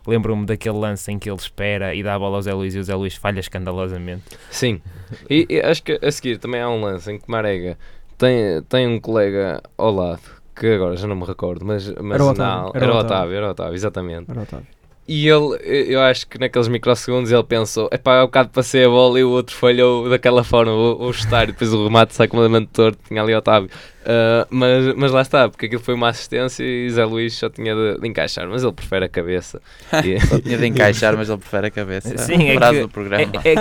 Lembro-me 0.07 0.45
daquele 0.45 0.77
lance 0.77 1.11
em 1.11 1.17
que 1.19 1.29
ele 1.29 1.37
espera 1.37 1.93
e 1.95 2.03
dá 2.03 2.15
a 2.15 2.19
bola 2.19 2.37
ao 2.37 2.41
Zé 2.41 2.53
Luís 2.53 2.73
e 2.75 2.79
o 2.79 2.83
Zé 2.83 2.95
Luís 2.95 3.15
falha 3.15 3.39
escandalosamente. 3.39 4.23
Sim, 4.49 4.81
e, 5.29 5.45
e 5.49 5.59
acho 5.61 5.81
que 5.83 5.99
a 6.01 6.11
seguir 6.11 6.37
também 6.37 6.61
há 6.61 6.69
um 6.69 6.81
lance 6.81 7.11
em 7.11 7.17
que 7.19 7.29
Marega 7.29 7.77
tem, 8.17 8.61
tem 8.63 8.87
um 8.87 8.99
colega 8.99 9.61
ao 9.77 9.91
lado, 9.93 10.21
que 10.55 10.67
agora 10.67 10.95
já 10.95 11.07
não 11.07 11.15
me 11.15 11.25
recordo, 11.25 11.65
mas, 11.65 11.87
mas 11.95 12.15
Era 12.15 12.23
o 12.23 12.27
não, 12.27 12.31
Otávio, 12.33 12.71
era, 12.75 12.85
era 12.85 12.93
o 12.93 12.95
o 12.95 12.99
Otávio, 12.99 13.35
era 13.35 13.47
o 13.47 13.49
Otávio, 13.51 13.73
exatamente. 13.75 14.29
Era 14.31 14.39
o 14.39 14.43
Otávio. 14.43 14.67
E 15.05 15.27
ele, 15.27 15.57
eu 15.93 15.99
acho 15.99 16.25
que 16.25 16.39
naqueles 16.39 16.69
microsegundos 16.69 17.29
ele 17.29 17.43
pensou, 17.43 17.89
epá, 17.91 18.19
há 18.19 18.23
um 18.23 18.27
bocado 18.27 18.49
passei 18.51 18.85
a 18.85 18.87
bola 18.87 19.19
e 19.19 19.23
o 19.23 19.31
outro 19.31 19.53
falhou 19.53 20.09
daquela 20.09 20.45
forma, 20.45 20.71
vou, 20.71 20.97
vou 20.97 21.11
chutar, 21.11 21.43
e 21.43 21.47
depois 21.47 21.73
o 21.73 21.83
remate 21.83 22.15
sai 22.15 22.25
completamente 22.29 22.67
torto, 22.71 22.97
tinha 23.09 23.21
ali 23.21 23.33
o 23.33 23.37
Otávio. 23.37 23.69
Ah, 24.05 24.47
mas, 24.49 24.95
mas 24.95 25.11
lá 25.11 25.21
está, 25.21 25.49
porque 25.49 25.65
aquilo 25.65 25.81
foi 25.81 25.93
uma 25.93 26.07
assistência 26.07 26.63
e 26.63 26.89
Zé 26.89 27.03
Luís 27.03 27.33
só 27.33 27.49
tinha 27.49 27.75
de, 27.75 27.99
de 27.99 28.07
encaixar, 28.07 28.47
mas 28.47 28.63
ele 28.63 28.71
prefere 28.71 29.03
a 29.03 29.09
cabeça. 29.09 29.61
E- 30.05 30.19
Só 30.21 30.39
tinha 30.39 30.57
de 30.57 30.67
encaixar, 30.67 31.17
mas 31.17 31.27
ele 31.29 31.37
prefere 31.37 31.67
a 31.67 31.71
cabeça. 31.71 32.17
Sim, 32.17 32.49
é 32.49 32.53
Frase 32.55 32.75
que- 32.77 32.81
do 32.83 32.89
programa. 32.89 33.23
É, 33.23 33.23
é 33.23 33.55
que... 33.55 33.59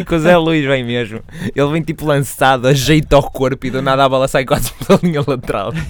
é 0.00 0.04
que 0.04 0.14
o 0.14 0.18
Zé 0.20 0.36
Luís 0.36 0.64
vem 0.64 0.84
mesmo. 0.84 1.20
Ele 1.54 1.72
vem 1.72 1.82
tipo 1.82 2.06
lançado, 2.06 2.68
ajeita 2.68 3.18
o 3.18 3.22
corpo 3.28 3.66
e 3.66 3.70
do 3.70 3.82
nada 3.82 4.04
a 4.04 4.08
bola 4.08 4.28
sai 4.28 4.44
quase 4.44 4.72
pela 4.72 5.00
linha 5.02 5.24
lateral. 5.26 5.72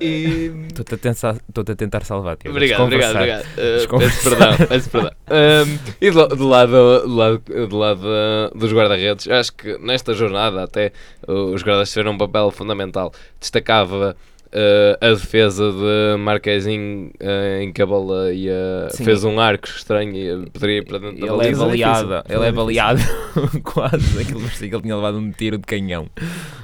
e 0.00 0.50
Estou-te 0.68 0.94
a, 0.94 0.98
tentar- 0.98 1.36
a 1.36 1.76
tentar 1.76 2.04
salvar, 2.04 2.36
Tiago. 2.36 2.56
Obrigado, 2.56 2.82
obrigado, 2.82 3.16
obrigado. 3.16 3.44
Uh, 3.44 3.98
peço 3.98 4.30
perdão, 4.30 4.66
peço 4.68 4.90
perdão. 4.90 5.10
Um, 5.30 5.78
e 6.00 6.10
do, 6.10 6.28
do 6.28 6.48
lado, 6.48 7.00
do 7.02 7.14
lado, 7.14 7.42
do 7.68 7.76
lado 7.78 8.06
uh, 8.06 8.58
dos 8.58 8.72
guarda-redes, 8.72 9.28
acho 9.28 9.52
que 9.52 9.78
nesta 9.78 10.14
jornada 10.14 10.62
até 10.64 10.92
uh, 11.28 11.52
os 11.52 11.62
guardas 11.62 11.90
tiveram 11.90 12.12
um 12.12 12.18
papel 12.18 12.50
fundamental. 12.50 13.12
Destacava 13.38 14.16
uh, 14.52 14.96
a 15.04 15.08
defesa 15.10 15.70
de 15.72 16.16
Marquezinho 16.18 17.10
uh, 17.20 17.60
em 17.62 17.72
que 17.72 17.80
a 17.82 17.86
bola 17.86 18.32
ia, 18.32 18.88
Sim. 18.90 19.04
fez 19.04 19.24
um 19.24 19.38
arco 19.40 19.66
estranho 19.68 20.14
e 20.14 20.50
poderia 20.50 20.78
ir 20.78 20.84
para 20.84 20.98
dentro 20.98 21.20
da 21.20 21.26
Ele 21.26 21.34
é 21.34 21.36
baliza. 21.36 21.64
baleado, 21.66 22.08
difícil. 22.16 22.36
ele 22.36 22.46
é 22.48 22.52
baleado 22.52 23.00
quase. 23.64 24.20
Aquilo 24.20 24.40
parecia 24.40 24.68
que 24.68 24.74
ele 24.74 24.82
tinha 24.82 24.96
levado 24.96 25.18
um 25.18 25.30
tiro 25.30 25.58
de 25.58 25.64
canhão. 25.64 26.08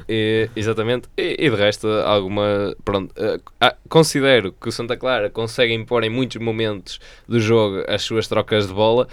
E- 0.09 0.49
exatamente, 0.55 1.09
e, 1.17 1.37
e 1.47 1.51
de 1.51 1.57
resto, 1.57 1.89
alguma. 1.89 2.75
Pronto, 2.85 3.13
eh, 3.17 3.41
ah, 3.61 3.75
considero 3.89 4.53
que 4.53 4.69
o 4.69 4.73
Santa 4.73 4.97
Clara 4.97 5.29
consegue 5.29 5.73
impor 5.75 6.05
em 6.05 6.11
muitos 6.11 6.37
momentos 6.41 7.01
do 7.29 7.41
jogo 7.41 7.83
as 7.89 8.03
suas 8.03 8.29
trocas 8.29 8.69
de 8.69 8.73
bola, 8.73 9.09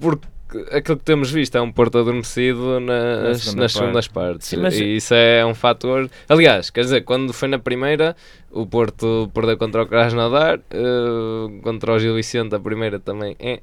porque 0.00 0.26
aquilo 0.70 0.96
que 0.96 1.04
temos 1.04 1.30
visto 1.30 1.56
é 1.56 1.60
um 1.60 1.70
Porto 1.72 1.98
adormecido 1.98 2.78
Na 2.80 3.22
nas, 3.22 3.42
segunda 3.42 3.62
nas 3.62 3.72
parte. 3.72 3.78
segundas 3.84 4.08
partes. 4.08 4.48
Sim, 4.48 4.56
mas- 4.58 4.78
E 4.78 4.96
isso 4.96 5.14
é 5.14 5.44
um 5.44 5.54
fator. 5.54 6.08
Aliás, 6.28 6.70
quer 6.70 6.80
dizer, 6.82 7.02
quando 7.02 7.32
foi 7.32 7.48
na 7.48 7.58
primeira, 7.58 8.14
o 8.50 8.66
Porto 8.66 9.30
perdeu 9.34 9.56
contra 9.56 9.82
o 9.82 9.86
Krasnodar, 9.86 10.58
uh, 10.74 11.60
contra 11.62 11.92
o 11.94 11.98
Gil 11.98 12.14
Vicente 12.14 12.54
a 12.54 12.60
primeira 12.60 12.98
também 12.98 13.36
é. 13.38 13.60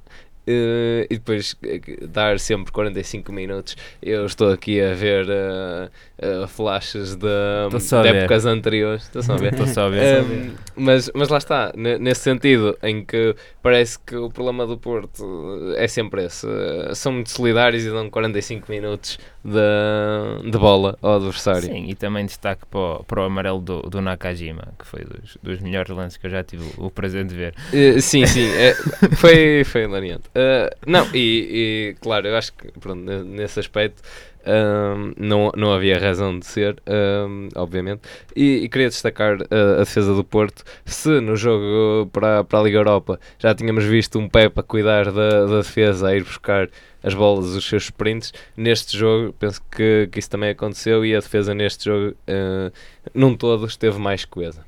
Uh, 0.48 1.06
e 1.10 1.18
depois 1.18 1.54
uh, 1.54 2.08
dar 2.08 2.40
sempre 2.40 2.72
45 2.72 3.32
minutos. 3.32 3.78
Eu 4.02 4.26
estou 4.26 4.52
aqui 4.52 4.82
a 4.82 4.96
ver 4.96 5.28
uh, 5.28 6.48
flashes 6.48 7.16
de, 7.16 7.28
de 7.70 8.08
épocas 8.08 8.46
anteriores. 8.48 9.04
Estou 9.04 9.22
só 9.22 9.34
a 9.34 9.38
ver. 9.38 9.68
Só 9.68 9.86
a 9.86 9.90
ver. 9.90 10.10
Um, 10.20 10.54
mas, 10.76 11.10
mas 11.14 11.30
lá 11.30 11.38
está, 11.38 11.72
nesse 11.76 12.22
sentido, 12.22 12.78
em 12.82 13.04
que 13.04 13.36
parece 13.62 13.98
que 14.00 14.16
o 14.16 14.30
problema 14.30 14.66
do 14.66 14.78
Porto 14.78 15.74
é 15.76 15.88
sempre 15.88 16.26
esse. 16.26 16.48
são 16.94 17.12
muito 17.14 17.30
solidários 17.30 17.86
e 17.86 17.90
dão 17.90 18.10
45 18.10 18.72
minutos 18.72 19.20
de, 19.44 20.50
de 20.50 20.58
bola 20.58 20.98
ao 21.02 21.16
adversário. 21.16 21.64
Sim, 21.64 21.86
e 21.88 21.96
também 21.96 22.26
destaque 22.26 22.66
para 22.66 22.80
o, 22.80 23.04
para 23.04 23.22
o 23.22 23.24
amarelo 23.26 23.60
do, 23.60 23.82
do 23.84 24.02
Nakajima, 24.02 24.74
que 24.78 24.86
foi 24.86 25.04
dos, 25.04 25.38
dos 25.42 25.60
melhores 25.60 25.96
lances 25.96 26.18
que 26.18 26.28
eu 26.28 26.32
já 26.32 26.44
tive 26.44 26.64
o, 26.78 26.86
o 26.86 26.92
prazer 26.92 27.26
de 27.26 27.36
ver. 27.36 27.54
sim, 28.02 28.26
sim, 28.26 28.50
é, 28.50 28.74
foi, 29.18 29.64
foi 29.64 29.84
hilariante. 29.84 30.29
Uh, 30.30 30.70
não, 30.86 31.06
e, 31.14 31.96
e, 31.96 31.96
claro, 32.02 32.28
eu 32.28 32.38
acho 32.38 32.54
que 32.54 32.72
pronto, 32.80 33.02
nesse 33.24 33.60
aspecto 33.60 34.02
um, 34.46 35.14
não, 35.18 35.52
não 35.56 35.74
havia 35.74 36.00
razão 36.00 36.38
de 36.38 36.46
ser, 36.46 36.82
um, 36.88 37.50
obviamente. 37.56 38.02
E, 38.36 38.64
e, 38.64 38.70
queria 38.70 38.90
destacar 38.90 39.38
a, 39.50 39.76
a, 39.76 39.80
defesa 39.80 40.14
do 40.14 40.24
Porto. 40.24 40.64
Se 40.86 41.20
no 41.20 41.36
jogo 41.36 42.10
para, 42.12 42.44
para 42.44 42.60
a 42.60 42.64
Liga 42.64 42.78
Europa 42.78 43.20
já 43.38 43.54
tínhamos 43.54 43.84
visto 43.84 44.18
um 44.20 44.28
Pepe 44.30 44.60
a 44.60 44.64
cuidar 44.64 45.12
da, 45.12 45.46
da 45.46 45.58
defesa, 45.58 46.08
a 46.08 46.16
ir 46.16 46.24
buscar 46.24 46.70
as 47.04 47.14
bolas, 47.14 47.48
os 47.48 47.66
seus 47.66 47.84
sprints, 47.84 48.34
neste 48.58 48.98
jogo 48.98 49.34
penso 49.34 49.62
que, 49.72 50.10
que 50.12 50.20
isso 50.20 50.30
também 50.30 50.50
aconteceu 50.50 51.06
e 51.06 51.16
a 51.16 51.20
defesa 51.20 51.54
neste 51.54 51.86
jogo, 51.86 52.12
uh, 52.12 52.72
num 53.14 53.36
todo, 53.36 53.66
esteve 53.66 53.98
mais 54.00 54.26
coesa. 54.26 54.66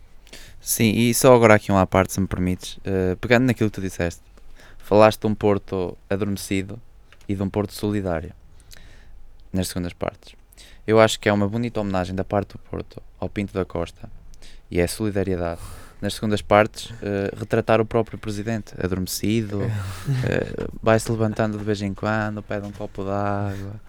Sim, 0.60 0.92
e 0.92 1.14
só 1.14 1.34
agora 1.34 1.56
aqui 1.56 1.72
uma 1.72 1.88
parte, 1.88 2.14
se 2.14 2.22
me 2.22 2.28
permites, 2.28 2.78
uh, 2.78 3.18
pegando 3.20 3.46
naquilo 3.46 3.70
que 3.70 3.76
tu 3.76 3.82
disseste 3.82 4.31
Falaste 4.84 5.22
de 5.22 5.28
um 5.28 5.36
Porto 5.36 5.98
adormecido 6.10 6.80
e 7.28 7.36
de 7.36 7.42
um 7.42 7.50
Porto 7.50 7.74
solidário 7.74 8.34
nas 9.52 9.68
segundas 9.68 9.94
partes. 9.94 10.36
Eu 10.86 11.00
acho 11.00 11.20
que 11.20 11.30
é 11.30 11.34
uma 11.34 11.48
bonita 11.48 11.80
homenagem 11.80 12.16
da 12.16 12.24
parte 12.24 12.54
do 12.54 12.60
Porto 12.60 13.02
ao 13.20 13.30
Pinto 13.30 13.54
da 13.54 13.66
Costa 13.66 14.10
e 14.70 14.80
é 14.80 14.88
solidariedade. 14.88 15.62
Nas 16.02 16.16
segundas 16.16 16.42
partes, 16.42 16.90
uh, 16.90 17.38
retratar 17.38 17.80
o 17.80 17.86
próprio 17.86 18.18
presidente 18.18 18.74
adormecido, 18.84 19.60
uh, 19.60 20.80
vai-se 20.82 21.12
levantando 21.12 21.58
de 21.58 21.64
vez 21.64 21.82
em 21.82 21.94
quando, 21.94 22.42
pede 22.42 22.66
um 22.66 22.72
copo 22.72 23.04
d'água 23.04 23.80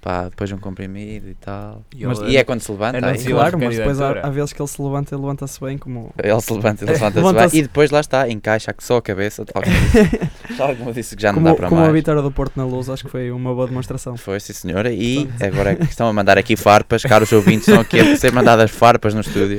pá, 0.00 0.24
depois 0.24 0.50
um 0.50 0.58
comprimido 0.58 1.28
e 1.28 1.34
tal. 1.34 1.82
E, 1.94 2.06
mas, 2.06 2.18
e 2.20 2.36
é 2.36 2.44
quando 2.44 2.60
se 2.60 2.70
levanta. 2.72 3.06
Aí. 3.06 3.24
Claro, 3.24 3.58
mas 3.58 3.76
depois 3.76 4.00
há, 4.00 4.20
há, 4.20 4.30
vezes 4.30 4.52
que 4.52 4.60
ele 4.60 4.68
se 4.68 4.80
levanta 4.82 5.14
e 5.14 5.18
levanta-se 5.18 5.60
bem 5.60 5.76
como... 5.76 6.12
Ele 6.22 6.40
se 6.40 6.52
levanta 6.52 6.84
e 6.84 6.86
levanta-se 6.86 7.16
levanta 7.24 7.48
bem 7.48 7.58
e 7.58 7.62
depois 7.62 7.90
lá 7.90 8.00
está, 8.00 8.28
encaixa 8.28 8.74
só 8.78 8.96
a 8.96 9.02
cabeça, 9.02 9.44
tal 9.44 9.62
como 9.62 9.74
disse, 9.74 10.56
tal 10.56 10.76
como 10.76 10.92
disse 10.92 11.16
que 11.16 11.22
já 11.22 11.32
como, 11.32 11.44
não 11.44 11.52
dá 11.52 11.56
para 11.56 11.68
como 11.68 11.80
mais. 11.80 11.88
Como 11.88 11.96
a 11.96 12.00
vitória 12.00 12.22
do 12.22 12.30
Porto 12.30 12.56
na 12.56 12.64
Luz, 12.64 12.88
acho 12.88 13.04
que 13.04 13.10
foi 13.10 13.30
uma 13.30 13.54
boa 13.54 13.66
demonstração. 13.66 14.16
Foi, 14.16 14.40
sim 14.40 14.52
senhora, 14.52 14.90
e 14.90 15.28
agora 15.40 15.76
estão 15.82 16.08
a 16.08 16.12
mandar 16.12 16.38
aqui 16.38 16.56
farpas, 16.56 17.02
caros 17.02 17.30
ouvintes, 17.32 17.68
estão 17.68 17.80
aqui 17.80 18.00
a 18.00 18.16
ser 18.16 18.32
mandadas 18.32 18.70
farpas 18.70 19.12
no 19.12 19.20
estúdio. 19.20 19.58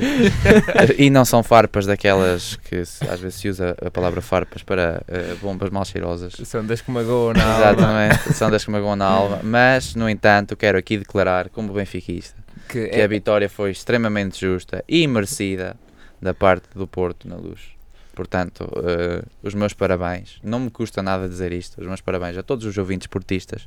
e 0.98 1.08
não 1.10 1.24
são 1.24 1.42
farpas 1.42 1.86
daquelas 1.86 2.56
que 2.56 2.84
se, 2.84 3.04
às 3.08 3.20
vezes 3.20 3.38
se 3.38 3.48
usa 3.48 3.76
a 3.84 3.90
palavra 3.90 4.20
farpas 4.20 4.62
para 4.62 5.02
uh, 5.08 5.36
bombas 5.36 5.70
mal 5.70 5.84
cheirosas. 5.84 6.34
São 6.44 6.64
das 6.64 6.80
que 6.80 6.90
magoam 6.90 7.32
na 7.32 7.44
alma. 7.44 7.62
Exatamente, 7.62 8.32
são 8.34 8.50
das 8.50 8.64
que 8.64 8.70
magoam 8.70 8.96
na 8.96 9.06
alma, 9.06 9.40
mas 9.42 9.94
no 9.94 10.08
entanto 10.08 10.31
quero 10.56 10.78
aqui 10.78 10.98
declarar 10.98 11.48
como 11.50 11.72
benfiquista 11.72 12.42
que, 12.68 12.88
que 12.88 13.00
é... 13.00 13.04
a 13.04 13.06
vitória 13.06 13.48
foi 13.48 13.70
extremamente 13.70 14.40
justa 14.40 14.84
e 14.88 15.06
merecida 15.06 15.76
da 16.20 16.32
parte 16.32 16.68
do 16.74 16.86
Porto 16.86 17.28
na 17.28 17.36
luz. 17.36 17.60
Portanto, 18.14 18.64
uh, 18.64 19.26
os 19.42 19.54
meus 19.54 19.72
parabéns. 19.72 20.38
Não 20.42 20.60
me 20.60 20.70
custa 20.70 21.02
nada 21.02 21.28
dizer 21.28 21.52
isto. 21.52 21.80
Os 21.80 21.86
meus 21.86 22.00
parabéns 22.00 22.36
a 22.36 22.42
todos 22.42 22.64
os 22.64 22.76
ouvintes 22.76 23.06
portistas 23.06 23.66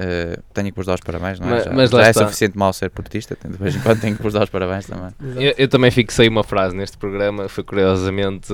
Uh, 0.00 0.42
tenho 0.54 0.70
que 0.70 0.76
vos 0.76 0.86
dar 0.86 0.94
os 0.94 1.00
parabéns, 1.00 1.38
não 1.38 1.48
é? 1.48 1.50
Mas, 1.50 1.64
já, 1.64 1.72
mas 1.72 1.90
já 1.90 2.06
é 2.06 2.12
suficiente 2.14 2.56
mal 2.56 2.72
ser 2.72 2.88
portista, 2.88 3.36
de 3.44 3.58
vez 3.58 3.76
em 3.76 3.80
quando 3.80 4.00
tenho 4.00 4.16
que 4.16 4.22
vos 4.22 4.32
dar 4.32 4.44
os 4.44 4.48
parabéns 4.48 4.86
também. 4.86 5.10
Eu, 5.36 5.54
eu, 5.58 5.68
também 5.68 5.90
fixei 5.90 6.26
uma 6.26 6.42
frase 6.42 6.74
neste 6.74 6.96
programa, 6.96 7.48
foi 7.48 7.62
curiosamente 7.62 8.52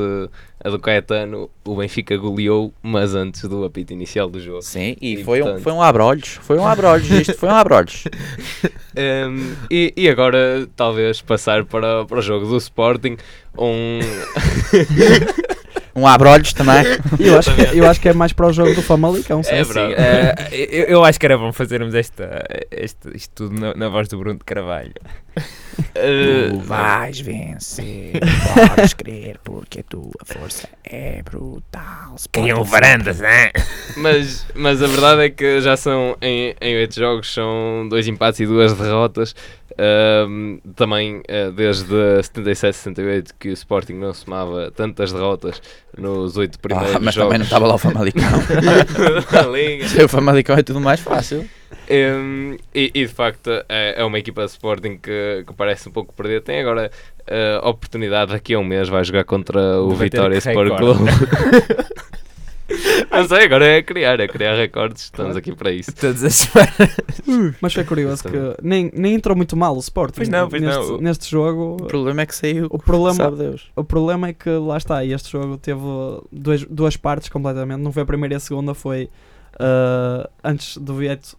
a 0.64 0.68
do 0.68 0.78
Caetano: 0.80 1.48
o 1.64 1.76
Benfica 1.76 2.16
goleou, 2.16 2.74
mas 2.82 3.14
antes 3.14 3.42
do 3.42 3.64
apito 3.64 3.92
inicial 3.92 4.28
do 4.28 4.40
jogo. 4.40 4.62
Sim, 4.62 4.96
e, 5.00 5.14
e 5.14 5.24
foi, 5.24 5.38
portanto... 5.38 5.60
um, 5.60 5.62
foi 5.62 5.72
um 5.72 5.82
abrolhos, 5.82 6.28
foi 6.42 6.58
um 6.58 6.66
abrolhos, 6.66 7.08
isto 7.10 7.34
foi 7.34 7.48
um 7.48 7.54
abrolhos. 7.54 8.04
um, 8.96 9.54
e, 9.70 9.94
e 9.96 10.08
agora, 10.08 10.68
talvez, 10.74 11.22
passar 11.22 11.64
para, 11.64 12.04
para 12.04 12.18
o 12.18 12.22
jogo 12.22 12.46
do 12.46 12.56
Sporting, 12.56 13.16
um. 13.56 14.00
um 15.96 16.06
abrolhos 16.06 16.52
também. 16.52 16.84
eu, 17.18 17.38
acho 17.38 17.54
que, 17.54 17.62
é, 17.62 17.70
eu 17.74 17.88
acho 17.88 18.00
que 18.00 18.08
é 18.10 18.12
mais 18.12 18.32
para 18.32 18.46
o 18.46 18.52
jogo 18.52 18.74
do 18.74 18.82
Famalicão. 18.82 19.40
É, 19.46 19.60
assim. 19.60 19.80
uh, 19.80 20.52
eu, 20.52 20.84
eu, 20.84 21.04
acho 21.04 21.18
que 21.18 21.24
era 21.24 21.38
bom 21.38 21.50
fazermos 21.52 21.94
esta, 21.94 22.44
este, 22.70 23.16
isto 23.16 23.34
tudo 23.34 23.58
na, 23.58 23.74
na, 23.74 23.88
voz 23.88 24.06
do 24.06 24.18
Bruno 24.18 24.38
de 24.38 24.44
Carvalho. 24.44 24.92
Uh, 25.78 26.50
tu 26.50 26.58
vais 26.60 27.20
vencer, 27.20 28.12
podes 28.76 28.94
crer, 28.94 29.38
porque 29.44 29.80
a 29.80 29.82
tua 29.82 30.10
força 30.24 30.66
é 30.82 31.22
brutal. 31.22 32.16
Criam 32.32 32.64
varandas, 32.64 33.20
né? 33.20 33.50
Mas, 33.98 34.46
mas 34.54 34.82
a 34.82 34.86
verdade 34.86 35.24
é 35.24 35.30
que 35.30 35.60
já 35.60 35.76
são 35.76 36.16
em, 36.22 36.54
em 36.62 36.76
oito 36.76 36.94
jogos, 36.94 37.32
são 37.32 37.86
dois 37.90 38.08
empates 38.08 38.40
e 38.40 38.46
duas 38.46 38.72
derrotas. 38.72 39.34
Um, 39.78 40.58
também 40.74 41.18
uh, 41.18 41.52
desde 41.52 42.22
77, 42.22 42.76
78 42.76 43.34
que 43.38 43.50
o 43.50 43.52
Sporting 43.52 43.92
não 43.92 44.14
somava 44.14 44.70
tantas 44.70 45.12
derrotas 45.12 45.60
nos 45.96 46.36
oito 46.36 46.58
primeiros 46.58 46.94
ah, 46.94 47.00
mas 47.00 47.14
jogos. 47.14 47.28
também 47.28 47.38
não 47.38 47.44
estava 47.44 47.66
lá 47.66 47.74
o 47.74 47.78
Famalicão. 47.78 48.22
o 50.04 50.08
Famalicão 50.08 50.56
é 50.56 50.62
tudo 50.62 50.80
mais 50.80 51.00
fácil. 51.00 51.48
Um, 51.88 52.56
e, 52.74 52.90
e, 52.94 53.06
de 53.06 53.12
facto 53.12 53.50
é, 53.68 54.00
é, 54.00 54.04
uma 54.04 54.18
equipa 54.18 54.44
de 54.44 54.50
Sporting 54.50 54.98
que, 54.98 55.44
que 55.46 55.52
parece 55.54 55.88
um 55.88 55.92
pouco 55.92 56.12
perder. 56.12 56.42
Tem 56.42 56.60
agora 56.60 56.90
uh, 57.22 57.64
a 57.64 57.68
oportunidade 57.68 58.32
daqui 58.32 58.54
a 58.54 58.58
um 58.58 58.64
mês 58.64 58.88
vai 58.88 59.04
jogar 59.04 59.24
contra 59.24 59.80
o 59.80 59.90
Vitória 59.94 60.38
Sport 60.38 60.76
Clube. 60.76 61.04
Não 63.16 63.28
sei, 63.28 63.44
agora 63.44 63.66
é 63.66 63.82
criar, 63.82 64.20
é 64.20 64.28
criar 64.28 64.56
recordes. 64.56 65.04
Estamos 65.04 65.36
aqui 65.36 65.54
para 65.54 65.70
isso. 65.70 65.94
Todas 65.94 66.22
as 66.24 66.34
semanas. 66.34 67.56
Mas 67.60 67.74
foi 67.74 67.84
curioso 67.84 68.24
que 68.24 68.38
nem, 68.62 68.90
nem 68.94 69.14
entrou 69.14 69.36
muito 69.36 69.56
mal 69.56 69.74
o 69.74 69.80
Sporting. 69.80 70.16
Pois 70.16 70.28
não, 70.28 70.48
pois 70.48 70.62
neste, 70.62 70.78
não. 70.78 70.98
Neste 70.98 71.30
jogo. 71.30 71.76
O 71.80 71.86
problema 71.86 72.22
é 72.22 72.26
que 72.26 72.34
saiu. 72.34 72.66
O 72.70 72.78
problema, 72.78 73.14
sabe 73.14 73.36
Deus. 73.36 73.70
O 73.74 73.84
problema 73.84 74.28
é 74.28 74.32
que 74.32 74.50
lá 74.50 74.76
está. 74.76 75.04
Este 75.04 75.32
jogo 75.32 75.56
teve 75.56 75.80
dois, 76.30 76.64
duas 76.64 76.96
partes 76.96 77.28
completamente. 77.28 77.80
Não 77.80 77.92
foi 77.92 78.02
a 78.02 78.06
primeira 78.06 78.34
e 78.34 78.36
a 78.36 78.40
segunda, 78.40 78.74
foi 78.74 79.10
uh, 79.54 80.28
antes 80.44 80.76
do 80.76 80.94
Vieto 80.94 81.36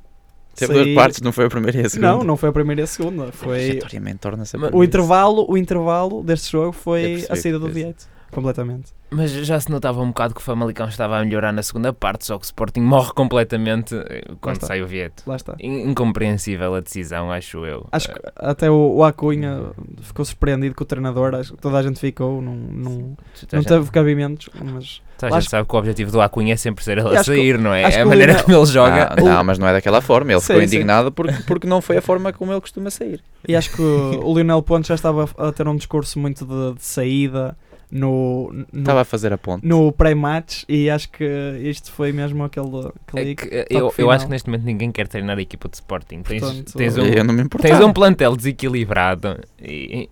Teve 0.57 0.73
duas 0.73 0.95
partes, 0.95 1.21
não 1.21 1.31
foi 1.31 1.45
a 1.45 1.49
primeira 1.49 1.81
e 1.81 1.85
a 1.85 1.89
segunda. 1.89 2.07
Não, 2.07 2.23
não 2.23 2.35
foi 2.35 2.49
a 2.49 2.51
primeira 2.51 2.81
e 2.81 2.83
a 2.83 2.87
segunda. 2.87 3.31
Foi 3.31 3.79
torna-se 4.19 4.57
o 4.57 4.83
intervalo, 4.83 5.45
o 5.47 5.55
intervalo 5.55 6.23
deste 6.23 6.51
jogo 6.51 6.71
foi 6.71 7.25
a 7.29 7.35
saída 7.35 7.59
do 7.59 7.69
Vieto, 7.69 8.07
completamente. 8.31 8.93
Mas 9.09 9.31
já 9.31 9.59
se 9.59 9.71
notava 9.71 10.01
um 10.01 10.07
bocado 10.07 10.33
que 10.33 10.41
o 10.41 10.43
Famalicão 10.43 10.87
estava 10.87 11.17
a 11.17 11.23
melhorar 11.23 11.53
na 11.53 11.63
segunda 11.63 11.93
parte, 11.93 12.25
só 12.25 12.37
que 12.37 12.43
o 12.43 12.45
Sporting 12.45 12.81
morre 12.81 13.13
completamente 13.13 13.95
eh, 13.95 14.25
quando 14.41 14.61
sai 14.65 14.81
o 14.81 14.87
Vieto. 14.87 15.23
Lá 15.25 15.37
está. 15.37 15.55
Incompreensível 15.59 16.75
a 16.75 16.81
decisão, 16.81 17.31
acho 17.31 17.65
eu. 17.65 17.87
Acho 17.91 18.09
que 18.09 18.19
até 18.35 18.69
o, 18.69 18.95
o 18.97 19.03
Acunha 19.05 19.71
ficou 20.01 20.25
surpreendido 20.25 20.75
com 20.75 20.83
o 20.83 20.87
treinador, 20.87 21.35
acho 21.35 21.53
que 21.53 21.61
toda 21.61 21.77
a 21.77 21.83
gente 21.83 21.99
ficou, 21.99 22.41
não, 22.41 22.53
não, 22.53 23.17
não 23.53 23.63
teve 23.63 23.89
cabimentos, 23.91 24.49
mas... 24.61 25.01
Toda 25.17 25.35
a 25.35 25.39
gente 25.39 25.49
sabe 25.49 25.67
que 25.67 25.75
o 25.75 25.79
objetivo 25.79 26.11
do 26.11 26.21
Acunha 26.21 26.53
é 26.53 26.57
sempre 26.57 26.83
ser 26.83 26.99
ele 26.99 27.17
a 27.17 27.23
sair, 27.23 27.55
que, 27.55 27.63
não 27.63 27.73
é? 27.73 27.83
É 27.83 28.01
a 28.01 28.05
maneira 28.05 28.43
como 28.43 28.55
ele 28.55 28.65
joga. 28.67 29.15
Não, 29.17 29.25
não, 29.25 29.43
mas 29.43 29.57
não 29.57 29.67
é 29.67 29.73
daquela 29.73 29.99
forma. 29.99 30.31
Ele 30.31 30.39
sim, 30.39 30.47
ficou 30.47 30.61
indignado 30.61 31.11
porque, 31.11 31.33
porque 31.47 31.65
não 31.65 31.81
foi 31.81 31.97
a 31.97 32.01
forma 32.03 32.31
como 32.31 32.53
ele 32.53 32.61
costuma 32.61 32.91
sair. 32.91 33.23
E 33.47 33.55
acho 33.55 33.71
que 33.71 33.81
o 33.81 34.31
Lionel 34.35 34.61
Ponte 34.61 34.89
já 34.89 34.93
estava 34.93 35.27
a 35.37 35.51
ter 35.51 35.67
um 35.67 35.75
discurso 35.75 36.19
muito 36.19 36.45
de, 36.45 36.75
de 36.75 36.85
saída 36.85 37.57
no, 37.91 38.51
no, 38.51 38.79
Estava 38.79 39.01
a 39.01 39.05
fazer 39.05 39.31
a 39.31 39.37
ponte. 39.37 39.65
No 39.65 39.91
pré-match 39.91 40.63
e 40.67 40.89
acho 40.89 41.09
que 41.09 41.23
isto 41.61 41.91
foi 41.91 42.11
mesmo 42.11 42.43
aquele. 42.43 42.91
aquele 43.07 43.31
é 43.31 43.35
que, 43.35 43.65
eu, 43.69 43.93
eu 43.97 44.11
acho 44.11 44.25
que 44.25 44.31
neste 44.31 44.49
momento 44.49 44.65
ninguém 44.65 44.91
quer 44.91 45.07
treinar 45.07 45.37
a 45.37 45.41
equipa 45.41 45.69
de 45.69 45.75
Sporting. 45.75 46.21
Tens, 46.21 46.41
Portanto, 46.41 46.73
tens, 46.73 46.97
um, 46.97 47.47
tens 47.61 47.79
um 47.79 47.93
plantel 47.93 48.35
desequilibrado 48.35 49.39
e, 49.61 50.09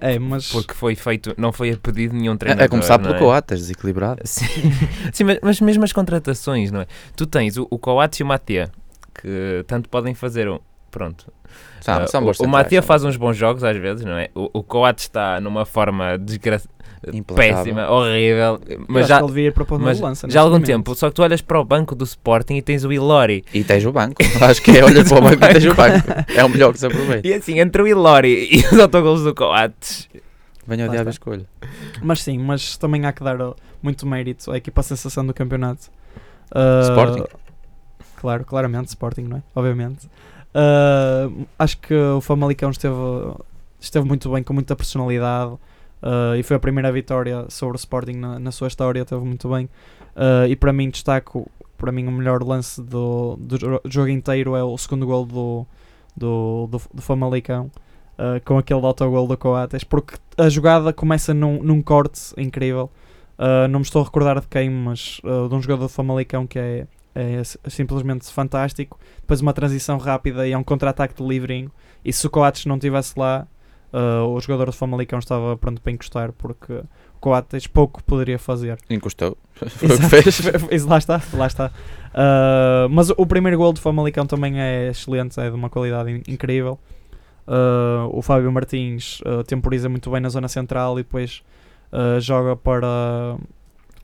é, 0.00 0.18
mas... 0.18 0.50
Porque 0.50 0.74
foi 0.74 0.94
feito, 0.94 1.34
não 1.36 1.52
foi 1.52 1.72
a 1.72 1.76
pedido 1.76 2.12
de 2.12 2.20
nenhum 2.20 2.36
treinador. 2.36 2.64
É 2.64 2.68
começar 2.68 2.98
pelo 2.98 3.14
é? 3.14 3.18
Coates, 3.18 3.58
desequilibrado. 3.58 4.20
Sim, 4.24 4.46
Sim 5.12 5.24
mas, 5.24 5.38
mas, 5.42 5.60
mesmo 5.60 5.84
as 5.84 5.92
contratações, 5.92 6.70
não 6.70 6.82
é? 6.82 6.86
Tu 7.16 7.26
tens 7.26 7.56
o, 7.56 7.66
o 7.70 7.78
Coates 7.78 8.20
e 8.20 8.22
o 8.22 8.26
Matia, 8.26 8.70
que 9.14 9.64
tanto 9.66 9.88
podem 9.88 10.14
fazer 10.14 10.48
um. 10.48 10.58
Pronto. 10.90 11.32
São, 11.80 12.02
uh, 12.02 12.08
são 12.08 12.24
o, 12.24 12.32
o 12.40 12.48
Matia 12.48 12.82
faz 12.82 13.04
uns 13.04 13.16
bons 13.16 13.36
jogos 13.36 13.64
às 13.64 13.76
vezes, 13.76 14.04
não 14.04 14.18
é? 14.18 14.28
O, 14.34 14.50
o 14.52 14.62
Coates 14.62 15.04
está 15.04 15.40
numa 15.40 15.64
forma 15.64 16.18
desgraçada 16.18 16.78
péssima, 17.34 17.90
horrível. 17.90 18.60
Mas 18.88 19.08
já, 19.08 19.18
ele 19.18 19.28
devia 19.28 19.52
propor 19.52 19.78
mas 19.78 20.00
lança, 20.00 20.28
já 20.28 20.40
há 20.40 20.42
algum 20.42 20.60
tempo. 20.60 20.94
Só 20.94 21.08
que 21.08 21.14
tu 21.14 21.22
olhas 21.22 21.40
para 21.40 21.60
o 21.60 21.64
banco 21.64 21.94
do 21.94 22.04
Sporting 22.04 22.56
e 22.56 22.62
tens 22.62 22.84
o 22.84 22.92
Ilori. 22.92 23.44
E 23.54 23.62
tens 23.62 23.84
o 23.84 23.92
banco. 23.92 24.16
Acho 24.42 24.62
que 24.62 24.76
é 24.76 24.84
olhas 24.84 25.08
para 25.08 25.18
o 25.18 25.22
banco 25.22 25.44
e 25.44 25.48
tens 25.52 25.64
o 25.64 25.74
banco. 25.74 26.06
É 26.34 26.44
o 26.44 26.48
melhor 26.48 26.72
que 26.72 26.80
se 26.80 26.86
aproveita. 26.86 27.26
E 27.26 27.34
assim, 27.34 27.58
entre 27.60 27.82
o 27.82 27.86
Ilori 27.86 28.48
e 28.50 28.58
os 28.58 28.78
autogolos 28.78 29.22
do 29.22 29.34
Coates. 29.34 30.08
Venho 30.66 30.84
Lá 30.84 30.88
odiar 30.88 31.06
a 31.06 31.10
escolha. 31.10 31.46
Mas 32.02 32.22
sim, 32.22 32.38
mas 32.38 32.76
também 32.76 33.06
há 33.06 33.12
que 33.12 33.24
dar 33.24 33.38
muito 33.82 34.06
mérito 34.06 34.50
à 34.50 34.56
equipa 34.56 34.82
sensação 34.82 35.24
do 35.24 35.32
campeonato. 35.32 35.86
Uh, 36.50 36.82
Sporting? 36.82 37.24
Claro, 38.16 38.44
claramente, 38.44 38.88
Sporting, 38.88 39.22
não 39.22 39.36
é? 39.38 39.42
Obviamente. 39.54 40.08
Uh, 40.54 41.46
acho 41.58 41.78
que 41.78 41.94
o 41.94 42.20
Famalicão 42.20 42.70
esteve, 42.70 42.94
esteve 43.80 44.06
muito 44.06 44.30
bem, 44.30 44.42
com 44.42 44.52
muita 44.52 44.74
personalidade. 44.74 45.52
uh, 46.02 46.34
e 46.38 46.42
foi 46.42 46.56
a 46.56 46.60
primeira 46.60 46.90
vitória 46.90 47.44
sobre 47.48 47.76
o 47.76 47.78
Sporting 47.78 48.12
na, 48.14 48.38
na 48.38 48.50
sua 48.52 48.68
história, 48.68 49.02
esteve 49.02 49.24
muito 49.24 49.48
bem. 49.48 49.66
Uh, 50.16 50.46
e 50.48 50.56
para 50.56 50.72
mim, 50.72 50.90
destaco, 50.90 51.48
para 51.76 51.92
mim, 51.92 52.06
o 52.06 52.10
melhor 52.12 52.42
lance 52.42 52.82
do, 52.82 53.36
do 53.36 53.58
jo- 53.58 53.80
jogo 53.84 54.08
inteiro 54.08 54.56
é 54.56 54.64
o 54.64 54.76
segundo 54.78 55.06
gol 55.06 55.24
do, 55.26 55.66
do, 56.16 56.68
do, 56.70 56.80
do 56.94 57.02
Famalicão. 57.02 57.70
uh, 58.18 58.40
com 58.44 58.58
aquele 58.58 58.84
autogol 58.84 59.26
do 59.26 59.36
Coates, 59.36 59.84
porque 59.84 60.16
a 60.36 60.48
jogada 60.48 60.92
começa 60.92 61.32
num, 61.32 61.62
num 61.62 61.80
corte 61.80 62.32
incrível. 62.36 62.90
Não 63.70 63.78
me 63.78 63.84
estou 63.84 64.02
a 64.02 64.04
recordar 64.04 64.40
de 64.40 64.48
quem, 64.48 64.68
mas 64.68 65.20
de 65.22 65.54
um 65.54 65.62
jogador 65.62 65.84
do 65.84 65.88
Famalicão 65.88 66.44
que 66.44 66.58
é, 66.58 66.88
é 67.20 67.42
simplesmente 67.68 68.30
fantástico. 68.32 68.98
Depois 69.20 69.40
uma 69.40 69.52
transição 69.52 69.98
rápida 69.98 70.46
e 70.46 70.52
é 70.52 70.58
um 70.58 70.62
contra-ataque 70.62 71.20
de 71.20 71.28
livrinho. 71.28 71.70
E 72.04 72.12
se 72.12 72.26
o 72.26 72.30
Coates 72.30 72.64
não 72.64 72.76
estivesse 72.76 73.18
lá, 73.18 73.46
uh, 73.92 74.24
o 74.28 74.40
jogador 74.40 74.66
do 74.66 74.72
Famalicão 74.72 75.18
estava 75.18 75.56
pronto 75.56 75.80
para 75.82 75.92
encostar, 75.92 76.32
porque 76.32 76.72
o 76.72 77.18
Coates 77.20 77.66
pouco 77.66 78.02
poderia 78.04 78.38
fazer. 78.38 78.78
Encostou. 78.88 79.36
Foi 79.54 79.66
o 79.66 79.70
que 79.98 80.04
Exato. 80.04 80.08
fez. 80.08 80.40
Isso, 80.70 80.88
lá 80.88 80.98
está, 80.98 81.20
lá 81.32 81.46
está. 81.48 81.66
Uh, 82.14 82.88
mas 82.90 83.10
o 83.10 83.26
primeiro 83.26 83.58
gol 83.58 83.72
do 83.72 83.80
Famalicão 83.80 84.24
também 84.24 84.60
é 84.60 84.88
excelente, 84.88 85.38
é 85.40 85.50
de 85.50 85.56
uma 85.56 85.68
qualidade 85.68 86.10
in- 86.10 86.22
incrível. 86.28 86.78
Uh, 87.48 88.08
o 88.12 88.22
Fábio 88.22 88.52
Martins 88.52 89.20
temporiza 89.46 89.88
muito 89.88 90.10
bem 90.10 90.20
na 90.20 90.28
zona 90.28 90.46
central 90.48 90.98
e 90.98 91.02
depois 91.02 91.42
joga 92.20 92.54
para, 92.54 93.36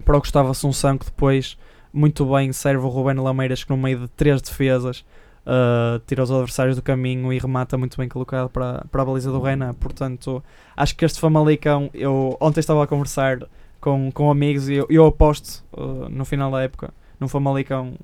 para 0.05 0.17
o 0.17 0.19
Gustavo 0.19 0.49
Assunção, 0.51 0.97
que 0.97 1.05
depois 1.05 1.57
muito 1.95 2.27
bem 2.27 2.53
serve 2.53 2.85
o 2.85 2.89
Rubén 2.89 3.15
Lameiras, 3.15 3.63
que 3.63 3.71
no 3.71 3.77
meio 3.77 4.01
de 4.01 4.09
três 4.09 4.43
defesas 4.43 5.05
uh, 5.47 5.99
tira 6.07 6.23
os 6.23 6.31
adversários 6.31 6.77
do 6.77 6.83
caminho 6.83 7.33
e 7.33 7.39
remata 7.39 7.79
muito 7.79 7.97
bem 7.97 8.09
colocado 8.09 8.49
para, 8.51 8.85
para 8.91 9.03
a 9.03 9.05
baliza 9.05 9.31
do 9.31 9.41
Renan. 9.41 9.73
Portanto, 9.75 10.43
acho 10.77 10.97
que 10.97 11.05
este 11.05 11.21
Famalicão, 11.21 11.89
eu 11.95 12.37
ontem 12.41 12.61
estava 12.61 12.83
a 12.83 12.87
conversar 12.87 13.39
com, 13.81 14.11
com 14.11 14.31
amigos 14.31 14.69
e 14.69 14.75
eu, 14.75 14.87
eu 14.91 15.07
aposto 15.07 15.65
uh, 15.73 16.09
no 16.11 16.25
final 16.25 16.51
da 16.51 16.63
época 16.63 16.93
num 17.21 17.29
Famalicão. 17.29 17.95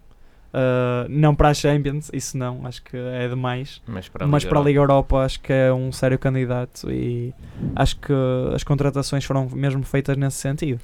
Uh, 0.54 1.06
não 1.08 1.34
para 1.34 1.48
a 1.48 1.54
Champions, 1.54 2.10
isso 2.12 2.36
não, 2.36 2.66
acho 2.66 2.82
que 2.82 2.96
é 2.96 3.28
demais. 3.28 3.80
Mas 3.86 4.08
para 4.08 4.24
a 4.24 4.28
Mas 4.28 4.42
Liga 4.42 4.50
para 4.50 4.58
a 4.58 4.60
Europa. 4.60 4.68
Liga 4.68 4.80
Europa 4.80 5.16
acho 5.18 5.40
que 5.40 5.52
é 5.52 5.72
um 5.72 5.92
sério 5.92 6.18
candidato 6.18 6.90
e 6.90 7.32
acho 7.74 7.96
que 7.96 8.12
as 8.54 8.62
contratações 8.62 9.24
foram 9.24 9.48
mesmo 9.52 9.82
feitas 9.82 10.16
nesse 10.16 10.38
sentido. 10.38 10.80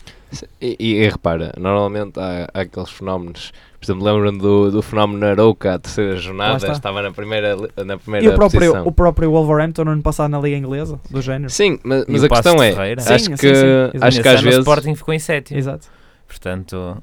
E, 0.61 0.77
e, 0.79 0.95
e 0.95 1.09
repara, 1.09 1.53
normalmente 1.59 2.19
há, 2.19 2.49
há 2.53 2.61
aqueles 2.61 2.91
fenómenos. 2.91 3.53
Por 3.79 3.85
exemplo, 3.85 4.05
lembram 4.05 4.37
do, 4.37 4.71
do 4.71 4.83
fenómeno 4.83 5.25
Arouca, 5.27 5.75
a 5.75 5.79
terceira 5.79 6.17
jornada, 6.17 6.73
estava 6.73 7.03
na 7.03 7.13
primeira, 7.13 7.55
na 7.85 7.99
primeira 7.99 8.27
E 8.27 8.29
o 8.29 8.35
próprio, 8.35 8.61
posição. 8.61 8.87
o 8.87 8.91
próprio 8.91 9.31
Wolverhampton 9.31 9.85
no 9.85 9.91
ano 9.93 10.03
passado 10.03 10.31
na 10.31 10.41
Liga 10.41 10.57
Inglesa, 10.57 10.99
do 11.11 11.21
género. 11.21 11.51
Sim, 11.51 11.79
mas, 11.85 12.05
mas 12.09 12.25
a 12.25 12.29
questão 12.29 12.63
é? 12.63 12.73
Sim, 12.73 13.13
acho 13.13 13.25
sim, 13.27 13.37
que, 13.37 13.55
sim, 13.55 13.99
acho 14.01 14.23
que 14.23 14.29
às 14.29 14.35
ano 14.35 14.41
o 14.41 14.45
vezes... 14.45 14.59
Sporting 14.61 14.95
ficou 14.95 15.15
em 15.15 15.19
sétimo. 15.19 15.59
Exato. 15.59 15.89
Portanto, 16.27 16.97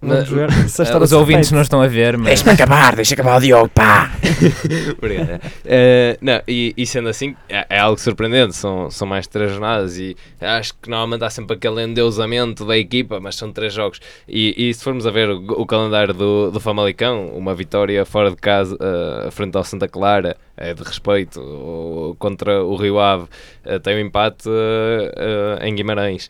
Vamos 0.00 0.28
ver 0.28 0.52
se 0.68 0.82
a 0.82 0.84
eh, 0.84 0.96
os 0.98 1.12
ouvintes 1.12 1.50
não 1.50 1.62
estão 1.62 1.80
a 1.80 1.86
ver, 1.86 2.16
mas 2.16 2.42
Deixa-me 2.42 2.52
acabar, 2.52 2.94
deixa 2.94 3.14
acabar 3.14 3.38
o 3.38 3.40
Diogo, 3.40 3.68
pá! 3.68 4.12
Obrigado. 4.98 5.40
Eh, 5.64 6.18
não, 6.20 6.42
e, 6.46 6.74
e 6.76 6.86
sendo 6.86 7.08
assim, 7.08 7.34
é, 7.48 7.66
é 7.70 7.78
algo 7.78 7.98
surpreendente. 7.98 8.54
São, 8.54 8.90
são 8.90 9.06
mais 9.06 9.26
três 9.26 9.50
jornadas 9.50 9.98
e 9.98 10.16
acho 10.40 10.74
que 10.74 10.90
normalmente 10.90 11.24
há 11.24 11.30
sempre 11.30 11.56
aquele 11.56 11.82
endeusamento 11.82 12.66
da 12.66 12.76
equipa, 12.76 13.18
mas 13.20 13.36
são 13.36 13.50
três 13.50 13.72
jogos. 13.72 14.00
E, 14.28 14.68
e 14.68 14.74
se 14.74 14.82
formos 14.82 15.06
a 15.06 15.10
ver 15.10 15.30
o, 15.30 15.60
o 15.60 15.66
calendário 15.66 16.12
do, 16.12 16.50
do 16.50 16.60
Famalicão, 16.60 17.28
uma 17.28 17.54
vitória 17.54 18.04
fora 18.04 18.30
de 18.30 18.36
casa, 18.36 18.76
eh, 18.80 19.30
frente 19.30 19.56
ao 19.56 19.64
Santa 19.64 19.88
Clara, 19.88 20.36
de 20.74 20.82
respeito. 20.82 21.40
O- 21.40 22.16
contra 22.18 22.62
o 22.62 22.76
Rio 22.76 22.98
Ave, 23.00 23.26
eh, 23.64 23.78
tem 23.78 23.96
um 23.96 24.06
empate 24.06 24.48
eh, 24.48 25.58
eh, 25.60 25.68
em 25.68 25.74
Guimarães. 25.74 26.28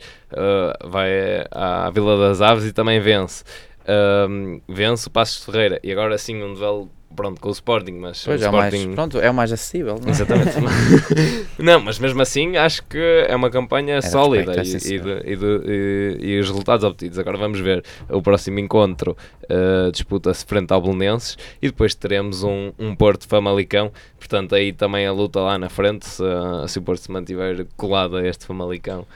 Vai 0.85 1.45
à 1.51 1.91
Vila 1.91 2.16
das 2.18 2.41
Aves 2.41 2.64
e 2.64 2.72
também 2.72 3.01
vence. 3.01 3.45
Vence 4.68 5.07
o 5.09 5.11
Passos 5.11 5.45
Ferreira 5.45 5.79
e 5.83 5.93
agora 5.93 6.16
sim 6.18 6.43
um 6.43 6.55
duelo 6.55 6.91
pronto 7.14 7.40
com 7.40 7.48
o 7.48 7.52
Sporting, 7.52 7.92
mas 7.92 8.24
Pois 8.24 8.40
o 8.40 8.44
é, 8.44 8.48
o 8.48 8.52
mais, 8.52 8.72
Sporting 8.74 8.94
pronto, 8.94 9.18
é 9.20 9.30
o 9.30 9.34
mais 9.34 9.52
acessível. 9.52 9.96
não 10.00 10.08
é? 10.08 10.10
Exatamente. 10.10 10.50
não, 11.58 11.80
mas 11.80 11.98
mesmo 11.98 12.20
assim 12.22 12.56
acho 12.56 12.82
que 12.84 12.98
é 13.28 13.34
uma 13.34 13.50
campanha 13.50 14.00
de 14.00 14.10
sólida 14.10 14.54
é 14.60 14.62
e, 14.62 14.76
e, 14.76 15.32
e 15.32 15.36
de- 15.36 16.16
e- 16.20 16.40
os 16.40 16.48
resultados 16.48 16.84
obtidos. 16.84 17.18
Agora 17.18 17.36
vamos 17.38 17.60
ver 17.60 17.82
o 18.08 18.20
próximo 18.22 18.58
encontro. 18.58 19.16
uh, 19.44 19.90
disputa-se 19.92 20.44
frente 20.44 20.72
ao 20.72 20.80
Belenenses 20.80 21.36
e 21.60 21.66
depois 21.68 21.94
teremos 21.94 22.42
um, 22.42 22.72
um 22.78 22.94
Porto 22.94 23.26
Famalicão. 23.28 23.92
Portanto, 24.18 24.54
aí 24.54 24.72
também 24.72 25.06
a 25.06 25.12
luta 25.12 25.38
lá 25.40 25.58
na 25.58 25.68
frente. 25.68 26.06
Se, 26.08 26.22
se 26.68 26.78
o 26.78 26.82
Porto 26.82 27.00
se 27.00 27.10
mantiver 27.12 27.66
colado 27.76 28.16
a 28.16 28.26
este 28.26 28.46
Famalicão 28.46 29.06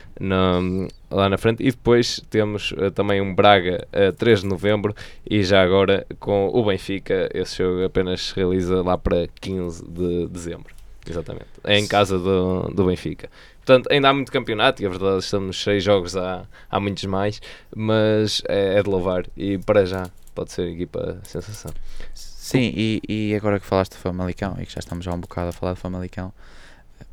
lá 1.11 1.29
na 1.29 1.39
frente. 1.39 1.63
E 1.63 1.71
depois 1.71 2.21
temos 2.31 2.73
uh, 2.73 2.91
também 2.91 3.21
um 3.21 3.35
Braga 3.35 3.87
a 3.93 4.13
3 4.13 4.43
de 4.43 4.47
novembro 4.47 4.95
e 5.29 5.43
já 5.43 5.63
agora 5.63 6.07
com 6.19 6.49
o 6.53 6.65
Benfica. 6.65 7.29
Esse 7.33 7.59
jogo 7.59 7.85
apenas 7.85 8.29
se 8.29 8.37
realiza 8.37 8.83
lá 8.83 8.97
para 8.97 9.29
15 9.41 9.85
de 9.85 10.29
dezembro. 10.29 10.75
Exatamente. 11.09 11.47
É 11.65 11.79
em 11.79 11.87
casa 11.87 12.19
do, 12.19 12.69
do 12.69 12.85
Benfica. 12.85 13.31
Portanto, 13.65 13.91
ainda 13.91 14.09
há 14.09 14.15
muito 14.15 14.33
campeonato 14.33 14.83
e 14.83 14.87
a 14.87 14.89
verdade 14.89 15.19
estamos 15.19 15.63
seis 15.63 15.85
jogos, 15.85 16.17
há, 16.17 16.47
há 16.71 16.81
muitos 16.81 17.05
mais, 17.05 17.41
mas 17.75 18.43
é, 18.49 18.79
é 18.79 18.83
de 18.83 18.89
louvar 18.89 19.27
e 19.37 19.59
para 19.59 19.85
já 19.85 20.09
pode 20.35 20.53
ser 20.53 20.63
a 20.63 20.71
equipa 20.71 21.21
sensação. 21.23 21.73
Sim, 22.15 22.73
e, 22.75 23.03
e 23.07 23.35
agora 23.35 23.61
que 23.61 23.67
falaste 23.67 23.93
de 23.93 23.99
Famalicão 23.99 24.57
e 24.59 24.65
que 24.65 24.73
já 24.73 24.79
estamos 24.79 25.05
já 25.05 25.13
um 25.13 25.21
bocado 25.21 25.51
a 25.51 25.53
falar 25.53 25.75
de 25.75 25.81
Famalicão, 25.81 26.33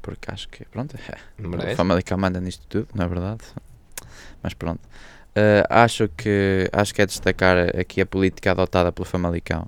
porque 0.02 0.32
acho 0.32 0.48
que, 0.48 0.64
pronto, 0.66 0.96
o 1.44 1.48
Merece. 1.50 1.76
Famalicão 1.76 2.18
manda 2.18 2.40
nisto 2.40 2.66
tudo, 2.70 2.88
não 2.96 3.04
é 3.04 3.08
verdade? 3.10 3.42
Mas 4.46 4.54
pronto. 4.54 4.80
Eh, 5.34 5.64
acho, 5.68 6.08
que, 6.16 6.70
acho 6.72 6.94
que 6.94 7.02
é 7.02 7.06
destacar 7.08 7.58
aqui 7.76 8.00
a 8.00 8.06
política 8.06 8.52
adotada 8.52 8.92
pelo 8.92 9.04
Famalicão, 9.08 9.68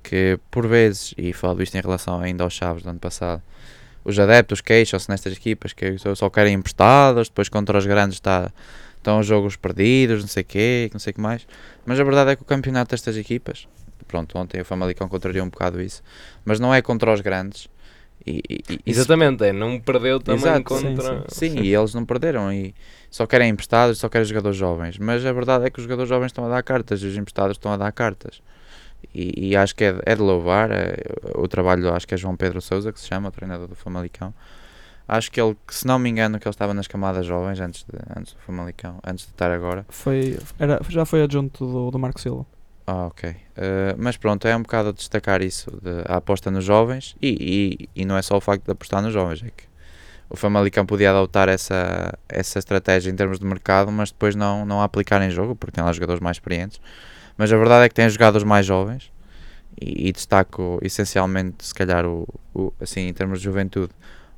que 0.00 0.38
por 0.48 0.64
vezes, 0.68 1.12
e 1.18 1.32
falo 1.32 1.60
isto 1.60 1.74
em 1.76 1.80
relação 1.80 2.20
ainda 2.20 2.44
aos 2.44 2.52
Chaves 2.54 2.84
do 2.84 2.90
ano 2.90 3.00
passado, 3.00 3.42
os 4.04 4.16
adeptos 4.20 4.60
queixam-se 4.60 5.10
nestas 5.10 5.32
equipas 5.32 5.72
que 5.72 5.96
só- 6.14 6.30
querem 6.30 6.54
emprestados, 6.54 7.28
depois 7.28 7.48
contra 7.48 7.76
os 7.76 7.84
grandes 7.84 8.14
está, 8.18 8.52
estão 8.96 9.18
os 9.18 9.26
jogos 9.26 9.56
perdidos, 9.56 10.20
não 10.20 10.28
sei 10.28 10.42
o 10.44 10.46
quê, 10.46 10.88
não 10.92 11.00
sei 11.00 11.12
que 11.12 11.20
mais. 11.20 11.44
Mas 11.84 11.98
a 11.98 12.04
verdade 12.04 12.30
é 12.30 12.36
que 12.36 12.42
o 12.42 12.44
campeonato 12.44 12.90
destas 12.92 13.16
equipas, 13.16 13.66
pronto, 14.06 14.38
ontem 14.38 14.60
o 14.60 14.64
Famalicão 14.64 15.08
contrariou 15.08 15.44
um 15.44 15.50
bocado 15.50 15.82
isso, 15.82 16.00
mas 16.44 16.60
não 16.60 16.72
é 16.72 16.80
contra 16.80 17.12
os 17.12 17.20
grandes. 17.20 17.68
E, 18.26 18.42
e- 18.48 18.62
e- 18.70 18.80
Exatamente, 18.86 19.44
é, 19.44 19.52
não 19.52 19.80
perdeu 19.80 20.20
também 20.20 20.40
Exato, 20.40 20.76
sim, 20.78 20.94
contra. 20.94 21.24
Sim, 21.28 21.58
e 21.60 21.74
eles 21.74 21.94
não 21.94 22.04
perderam 22.04 22.52
e 22.52 22.74
só 23.10 23.26
querem 23.26 23.48
emprestados, 23.50 23.98
só 23.98 24.08
querem 24.08 24.24
jogadores 24.26 24.56
jovens. 24.56 24.98
Mas 24.98 25.24
a 25.26 25.32
verdade 25.32 25.66
é 25.66 25.70
que 25.70 25.78
os 25.78 25.84
jogadores 25.84 26.08
jovens 26.08 26.26
estão 26.26 26.44
a 26.44 26.48
dar 26.48 26.62
cartas 26.62 27.02
e 27.02 27.06
os 27.06 27.16
emprestados 27.16 27.56
estão 27.56 27.72
a 27.72 27.76
dar 27.76 27.90
cartas. 27.92 28.40
E, 29.14 29.48
e 29.50 29.56
acho 29.56 29.74
que 29.74 29.84
é, 29.84 29.92
de- 29.92 30.02
é 30.06 30.14
de 30.14 30.22
louvar 30.22 30.70
é, 30.70 30.96
o 31.34 31.48
trabalho, 31.48 31.92
acho 31.92 32.06
que 32.06 32.14
é 32.14 32.16
João 32.16 32.36
Pedro 32.36 32.60
Souza, 32.60 32.92
que 32.92 33.00
se 33.00 33.06
chama, 33.08 33.28
o 33.28 33.32
treinador 33.32 33.66
do 33.66 33.74
Famalicão. 33.74 34.32
Acho 35.08 35.30
que 35.32 35.40
ele, 35.40 35.56
que 35.66 35.74
se 35.74 35.84
não 35.86 35.98
me 35.98 36.08
engano, 36.08 36.38
que 36.38 36.46
ele 36.46 36.54
estava 36.54 36.72
nas 36.72 36.86
camadas 36.86 37.26
jovens 37.26 37.58
antes, 37.60 37.82
de, 37.84 37.98
antes 38.16 38.32
do 38.34 38.38
Famalicão, 38.40 38.98
antes 39.04 39.24
de 39.26 39.32
estar 39.32 39.50
agora. 39.50 39.84
Foi, 39.88 40.38
era, 40.58 40.80
já 40.88 41.04
foi 41.04 41.22
adjunto 41.22 41.66
do, 41.66 41.90
do 41.90 41.98
Marco 41.98 42.20
Silva. 42.20 42.46
Ah, 42.86 43.06
ok. 43.06 43.34
Eh, 43.56 43.94
mas 43.96 44.16
pronto, 44.16 44.46
é 44.48 44.56
um 44.56 44.62
bocado 44.62 44.88
a 44.88 44.92
destacar 44.92 45.40
isso, 45.42 45.70
de, 45.82 46.02
a 46.06 46.16
aposta 46.16 46.50
nos 46.50 46.64
jovens 46.64 47.16
e, 47.22 47.88
e, 47.94 48.02
e 48.02 48.04
não 48.04 48.16
é 48.16 48.22
só 48.22 48.36
o 48.36 48.40
facto 48.40 48.64
de 48.64 48.72
apostar 48.72 49.00
nos 49.02 49.12
jovens, 49.12 49.42
é 49.42 49.50
que 49.50 49.64
o 50.28 50.36
Famalicão 50.36 50.86
podia 50.86 51.10
adotar 51.10 51.48
essa, 51.48 52.18
essa 52.28 52.58
estratégia 52.58 53.10
em 53.10 53.14
termos 53.14 53.38
de 53.38 53.44
mercado, 53.44 53.92
mas 53.92 54.10
depois 54.10 54.34
não, 54.34 54.64
não 54.64 54.80
a 54.80 54.84
aplicar 54.84 55.20
em 55.22 55.30
jogo, 55.30 55.54
porque 55.54 55.72
tem 55.72 55.84
lá 55.84 55.92
jogadores 55.92 56.20
mais 56.20 56.36
experientes. 56.38 56.80
Mas 57.36 57.52
a 57.52 57.56
verdade 57.56 57.84
é 57.84 57.88
que 57.88 57.94
tem 57.94 58.08
jogado 58.08 58.36
os 58.36 58.44
mais 58.44 58.64
jovens 58.66 59.12
e, 59.80 60.08
e 60.08 60.12
destaco 60.12 60.78
essencialmente, 60.82 61.64
se 61.66 61.74
calhar, 61.74 62.06
o, 62.06 62.26
o, 62.54 62.72
assim, 62.80 63.02
em 63.02 63.12
termos 63.12 63.40
de 63.40 63.44
juventude, 63.44 63.92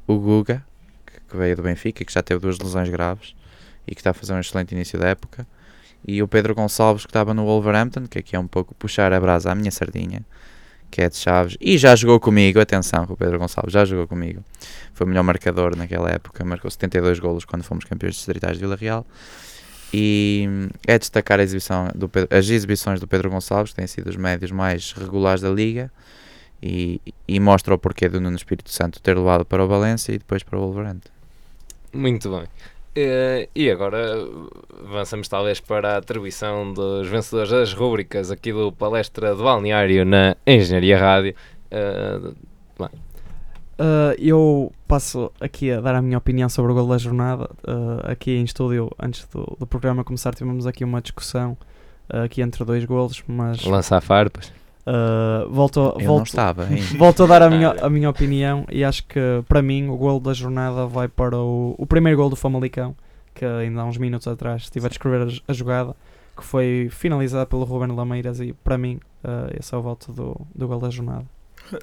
o 0.07 0.19
Guga, 0.19 0.65
que, 1.07 1.21
que 1.21 1.37
veio 1.37 1.57
do 1.57 1.63
Benfica 1.63 2.05
que 2.05 2.13
já 2.13 2.23
teve 2.23 2.41
duas 2.41 2.59
lesões 2.59 2.89
graves 2.89 3.35
e 3.87 3.95
que 3.95 4.01
está 4.01 4.11
a 4.11 4.15
fazer 4.15 4.35
um 4.35 4.41
excelente 4.41 4.73
início 4.73 4.99
da 4.99 5.09
época 5.09 5.47
e 6.07 6.23
o 6.23 6.29
Pedro 6.29 6.55
Gonçalves 6.55 7.05
que 7.05 7.11
estava 7.11 7.33
no 7.35 7.45
Wolverhampton, 7.45 8.07
que 8.07 8.19
aqui 8.19 8.37
é 8.37 8.39
um 8.39 8.47
pouco 8.47 8.75
puxar 8.75 9.13
a 9.13 9.21
brasa 9.21 9.51
à 9.51 9.55
minha 9.55 9.71
sardinha, 9.71 10.23
que 10.91 11.03
é 11.03 11.09
de 11.09 11.17
Chaves, 11.17 11.57
e 11.61 11.77
já 11.77 11.97
jogou 11.97 12.21
comigo, 12.21 12.61
atenção, 12.61 13.07
que 13.07 13.13
o 13.13 13.17
Pedro 13.17 13.39
Gonçalves 13.39 13.73
já 13.73 13.85
jogou 13.85 14.07
comigo, 14.07 14.45
foi 14.93 15.07
o 15.07 15.09
melhor 15.09 15.23
marcador 15.25 15.77
naquela 15.77 16.11
época, 16.11 16.45
marcou 16.45 16.71
72 16.71 17.19
golos 17.19 17.45
quando 17.45 17.65
fomos 17.65 17.85
campeões 17.85 18.15
distritais 18.15 18.55
de 18.55 18.61
Vila 18.61 18.77
Real, 18.77 19.05
e 19.93 20.49
é 20.87 20.99
destacar 20.99 21.41
exibição 21.41 21.89
do 21.95 22.09
Pedro- 22.09 22.37
as 22.37 22.49
exibições 22.49 23.01
do 23.01 23.07
Pedro 23.09 23.31
Gonçalves, 23.31 23.73
que 23.73 23.77
têm 23.77 23.87
sido 23.87 24.09
os 24.09 24.17
médios 24.17 24.51
mais 24.51 24.93
regulares 24.93 25.41
da 25.41 25.51
Liga, 25.51 25.91
e, 26.63 27.01
e 27.29 27.39
mostra 27.41 27.75
o 27.75 27.79
porquê 27.79 28.09
do 28.09 28.21
Nuno 28.21 28.37
Espírito 28.37 28.71
Santo 28.71 29.01
ter 29.01 29.17
levado 29.17 29.45
para 29.45 29.65
o 29.65 29.69
Valência 29.69 30.13
e 30.13 30.19
depois 30.19 30.43
para 30.43 30.59
o 30.59 30.63
Wolverhampton. 30.63 31.11
Muito 31.93 32.31
bem. 32.31 32.45
Eh, 32.97 33.49
e 33.55 33.71
agora 33.71 33.99
avançamos 34.87 35.27
talvez 35.27 35.61
para 35.61 35.95
a 35.95 35.97
atribuição 35.97 36.73
dos 36.73 37.09
vencedores 37.09 37.51
das 37.51 37.73
rúbricas 37.73 38.31
aqui 38.31 38.53
do 38.53 38.71
Palestra 38.71 39.35
de 39.35 39.43
Balneário 39.43 40.05
na 40.05 40.37
Engenharia 40.47 40.99
Rádio. 40.99 41.35
Eh, 41.71 42.33
Uh, 43.75 44.15
eu 44.19 44.73
passo 44.87 45.33
aqui 45.41 45.73
a 45.73 45.81
dar 45.81 45.97
a 45.97 46.03
minha 46.03 46.17
opinião 46.17 46.49
sobre 46.49 46.71
o 46.71 46.75
gol 46.75 46.87
da 46.87 46.97
jornada. 46.97 47.51
Uh, 47.67 48.09
aqui 48.11 48.31
em 48.31 48.45
estúdio, 48.45 48.89
antes 49.01 49.27
do, 49.27 49.57
do 49.59 49.67
programa 49.67 50.05
começar, 50.05 50.33
tivemos 50.33 50.65
aqui 50.65 50.85
uma 50.85 51.03
discussão 51.03 51.57
uh, 52.13 52.19
aqui 52.19 52.41
entre 52.41 52.65
dois 52.65 52.85
golos, 52.85 53.25
mas 53.27 53.65
lançar 53.65 54.01
farpas. 54.01 54.53
Uh, 54.87 55.49
volto, 55.51 55.81
Eu 55.81 55.99
não 56.01 56.07
volto, 56.07 56.27
estava 56.27 56.67
volto 56.97 57.23
a 57.25 57.27
dar 57.27 57.43
a 57.43 57.51
minha, 57.51 57.71
a 57.81 57.91
minha 57.91 58.09
opinião 58.11 58.65
e 58.71 58.85
acho 58.85 59.05
que 59.07 59.21
para 59.49 59.63
mim 59.63 59.89
o 59.89 59.97
gol 59.97 60.21
da 60.21 60.33
jornada 60.33 60.87
vai 60.87 61.09
para 61.09 61.37
o, 61.39 61.75
o 61.79 61.87
primeiro 61.87 62.19
gol 62.19 62.31
do 62.31 62.37
Famalicão, 62.37 62.95
que 63.35 63.45
ainda 63.45 63.81
há 63.83 63.85
uns 63.85 63.99
minutos 63.99 64.27
atrás 64.29 64.63
estive 64.63 64.87
a 64.87 64.89
descrever 64.89 65.23
a, 65.29 65.51
a 65.51 65.55
jogada, 65.55 65.95
que 66.37 66.45
foi 66.45 66.89
finalizada 66.91 67.47
pelo 67.47 67.65
Ruben 67.65 67.95
Lameiras 67.95 68.41
e 68.41 68.53
para 68.53 68.77
mim 68.79 68.99
uh, 69.25 69.51
esse 69.59 69.75
é 69.75 69.79
o 69.79 69.83
voto 69.83 70.13
do, 70.13 70.41
do 70.55 70.67
gol 70.69 70.81
da 70.81 70.91
jornada. 70.91 71.25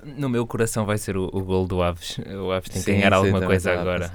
No 0.05 0.29
meu 0.29 0.45
coração 0.45 0.85
vai 0.85 0.97
ser 0.97 1.17
o, 1.17 1.27
o 1.33 1.41
gol 1.41 1.65
do 1.65 1.81
Aves. 1.81 2.19
O 2.45 2.51
Aves 2.51 2.69
tem 2.69 2.83
que 2.83 2.91
ganhar 2.91 3.09
sim, 3.11 3.17
alguma 3.17 3.41
coisa 3.41 3.71
agora. 3.73 4.11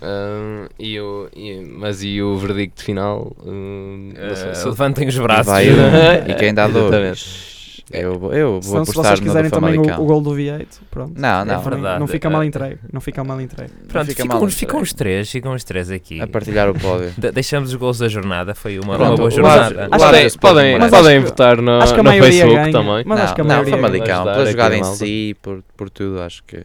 Ah, 0.00 0.68
e 0.78 0.98
o, 1.00 1.28
e- 1.34 1.60
mas 1.60 2.02
e 2.02 2.22
o 2.22 2.36
verdicto 2.36 2.82
final? 2.82 3.34
Sei 3.42 4.50
Uh, 4.50 4.54
se- 4.54 4.66
levantem 4.68 5.08
os 5.08 5.18
braços. 5.18 5.46
Vai 5.46 5.68
um, 5.70 5.74
e 6.30 6.34
quem 6.36 6.54
dá 6.54 6.68
dois? 6.68 7.55
Exatamente. 7.88 8.14
Eu, 8.14 8.18
vou- 8.18 8.32
eu 8.32 8.52
vou 8.60 8.62
Se, 8.62 8.74
não- 8.74 8.84
se 8.84 8.92
vocês 8.94 9.20
quiserem 9.20 9.50
também 9.50 9.78
o, 9.78 9.82
o 9.82 10.04
gol 10.06 10.20
do 10.20 10.34
Vieito, 10.34 10.80
pronto. 10.90 11.12
Não, 11.16 11.44
não. 11.44 11.54
É 11.54 11.58
verdade. 11.58 12.00
Não 12.00 12.06
fica 12.08 12.28
mal 12.28 12.42
entregue. 12.42 12.78
Não 12.92 13.00
fica 13.00 13.22
mal 13.22 13.40
entregue. 13.40 13.72
Não 13.80 13.86
Pronto, 13.88 14.06
fica 14.08 14.22
ficam, 14.24 14.40
mal, 14.40 14.48
ficam 14.50 14.80
os 14.80 14.92
três, 14.92 15.30
ficam 15.30 15.52
os 15.54 15.62
três 15.64 15.90
aqui. 15.90 16.20
A 16.20 16.26
partilhar 16.26 16.68
o 16.68 16.74
pódio. 16.78 17.12
De- 17.16 17.30
deixamos 17.30 17.70
os 17.70 17.74
gols 17.76 17.98
da 17.98 18.08
jornada, 18.08 18.54
foi 18.54 18.78
uma, 18.80 18.96
Pronto, 18.96 19.10
uma 19.10 19.16
boa 19.16 19.30
jornada. 19.30 19.88
Acho 19.90 20.04
podem, 20.04 20.28
que- 20.30 20.38
podem, 20.38 20.78
Mas 20.78 20.90
podem 20.90 21.16
acho 21.16 21.24
que- 21.24 21.30
votar 21.30 21.62
no, 21.62 21.70
acho 21.80 21.94
que 21.94 22.00
a 22.00 22.02
no 22.02 22.08
maioria 22.10 22.28
Facebook 22.32 22.56
ganha. 22.60 22.72
também. 22.72 23.04
Mas 23.06 23.20
acho 23.20 23.34
que 23.34 23.40
a 23.40 23.44
não, 23.44 23.48
maioria 23.54 23.76
Famalicão, 23.76 24.24
pela 24.24 24.46
jogada 24.46 24.76
em 24.76 24.84
si, 24.84 25.36
por, 25.40 25.62
por 25.76 25.88
tudo, 25.90 26.20
acho 26.22 26.42
que 26.44 26.64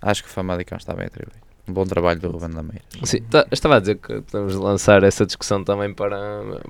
acho 0.00 0.22
que 0.22 0.28
o 0.28 0.32
Famalicão 0.32 0.78
está 0.78 0.94
bem 0.94 1.06
atribuído. 1.06 1.44
Um 1.68 1.72
bom 1.72 1.84
trabalho 1.84 2.20
do 2.20 2.30
Ruben 2.30 2.50
Lameira. 2.54 2.82
Sim, 3.02 3.22
tá- 3.22 3.44
estava 3.50 3.76
a 3.76 3.80
dizer 3.80 3.96
que 3.96 4.20
podemos 4.22 4.54
lançar 4.54 5.02
essa 5.02 5.26
discussão 5.26 5.64
também 5.64 5.92
para, 5.92 6.16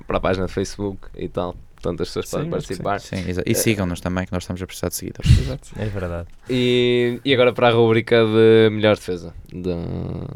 para 0.07 0.17
a 0.17 0.19
página 0.19 0.47
de 0.47 0.51
Facebook 0.53 0.97
e 1.15 1.29
tal. 1.29 1.55
Portanto, 1.87 2.01
as 2.01 2.09
pessoas 2.09 2.25
Sim, 2.27 2.31
podem 2.31 2.45
sim. 2.45 2.51
participar. 2.51 2.99
Sim, 2.99 3.29
exa- 3.29 3.43
e 3.45 3.55
sigam-nos 3.55 4.01
também, 4.01 4.25
que 4.25 4.33
nós 4.33 4.43
estamos 4.43 4.61
a 4.61 4.65
precisar 4.67 4.89
de 4.89 4.95
seguidores. 4.95 5.39
Exato. 5.39 5.69
É 5.77 5.85
verdade. 5.85 6.27
E, 6.49 7.21
e 7.23 7.33
agora 7.33 7.53
para 7.53 7.69
a 7.69 7.71
rubrica 7.71 8.25
de 8.25 8.69
melhor 8.71 8.95
defesa 8.95 9.33
da, 9.53 9.75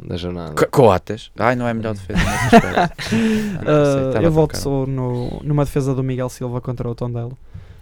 da 0.07 0.15
jornada. 0.15 0.53
Co- 0.53 0.67
Coates. 0.71 1.29
Ai, 1.37 1.57
não 1.57 1.67
é 1.67 1.73
melhor 1.73 1.93
defesa. 1.93 2.21
Ah, 3.61 3.63
não 3.65 3.93
sei, 3.93 4.07
estava 4.07 4.25
eu 4.25 4.31
volto 4.31 4.55
só 4.57 4.85
no, 4.85 5.41
numa 5.43 5.65
defesa 5.65 5.93
do 5.93 6.03
Miguel 6.03 6.29
Silva 6.29 6.61
contra 6.61 6.87
o 6.89 6.95
Tondelo. 6.95 7.37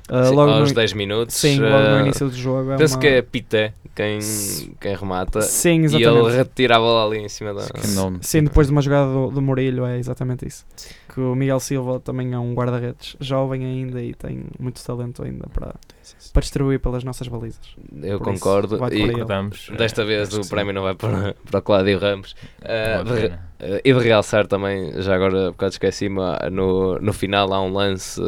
Uh, 0.09 0.25
Sim, 0.25 0.35
logo 0.35 0.51
aos 0.51 0.69
no, 0.69 0.75
10 0.75 0.93
minutos. 0.93 1.35
sim, 1.35 1.59
logo 1.59 1.77
no 1.77 1.97
eh, 1.97 2.01
início 2.01 2.27
do 2.27 2.35
jogo. 2.35 2.71
É 2.71 2.77
penso 2.77 2.95
uma... 2.95 3.01
que 3.01 3.07
é 3.07 3.21
Pité 3.21 3.73
quem, 3.95 4.19
quem 4.81 4.95
remata. 4.95 5.41
Sim, 5.41 5.81
e 5.81 5.85
exatamente. 5.85 6.25
ele 6.27 6.37
retira 6.37 6.77
a 6.77 6.79
bola 6.79 7.05
ali 7.05 7.19
em 7.23 7.29
cima 7.29 7.53
da. 7.53 7.61
Sim, 8.21 8.43
depois 8.43 8.67
de 8.67 8.71
uma 8.73 8.81
jogada 8.81 9.11
do, 9.11 9.29
do 9.29 9.41
Murilho, 9.41 9.85
é 9.85 9.99
exatamente 9.99 10.47
isso. 10.47 10.65
Que 11.13 11.19
o 11.19 11.35
Miguel 11.35 11.59
Silva 11.59 11.99
também 11.99 12.33
é 12.33 12.39
um 12.39 12.53
guarda-redes 12.53 13.17
jovem 13.19 13.65
ainda 13.65 14.01
e 14.01 14.13
tem 14.13 14.45
muito 14.59 14.83
talento 14.83 15.23
ainda 15.23 15.47
para, 15.53 15.73
para 16.31 16.41
distribuir 16.41 16.79
pelas 16.79 17.03
nossas 17.03 17.27
balizas. 17.27 17.75
Eu 18.01 18.19
Por 18.19 18.33
isso, 18.33 18.43
concordo. 18.43 18.77
vai 18.77 18.93
e. 18.93 19.07
Concordamos. 19.07 19.71
desta 19.75 20.05
vez 20.05 20.29
acho 20.29 20.39
o 20.39 20.43
sim. 20.43 20.49
prémio 20.49 20.73
não 20.73 20.83
vai 20.83 20.93
para, 20.93 21.35
para 21.49 21.59
o 21.59 21.61
Cláudio 21.63 21.97
Ramos. 21.97 22.35
Uma 22.61 23.03
de. 23.03 23.33
Eh, 23.59 23.81
e 23.83 23.93
de 23.93 23.99
realçar 23.99 24.47
também, 24.47 25.01
já 25.01 25.15
agora, 25.15 25.49
um 25.49 25.51
bocado 25.51 25.73
esqueci-me, 25.73 26.21
ah, 26.21 26.49
no, 26.49 26.97
no 26.99 27.11
final 27.11 27.51
há 27.53 27.61
um 27.61 27.73
lance 27.73 28.21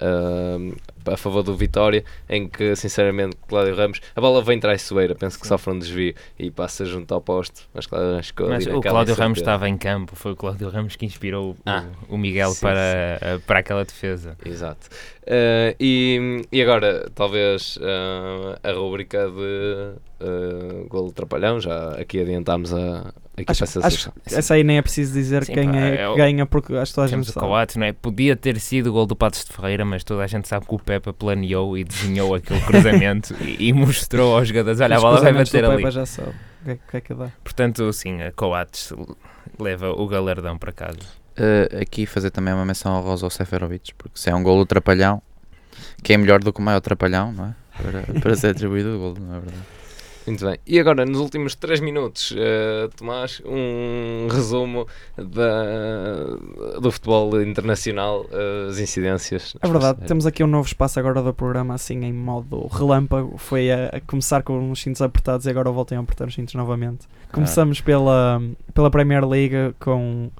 ah, 0.00 1.12
a 1.12 1.16
favor 1.16 1.42
do 1.42 1.54
Vitória 1.54 2.04
em 2.28 2.48
que, 2.48 2.74
sinceramente, 2.74 3.36
Cláudio 3.46 3.76
Ramos, 3.76 4.00
a 4.14 4.20
bola 4.20 4.42
vem 4.42 4.58
traiçoeira, 4.58 5.14
penso 5.14 5.38
que 5.38 5.46
sofre 5.46 5.72
um 5.72 5.78
desvio 5.78 6.14
e 6.38 6.50
passa 6.50 6.84
junto 6.84 7.12
ao 7.14 7.20
poste, 7.20 7.62
mas 7.72 7.86
Cláudio 7.86 8.10
Ramos 8.10 8.26
ficou 8.26 8.48
Mas 8.48 8.66
o 8.66 8.80
Cláudio 8.80 9.14
Ramos 9.14 9.38
estava 9.38 9.68
em 9.68 9.76
campo, 9.78 10.16
foi 10.16 10.32
o 10.32 10.36
Cláudio 10.36 10.68
Ramos 10.68 10.96
que 10.96 11.06
inspirou 11.06 11.50
o- 11.52 11.56
Ah, 11.64 11.84
o, 12.08 12.18
Miguel 12.18 12.50
sim, 12.50 12.60
para, 12.60 12.80
eh, 13.20 13.38
para 13.46 13.60
aquela 13.60 13.84
defesa. 13.84 14.36
Exato. 14.44 14.88
Eh, 15.26 15.76
e, 15.78 16.42
e 16.52 16.62
agora, 16.62 17.08
talvez 17.14 17.78
eh, 17.80 18.58
a 18.68 18.72
rubrica 18.72 19.28
de 19.28 19.94
uh, 20.24 20.86
golo 20.88 21.12
trapalhão, 21.12 21.60
já 21.60 21.90
aqui 21.90 22.20
adiantámos 22.20 22.72
a, 22.72 23.12
Acho, 23.46 23.64
essa 23.64 23.86
acho 23.86 23.96
sessão. 23.96 24.12
que 24.26 24.34
essa 24.34 24.54
aí 24.54 24.64
nem 24.64 24.78
é 24.78 24.82
preciso 24.82 25.12
dizer 25.12 25.44
Sim, 25.44 25.52
quem 25.52 25.70
pá, 25.70 25.78
é 25.78 25.94
é 25.94 26.08
que 26.08 26.16
ganha, 26.16 26.46
porque 26.46 26.74
acho 26.74 26.92
que 26.92 26.94
toda 26.94 27.06
a 27.06 27.10
gente 27.10 27.30
sabe. 27.30 27.46
Coates, 27.46 27.76
não 27.76 27.84
é? 27.84 27.92
Podia 27.92 28.34
ter 28.34 28.58
sido 28.58 28.88
o 28.88 28.92
gol 28.92 29.04
do 29.04 29.14
Patos 29.14 29.44
de 29.44 29.52
Ferreira, 29.52 29.84
mas 29.84 30.02
toda 30.02 30.22
a 30.22 30.26
gente 30.26 30.48
sabe 30.48 30.66
que 30.66 30.74
o 30.74 30.78
Pepa 30.78 31.12
planeou 31.12 31.76
e 31.76 31.84
desenhou 31.84 32.34
aquele 32.34 32.60
cruzamento 32.64 33.34
e, 33.42 33.68
e 33.68 33.72
mostrou 33.74 34.36
aos 34.38 34.48
jogadores: 34.48 34.80
olha, 34.80 34.94
a 34.94 34.98
Os 34.98 35.02
bola 35.04 35.20
vai 35.20 35.32
bater 35.34 35.64
ali. 35.64 35.76
Pepa 35.76 35.90
já 35.90 36.06
sabe 36.06 36.30
o 36.30 36.64
que, 36.64 36.70
é, 36.70 36.74
o 36.74 36.78
que 36.90 36.96
é 36.96 37.00
que 37.00 37.14
dá. 37.14 37.30
Portanto, 37.44 37.92
sim, 37.92 38.22
a 38.22 38.32
Coates 38.32 38.92
leva 39.58 39.90
o 39.90 40.06
galardão 40.06 40.56
para 40.56 40.72
casa. 40.72 40.98
Uh, 41.38 41.82
aqui 41.82 42.06
fazer 42.06 42.30
também 42.30 42.54
uma 42.54 42.64
menção 42.64 42.92
ao 42.94 43.02
Rosa 43.02 43.28
Seferovic, 43.28 43.94
porque 43.94 44.18
se 44.18 44.30
é 44.30 44.34
um 44.34 44.42
golo 44.42 44.64
trapalhão, 44.64 45.20
que 46.02 46.14
é 46.14 46.16
melhor 46.16 46.40
do 46.40 46.52
que 46.52 46.60
o 46.60 46.62
maior 46.62 46.80
trapalhão, 46.80 47.32
não 47.32 47.46
é? 47.46 47.54
Para, 47.76 48.20
para 48.20 48.36
ser 48.36 48.48
atribuído 48.48 48.96
o 48.96 48.98
golo, 48.98 49.16
não 49.20 49.36
é 49.36 49.40
verdade? 49.40 49.75
Muito 50.26 50.44
bem. 50.44 50.58
E 50.66 50.80
agora, 50.80 51.06
nos 51.06 51.18
últimos 51.20 51.54
3 51.54 51.78
minutos, 51.80 52.34
eh, 52.36 52.88
Tomás, 52.96 53.40
um 53.44 54.26
resumo 54.28 54.86
da, 55.16 56.80
do 56.80 56.90
futebol 56.90 57.40
internacional, 57.40 58.26
eh, 58.32 58.68
as 58.68 58.78
incidências. 58.80 59.56
É 59.62 59.68
verdade, 59.68 60.00
temos 60.06 60.26
aqui 60.26 60.42
um 60.42 60.48
novo 60.48 60.66
espaço 60.66 60.98
agora 60.98 61.22
do 61.22 61.32
programa, 61.32 61.74
assim 61.74 62.04
em 62.04 62.12
modo 62.12 62.66
relâmpago. 62.66 63.38
Foi 63.38 63.70
a, 63.70 63.86
a 63.88 64.00
começar 64.00 64.42
com 64.42 64.70
os 64.70 64.80
cintos 64.80 65.00
apertados 65.00 65.46
e 65.46 65.50
agora 65.50 65.70
voltem 65.70 65.96
a 65.96 66.00
apertar 66.00 66.26
os 66.26 66.34
cintos 66.34 66.54
novamente. 66.54 67.06
Começamos 67.32 67.80
pela, 67.80 68.42
pela 68.74 68.90
Premier 68.90 69.24
League 69.26 69.74
com, 69.78 70.30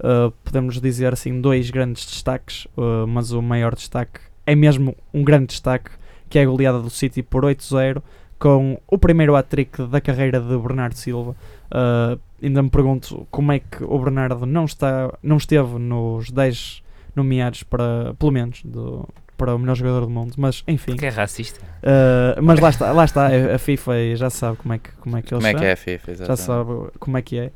uh, 0.00 0.30
podemos 0.42 0.80
dizer 0.80 1.12
assim, 1.12 1.40
dois 1.40 1.70
grandes 1.70 2.04
destaques, 2.04 2.66
uh, 2.76 3.06
mas 3.06 3.30
o 3.30 3.40
maior 3.40 3.74
destaque 3.74 4.20
é 4.44 4.54
mesmo 4.54 4.96
um 5.12 5.22
grande 5.22 5.46
destaque, 5.46 5.90
que 6.28 6.38
é 6.38 6.42
a 6.42 6.46
goleada 6.46 6.80
do 6.80 6.90
City 6.90 7.22
por 7.22 7.44
8-0, 7.44 8.02
com 8.38 8.78
o 8.86 8.98
primeiro 8.98 9.34
hat-trick 9.36 9.82
da 9.86 10.00
carreira 10.00 10.40
de 10.40 10.56
Bernardo 10.58 10.94
Silva. 10.94 11.34
Uh, 11.70 12.18
ainda 12.42 12.62
me 12.62 12.70
pergunto 12.70 13.26
como 13.30 13.52
é 13.52 13.58
que 13.60 13.82
o 13.82 13.98
Bernardo 13.98 14.44
não, 14.46 14.64
está, 14.64 15.12
não 15.22 15.36
esteve 15.36 15.78
nos 15.78 16.30
10 16.30 16.82
nomeados 17.14 17.62
para, 17.62 18.14
pelo 18.18 18.30
menos, 18.32 18.62
do, 18.62 19.08
para 19.36 19.54
o 19.54 19.58
melhor 19.58 19.74
jogador 19.74 20.02
do 20.02 20.10
mundo, 20.10 20.34
mas 20.36 20.62
enfim. 20.68 20.92
Porque 20.92 21.06
é 21.06 21.10
racista. 21.10 21.60
Uh, 21.82 22.42
mas 22.42 22.60
lá 22.60 22.68
está, 22.68 22.92
lá 22.92 23.04
está, 23.04 23.26
a 23.26 23.54
a 23.54 23.58
FIFA 23.58 23.92
já 24.16 24.30
sabe 24.30 24.58
como 24.58 24.74
é 24.74 24.78
que, 24.78 24.90
como 25.00 25.16
é 25.16 25.22
que 25.22 25.34
eles 25.34 25.44
Como 25.44 25.56
é 25.56 25.58
que 25.58 25.64
é 25.66 25.72
a 25.72 25.76
FIFA? 25.76 26.14
já 26.14 26.24
exatamente. 26.32 26.42
sabe 26.42 26.90
como 26.98 27.16
é 27.16 27.22
que 27.22 27.38
é. 27.38 27.46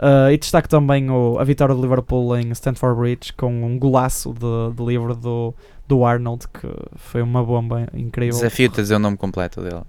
Uh, 0.00 0.30
e 0.30 0.38
destaco 0.38 0.68
também 0.68 1.10
o- 1.10 1.36
a 1.40 1.44
vitória 1.44 1.74
do 1.74 1.82
Liverpool 1.82 2.36
em 2.38 2.52
Stamford 2.52 3.00
Bridge 3.00 3.32
com 3.32 3.64
um 3.64 3.76
golaço 3.76 4.32
de, 4.32 4.76
de 4.76 4.84
livre 4.84 5.14
do, 5.16 5.52
do 5.88 6.04
Arnold, 6.04 6.46
que 6.48 6.68
foi 6.94 7.20
uma 7.20 7.42
bomba 7.44 7.88
incrível. 7.92 8.34
Desafio-te 8.36 8.78
a 8.78 8.82
dizer 8.84 8.94
o 8.94 8.98
nome 9.00 9.16
completo 9.16 9.60
dele. 9.60 9.82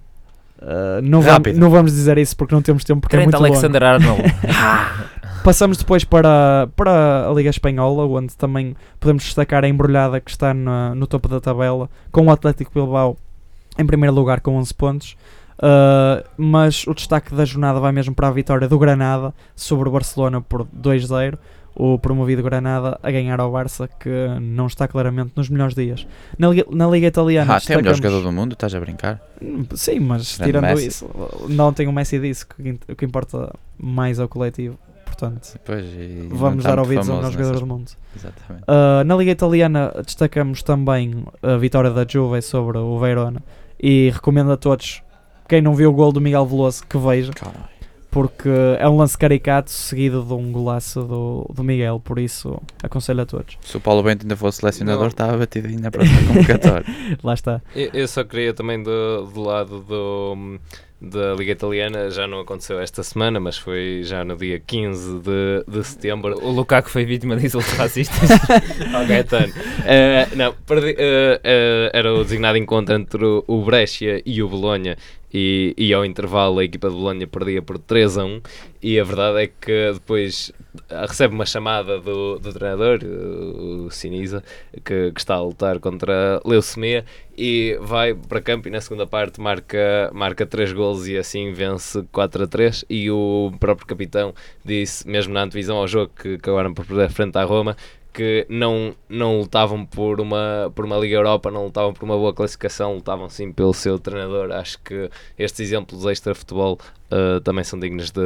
Uh, 0.61 1.01
não, 1.01 1.21
vamos, 1.21 1.33
Rápido. 1.33 1.59
não 1.59 1.69
vamos 1.69 1.91
dizer 1.93 2.17
isso 2.17 2.35
porque 2.35 2.53
não 2.53 2.61
temos 2.61 2.83
tempo, 2.83 2.99
porque 3.01 3.15
é 3.15 3.19
muito 3.19 3.33
longo. 3.35 3.45
Alexander 3.47 3.81
Arnold. 3.83 4.21
Passamos 5.43 5.77
depois 5.77 6.03
para, 6.03 6.67
para 6.75 7.29
a 7.29 7.33
Liga 7.33 7.49
Espanhola, 7.49 8.05
onde 8.05 8.35
também 8.35 8.75
podemos 8.99 9.23
destacar 9.23 9.63
a 9.63 9.69
embrulhada 9.69 10.19
que 10.19 10.29
está 10.29 10.53
na- 10.53 10.93
no 10.93 11.07
topo 11.07 11.29
da 11.29 11.39
tabela, 11.39 11.89
com 12.11 12.25
o 12.25 12.31
Atlético 12.31 12.71
Bilbao 12.73 13.17
em 13.77 13.85
primeiro 13.85 14.13
lugar 14.13 14.41
com 14.41 14.57
11 14.57 14.73
pontos. 14.73 15.15
Uh, 15.57 16.23
mas 16.37 16.85
o 16.87 16.93
destaque 16.93 17.33
da 17.35 17.43
jornada 17.45 17.79
vai 17.79 17.91
mesmo 17.91 18.13
para 18.15 18.27
a 18.27 18.31
vitória 18.31 18.67
do 18.67 18.77
Granada 18.79 19.33
sobre 19.55 19.87
o 19.87 19.91
Barcelona 19.91 20.41
por 20.41 20.65
2-0. 20.65 21.37
O 21.75 21.97
promovido 21.97 22.43
Granada 22.43 22.99
a 23.01 23.11
ganhar 23.11 23.39
ao 23.39 23.51
Barça, 23.51 23.87
que 23.87 24.09
não 24.41 24.67
está 24.67 24.87
claramente 24.87 25.31
nos 25.35 25.47
melhores 25.49 25.73
dias. 25.75 26.05
Na 26.37 26.49
Liga, 26.49 26.65
na 26.71 26.87
Liga 26.87 27.07
Italiana. 27.07 27.55
Ah, 27.55 27.61
tem 27.61 27.75
o 27.77 27.79
melhor 27.79 27.95
jogador 27.95 28.21
do 28.21 28.31
mundo, 28.31 28.53
estás 28.53 28.75
a 28.75 28.79
brincar? 28.79 29.21
Sim, 29.75 29.99
mas 30.01 30.35
Grande 30.37 30.51
tirando 30.51 30.63
Messi. 30.75 30.87
isso, 30.87 31.09
não 31.47 31.71
tem 31.71 31.87
o 31.87 31.93
Messi 31.93 32.19
disse 32.19 32.45
que 32.45 32.77
o 32.91 32.95
que 32.95 33.05
importa 33.05 33.53
mais 33.77 34.19
é 34.19 34.23
o 34.23 34.27
coletivo. 34.27 34.77
Portanto, 35.05 35.57
Pois, 35.65 35.85
vamos 36.29 36.63
dar 36.63 36.79
ouvidos 36.79 37.09
ao 37.09 37.17
melhor 37.17 37.31
jogador 37.31 37.47
nessas- 37.53 37.61
do 37.61 37.67
mundo. 37.67 37.91
Exatamente. 38.15 38.63
Uh, 38.63 39.03
na 39.05 39.15
Liga 39.15 39.31
Italiana 39.31 39.91
destacamos 40.05 40.63
também 40.63 41.23
a 41.41 41.57
vitória 41.57 41.91
da 41.91 42.05
Juve 42.07 42.41
sobre 42.41 42.77
o 42.77 42.97
Verona 42.99 43.41
e 43.81 44.09
recomendo 44.13 44.51
a 44.51 44.57
todos, 44.57 45.01
quem 45.47 45.61
não 45.61 45.73
viu 45.75 45.89
o 45.89 45.93
gol 45.93 46.11
do 46.11 46.21
Miguel 46.21 46.45
Veloso, 46.45 46.83
que 46.87 46.97
veja, 46.97 47.31
Caralho. 47.33 47.65
Porque 48.11 48.49
é 48.79 48.87
um 48.89 48.97
lance 48.97 49.17
caricato 49.17 49.69
seguido 49.71 50.23
de 50.23 50.33
um 50.33 50.51
golaço 50.51 51.01
do, 51.03 51.45
do 51.53 51.63
Miguel, 51.63 51.99
por 52.03 52.17
isso 52.19 52.59
aconselho 52.81 53.21
a 53.21 53.25
todos. 53.25 53.57
Se 53.61 53.77
o 53.77 53.79
Paulo 53.79 54.01
Bento 54.03 54.23
ainda 54.23 54.35
fosse 54.35 54.59
selecionador, 54.59 55.01
Não. 55.03 55.07
estava 55.09 55.37
batido 55.37 55.67
ainda 55.67 55.81
na 55.83 55.91
próxima 55.91 56.21
convocatória. 56.27 56.85
Lá 57.23 57.33
está. 57.33 57.61
Eu, 57.75 57.89
eu 57.93 58.07
só 58.07 58.23
queria 58.23 58.53
também 58.53 58.81
do, 58.81 59.25
do 59.33 59.41
lado 59.41 59.79
do, 59.81 60.59
da 61.01 61.33
Liga 61.35 61.51
Italiana 61.53 62.09
já 62.09 62.27
não 62.27 62.39
aconteceu 62.41 62.79
esta 62.79 63.03
semana, 63.03 63.39
mas 63.39 63.57
foi 63.57 64.01
já 64.03 64.23
no 64.25 64.35
dia 64.35 64.59
15 64.59 65.19
de, 65.19 65.63
de 65.67 65.83
setembro. 65.83 66.37
O 66.43 66.49
Lukaku 66.51 66.89
foi 66.89 67.05
vítima 67.05 67.35
de 67.37 67.45
insultos 67.45 67.71
racistas. 67.73 68.29
ao 68.93 69.05
Gaetano. 69.05 69.53
Eh, 69.85 70.27
não, 70.35 70.53
perdi- 70.65 70.95
eh, 70.97 71.39
eh, 71.43 71.91
era 71.93 72.13
o 72.13 72.23
designado 72.23 72.57
encontro 72.57 72.95
entre 72.95 73.23
o, 73.23 73.43
o 73.47 73.63
Brescia 73.63 74.21
e 74.25 74.41
o 74.43 74.49
Bolonha 74.49 74.97
e, 75.33 75.73
e 75.77 75.93
ao 75.93 76.05
intervalo 76.05 76.59
a 76.59 76.63
equipa 76.63 76.89
de 76.89 76.95
Bolonha 76.95 77.27
perdia 77.27 77.61
por 77.61 77.77
3 77.77 78.17
a 78.17 78.25
1 78.25 78.41
e 78.81 78.99
a 78.99 79.03
verdade 79.03 79.43
é 79.43 79.47
que 79.47 79.93
depois 79.93 80.51
ah, 80.89 81.05
recebe 81.05 81.33
uma 81.33 81.45
chamada 81.45 81.99
do, 81.99 82.39
do 82.39 82.53
treinador, 82.53 82.99
o 83.03 83.91
Sinisa, 83.91 84.43
que, 84.83 85.11
que 85.11 85.19
está 85.19 85.35
a 85.35 85.41
lutar 85.41 85.79
contra 85.79 86.41
leucemia 86.45 87.03
e 87.37 87.77
vai 87.81 88.13
para 88.13 88.41
campo 88.41 88.67
e 88.67 88.71
na 88.71 88.81
segunda 88.81 89.05
parte 89.05 89.39
marca, 89.41 90.09
marca 90.13 90.45
3 90.45 90.73
golos 90.73 91.07
e 91.07 91.17
assim 91.17 91.51
vence 91.51 92.03
4 92.11 92.43
a 92.43 92.47
3 92.47 92.85
e 92.89 93.11
o 93.11 93.51
próprio 93.59 93.87
capitão 93.87 94.33
disse, 94.63 95.07
mesmo 95.07 95.33
na 95.33 95.43
antevisão 95.43 95.77
ao 95.77 95.87
jogo 95.87 96.11
que 96.15 96.35
acabaram 96.35 96.73
por 96.73 96.85
perder 96.85 97.09
frente 97.09 97.37
à 97.37 97.43
Roma, 97.43 97.75
que 98.13 98.45
não, 98.49 98.95
não 99.07 99.39
lutavam 99.39 99.85
por 99.85 100.19
uma, 100.19 100.71
por 100.75 100.85
uma 100.85 100.97
Liga 100.97 101.15
Europa, 101.15 101.51
não 101.51 101.65
lutavam 101.65 101.93
por 101.93 102.03
uma 102.03 102.17
boa 102.17 102.33
classificação, 102.33 102.95
lutavam 102.95 103.29
sim 103.29 103.51
pelo 103.51 103.73
seu 103.73 103.99
treinador. 103.99 104.51
Acho 104.51 104.79
que 104.79 105.09
estes 105.37 105.59
exemplos 105.59 106.05
extra-futebol 106.05 106.79
uh, 107.11 107.39
também 107.41 107.63
são 107.63 107.79
dignos 107.79 108.11
de, 108.11 108.21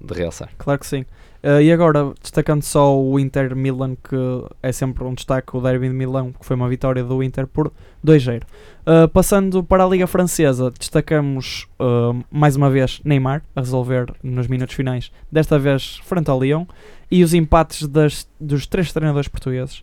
de 0.00 0.14
realçar. 0.14 0.50
Claro 0.58 0.80
que 0.80 0.86
sim. 0.86 1.04
Uh, 1.48 1.62
e 1.62 1.72
agora, 1.72 2.12
destacando 2.20 2.62
só 2.62 2.94
o 2.94 3.18
Inter 3.18 3.56
Milan, 3.56 3.94
que 3.94 4.16
é 4.62 4.70
sempre 4.70 5.02
um 5.04 5.14
destaque, 5.14 5.56
o 5.56 5.62
Derby 5.62 5.88
de 5.88 5.94
Milão, 5.94 6.30
que 6.30 6.44
foi 6.44 6.54
uma 6.54 6.68
vitória 6.68 7.02
do 7.02 7.22
Inter 7.22 7.46
por 7.46 7.72
2-0. 8.04 8.42
Uh, 8.42 9.08
passando 9.08 9.64
para 9.64 9.82
a 9.82 9.88
Liga 9.88 10.06
Francesa, 10.06 10.70
destacamos 10.70 11.66
uh, 11.80 12.22
mais 12.30 12.54
uma 12.54 12.68
vez 12.68 13.00
Neymar 13.02 13.42
a 13.56 13.60
resolver 13.60 14.12
nos 14.22 14.46
minutos 14.46 14.74
finais, 14.74 15.10
desta 15.32 15.58
vez 15.58 15.98
frente 16.04 16.28
ao 16.28 16.38
Lyon, 16.38 16.66
e 17.10 17.24
os 17.24 17.32
empates 17.32 17.88
das, 17.88 18.28
dos 18.38 18.66
três 18.66 18.92
treinadores 18.92 19.28
portugueses 19.28 19.82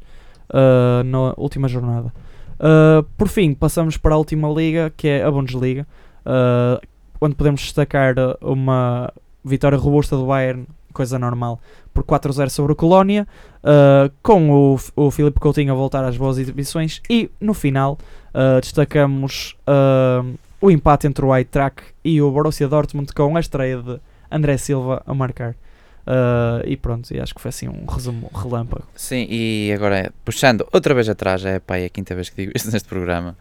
na 1.04 1.34
última 1.38 1.68
jornada. 1.68 2.14
Por 3.18 3.28
fim, 3.28 3.56
passamos 3.56 3.98
para 3.98 4.14
a 4.14 4.18
última 4.18 4.48
liga, 4.48 4.94
que 4.96 5.08
é 5.08 5.24
a 5.24 5.32
Bundesliga, 5.32 5.88
onde 7.20 7.34
podemos 7.34 7.62
destacar 7.62 8.14
uma 8.40 9.12
vitória 9.44 9.76
robusta 9.76 10.16
do 10.16 10.28
Bayern, 10.28 10.68
coisa 10.96 11.20
normal, 11.20 11.60
por 11.94 12.04
4-0 12.04 12.50
sobre 12.50 12.72
o 12.72 12.76
Colónia, 12.76 13.28
uh, 13.64 14.12
com 14.24 14.50
o, 14.50 14.80
o 14.96 15.12
Filipe 15.12 15.40
Coutinho 15.40 15.72
a 15.72 15.76
voltar 15.76 16.04
às 16.04 16.18
boas 16.18 16.38
exibições, 16.38 17.02
e 17.10 17.30
no 17.40 17.54
final 17.54 18.00
uh, 18.34 18.60
destacamos 18.60 19.56
uh, 19.68 20.36
o 20.60 20.72
empate 20.72 21.06
entre 21.06 21.24
o 21.24 21.36
Eintracht 21.36 21.84
e 22.04 22.22
o 22.22 22.32
Borussia 22.32 22.68
Dortmund 22.68 23.14
com 23.14 23.38
a 23.38 23.40
estreia 23.40 23.78
de 23.82 24.00
André 24.32 24.58
Silva 24.58 25.04
a 25.06 25.14
marcar. 25.14 25.56
Uh, 26.06 26.62
e 26.66 26.78
pronto, 26.78 27.12
e 27.12 27.20
acho 27.20 27.34
que 27.34 27.42
foi 27.42 27.50
assim 27.50 27.68
um 27.68 27.86
resumo 27.86 28.30
relâmpago. 28.34 28.86
Sim, 28.96 29.26
e 29.30 29.72
agora 29.74 30.14
puxando 30.24 30.68
outra 30.72 30.94
vez 30.94 31.10
atrás, 31.10 31.44
é 31.44 31.60
pá, 31.60 31.78
é 31.78 31.86
a 31.86 31.90
quinta 31.90 32.14
vez 32.14 32.30
que 32.30 32.36
digo 32.36 32.52
isto 32.56 32.72
neste 32.72 32.88
programa. 32.88 33.36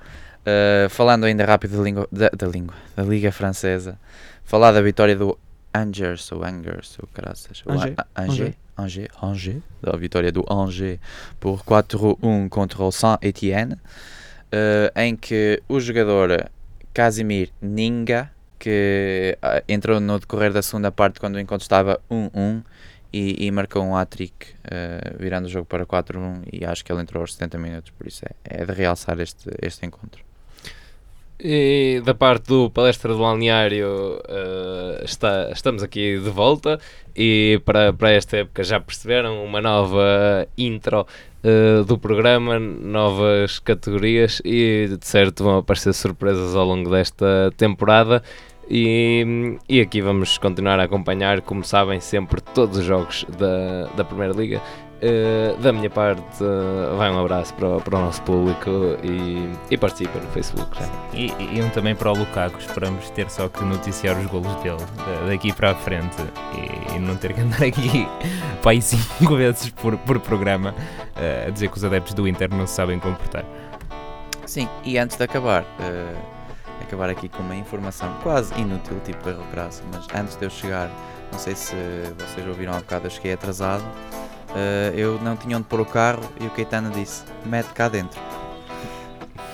Uh, 0.44 0.88
falando 0.90 1.24
ainda 1.24 1.44
rápido 1.44 1.76
da 1.76 1.82
língua, 1.82 2.08
da, 2.10 2.30
da 2.30 2.46
língua, 2.46 2.74
da 2.96 3.02
Liga 3.02 3.32
Francesa, 3.32 3.98
falar 4.44 4.72
da 4.72 4.82
vitória 4.82 5.16
do 5.16 5.38
Angers, 5.74 6.30
ou 6.32 6.44
Angers, 6.44 6.96
ou 7.00 7.08
caraças, 7.12 7.62
Angers, 7.66 7.94
A- 7.96 8.22
Angers, 8.22 8.54
Angers, 8.78 9.08
Angers, 9.22 9.62
da 9.82 9.96
vitória 9.96 10.30
do 10.30 10.44
Angers 10.50 11.00
por 11.40 11.64
4-1 11.64 12.48
contra 12.48 12.82
o 12.82 12.92
Saint-Étienne, 12.92 13.74
uh, 13.74 14.98
em 15.00 15.16
que 15.16 15.62
o 15.68 15.80
jogador 15.80 16.48
Casimir 16.92 17.50
Ninga, 17.60 18.30
que 18.58 19.36
ah, 19.42 19.62
entrou 19.68 20.00
no 20.00 20.18
decorrer 20.18 20.52
da 20.52 20.62
segunda 20.62 20.90
parte 20.92 21.20
quando 21.20 21.34
o 21.34 21.40
encontro 21.40 21.64
estava 21.64 22.00
1-1 22.10 22.62
e, 23.12 23.46
e 23.46 23.50
marcou 23.50 23.82
um 23.84 23.96
hat-trick, 23.96 24.46
uh, 24.64 25.18
virando 25.18 25.46
o 25.46 25.48
jogo 25.48 25.66
para 25.66 25.84
4-1 25.84 26.42
e 26.52 26.64
acho 26.64 26.84
que 26.84 26.92
ele 26.92 27.02
entrou 27.02 27.20
aos 27.20 27.34
70 27.34 27.58
minutos, 27.58 27.90
por 27.90 28.06
isso 28.06 28.24
é, 28.24 28.62
é 28.62 28.64
de 28.64 28.72
realçar 28.72 29.18
este, 29.20 29.50
este 29.60 29.84
encontro. 29.84 30.24
E 31.38 32.00
da 32.04 32.14
parte 32.14 32.46
do 32.46 32.70
Palestra 32.70 33.12
do 33.12 33.18
Balneário, 33.18 34.18
uh, 34.18 35.04
está, 35.04 35.50
estamos 35.52 35.82
aqui 35.82 36.18
de 36.18 36.30
volta 36.30 36.78
e 37.14 37.60
para, 37.64 37.92
para 37.92 38.12
esta 38.12 38.36
época 38.38 38.62
já 38.62 38.78
perceberam 38.78 39.44
uma 39.44 39.60
nova 39.60 40.46
intro 40.56 41.04
uh, 41.42 41.84
do 41.84 41.98
programa, 41.98 42.58
novas 42.58 43.58
categorias 43.58 44.40
e 44.44 44.96
de 44.98 45.06
certo 45.06 45.42
vão 45.42 45.58
aparecer 45.58 45.92
surpresas 45.92 46.54
ao 46.54 46.64
longo 46.64 46.88
desta 46.88 47.52
temporada. 47.56 48.22
E, 48.70 49.58
e 49.68 49.80
aqui 49.80 50.00
vamos 50.00 50.38
continuar 50.38 50.80
a 50.80 50.84
acompanhar, 50.84 51.42
como 51.42 51.62
sabem, 51.64 52.00
sempre 52.00 52.40
todos 52.40 52.78
os 52.78 52.84
jogos 52.84 53.26
da, 53.38 53.86
da 53.94 54.04
Primeira 54.04 54.32
Liga. 54.32 54.62
Uh, 55.06 55.60
da 55.60 55.70
minha 55.70 55.90
parte, 55.90 56.22
uh, 56.42 56.96
vai 56.96 57.10
um 57.10 57.18
abraço 57.20 57.52
para, 57.54 57.68
o- 57.76 57.80
para 57.80 57.98
o 57.98 58.00
nosso 58.00 58.22
público 58.22 58.70
e, 59.02 59.50
e 59.70 59.76
participem 59.76 60.22
no 60.22 60.28
Facebook. 60.28 60.66
Já. 60.80 60.88
E, 61.12 61.26
e 61.58 61.60
um 61.60 61.68
também 61.68 61.94
para 61.94 62.10
o 62.10 62.16
Lukaku, 62.16 62.58
esperamos 62.58 63.10
ter 63.10 63.28
só 63.28 63.48
que 63.50 63.62
noticiar 63.64 64.16
os 64.18 64.24
golos 64.26 64.54
dele 64.62 64.78
da- 64.96 65.26
daqui 65.28 65.52
para 65.52 65.72
a 65.72 65.74
frente 65.74 66.16
e, 66.54 66.94
e 66.94 66.98
não 66.98 67.16
ter 67.16 67.34
que 67.34 67.40
andar 67.42 67.62
aqui 67.64 68.08
para 68.62 68.70
aí 68.70 68.80
cinco 68.80 69.36
vezes 69.36 69.68
por, 69.70 69.94
por 69.98 70.18
programa 70.20 70.74
eh, 71.16 71.44
a 71.48 71.50
dizer 71.50 71.68
que 71.68 71.76
os 71.76 71.84
adeptos 71.84 72.14
do 72.14 72.26
Inter 72.26 72.48
não 72.54 72.66
se 72.66 72.72
sabem 72.74 72.98
comportar. 72.98 73.44
Sim, 74.46 74.68
e 74.84 74.96
antes 74.96 75.18
de 75.18 75.24
acabar, 75.24 75.62
uh, 75.64 76.16
acabar 76.82 77.10
aqui 77.10 77.28
com 77.28 77.42
uma 77.42 77.56
informação 77.56 78.08
quase 78.22 78.54
inútil, 78.58 78.98
tipo 79.04 79.28
erro 79.28 79.44
crasso, 79.52 79.82
mas 79.92 80.06
antes 80.18 80.34
de 80.36 80.46
eu 80.46 80.50
chegar, 80.50 80.88
não 81.30 81.38
sei 81.38 81.54
se 81.54 81.74
vocês 82.18 82.46
ouviram 82.46 82.72
há 82.72 82.76
bocado, 82.78 83.06
eu 83.06 83.10
cheguei 83.10 83.32
atrasado, 83.34 83.82
uh, 84.54 84.94
eu 84.96 85.20
não 85.20 85.36
tinha 85.36 85.56
onde 85.56 85.66
pôr 85.66 85.80
o 85.80 85.84
carro 85.86 86.22
e 86.40 86.46
o 86.46 86.50
Caetano 86.50 86.90
disse, 86.90 87.24
mete 87.44 87.68
cá 87.68 87.88
dentro. 87.88 88.20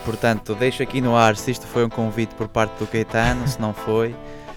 Portanto, 0.05 0.55
deixo 0.55 0.81
aqui 0.81 0.99
no 1.01 1.15
ar 1.15 1.35
se 1.35 1.51
isto 1.51 1.67
foi 1.67 1.85
um 1.85 1.89
convite 1.89 2.33
por 2.35 2.47
parte 2.47 2.71
do 2.79 2.87
Caetano, 2.87 3.47
se 3.47 3.61
não 3.61 3.73
foi. 3.73 4.15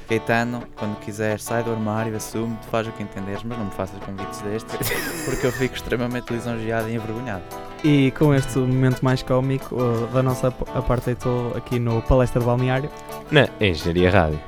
Caetano, 0.09 0.63
quando 0.77 0.99
quiser, 1.01 1.41
sai 1.41 1.63
do 1.63 1.71
armário, 1.73 2.15
assume, 2.17 2.57
tu 2.63 2.69
faz 2.69 2.87
o 2.87 2.93
que 2.93 3.03
entenderes, 3.03 3.43
mas 3.43 3.57
não 3.59 3.67
me 3.67 3.71
faças 3.71 3.99
convites 4.05 4.39
destes, 4.43 4.77
porque 5.25 5.47
eu 5.47 5.53
fico 5.53 5.75
extremamente 5.75 6.31
lisonjeado 6.31 6.89
e 6.91 6.95
envergonhado. 6.95 7.43
E 7.83 8.11
com 8.13 8.35
este 8.35 8.59
momento 8.59 9.03
mais 9.03 9.23
cómico 9.23 9.75
uh, 9.77 10.07
da 10.09 10.23
nossa 10.23 10.49
ap- 10.49 10.77
apartheid 10.77 11.19
aqui 11.57 11.79
no 11.79 12.01
Palestra 12.03 12.41
de 12.41 12.47
Balneário, 12.47 12.91
Na 13.31 13.49
Engenharia 13.61 14.11
Rádio. 14.11 14.41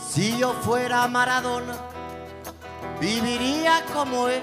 Si 0.00 0.36
yo 0.38 0.52
fuera 0.62 1.06
Maradona, 1.08 1.74
viviría 3.00 3.82
como 3.92 4.28
él. 4.28 4.42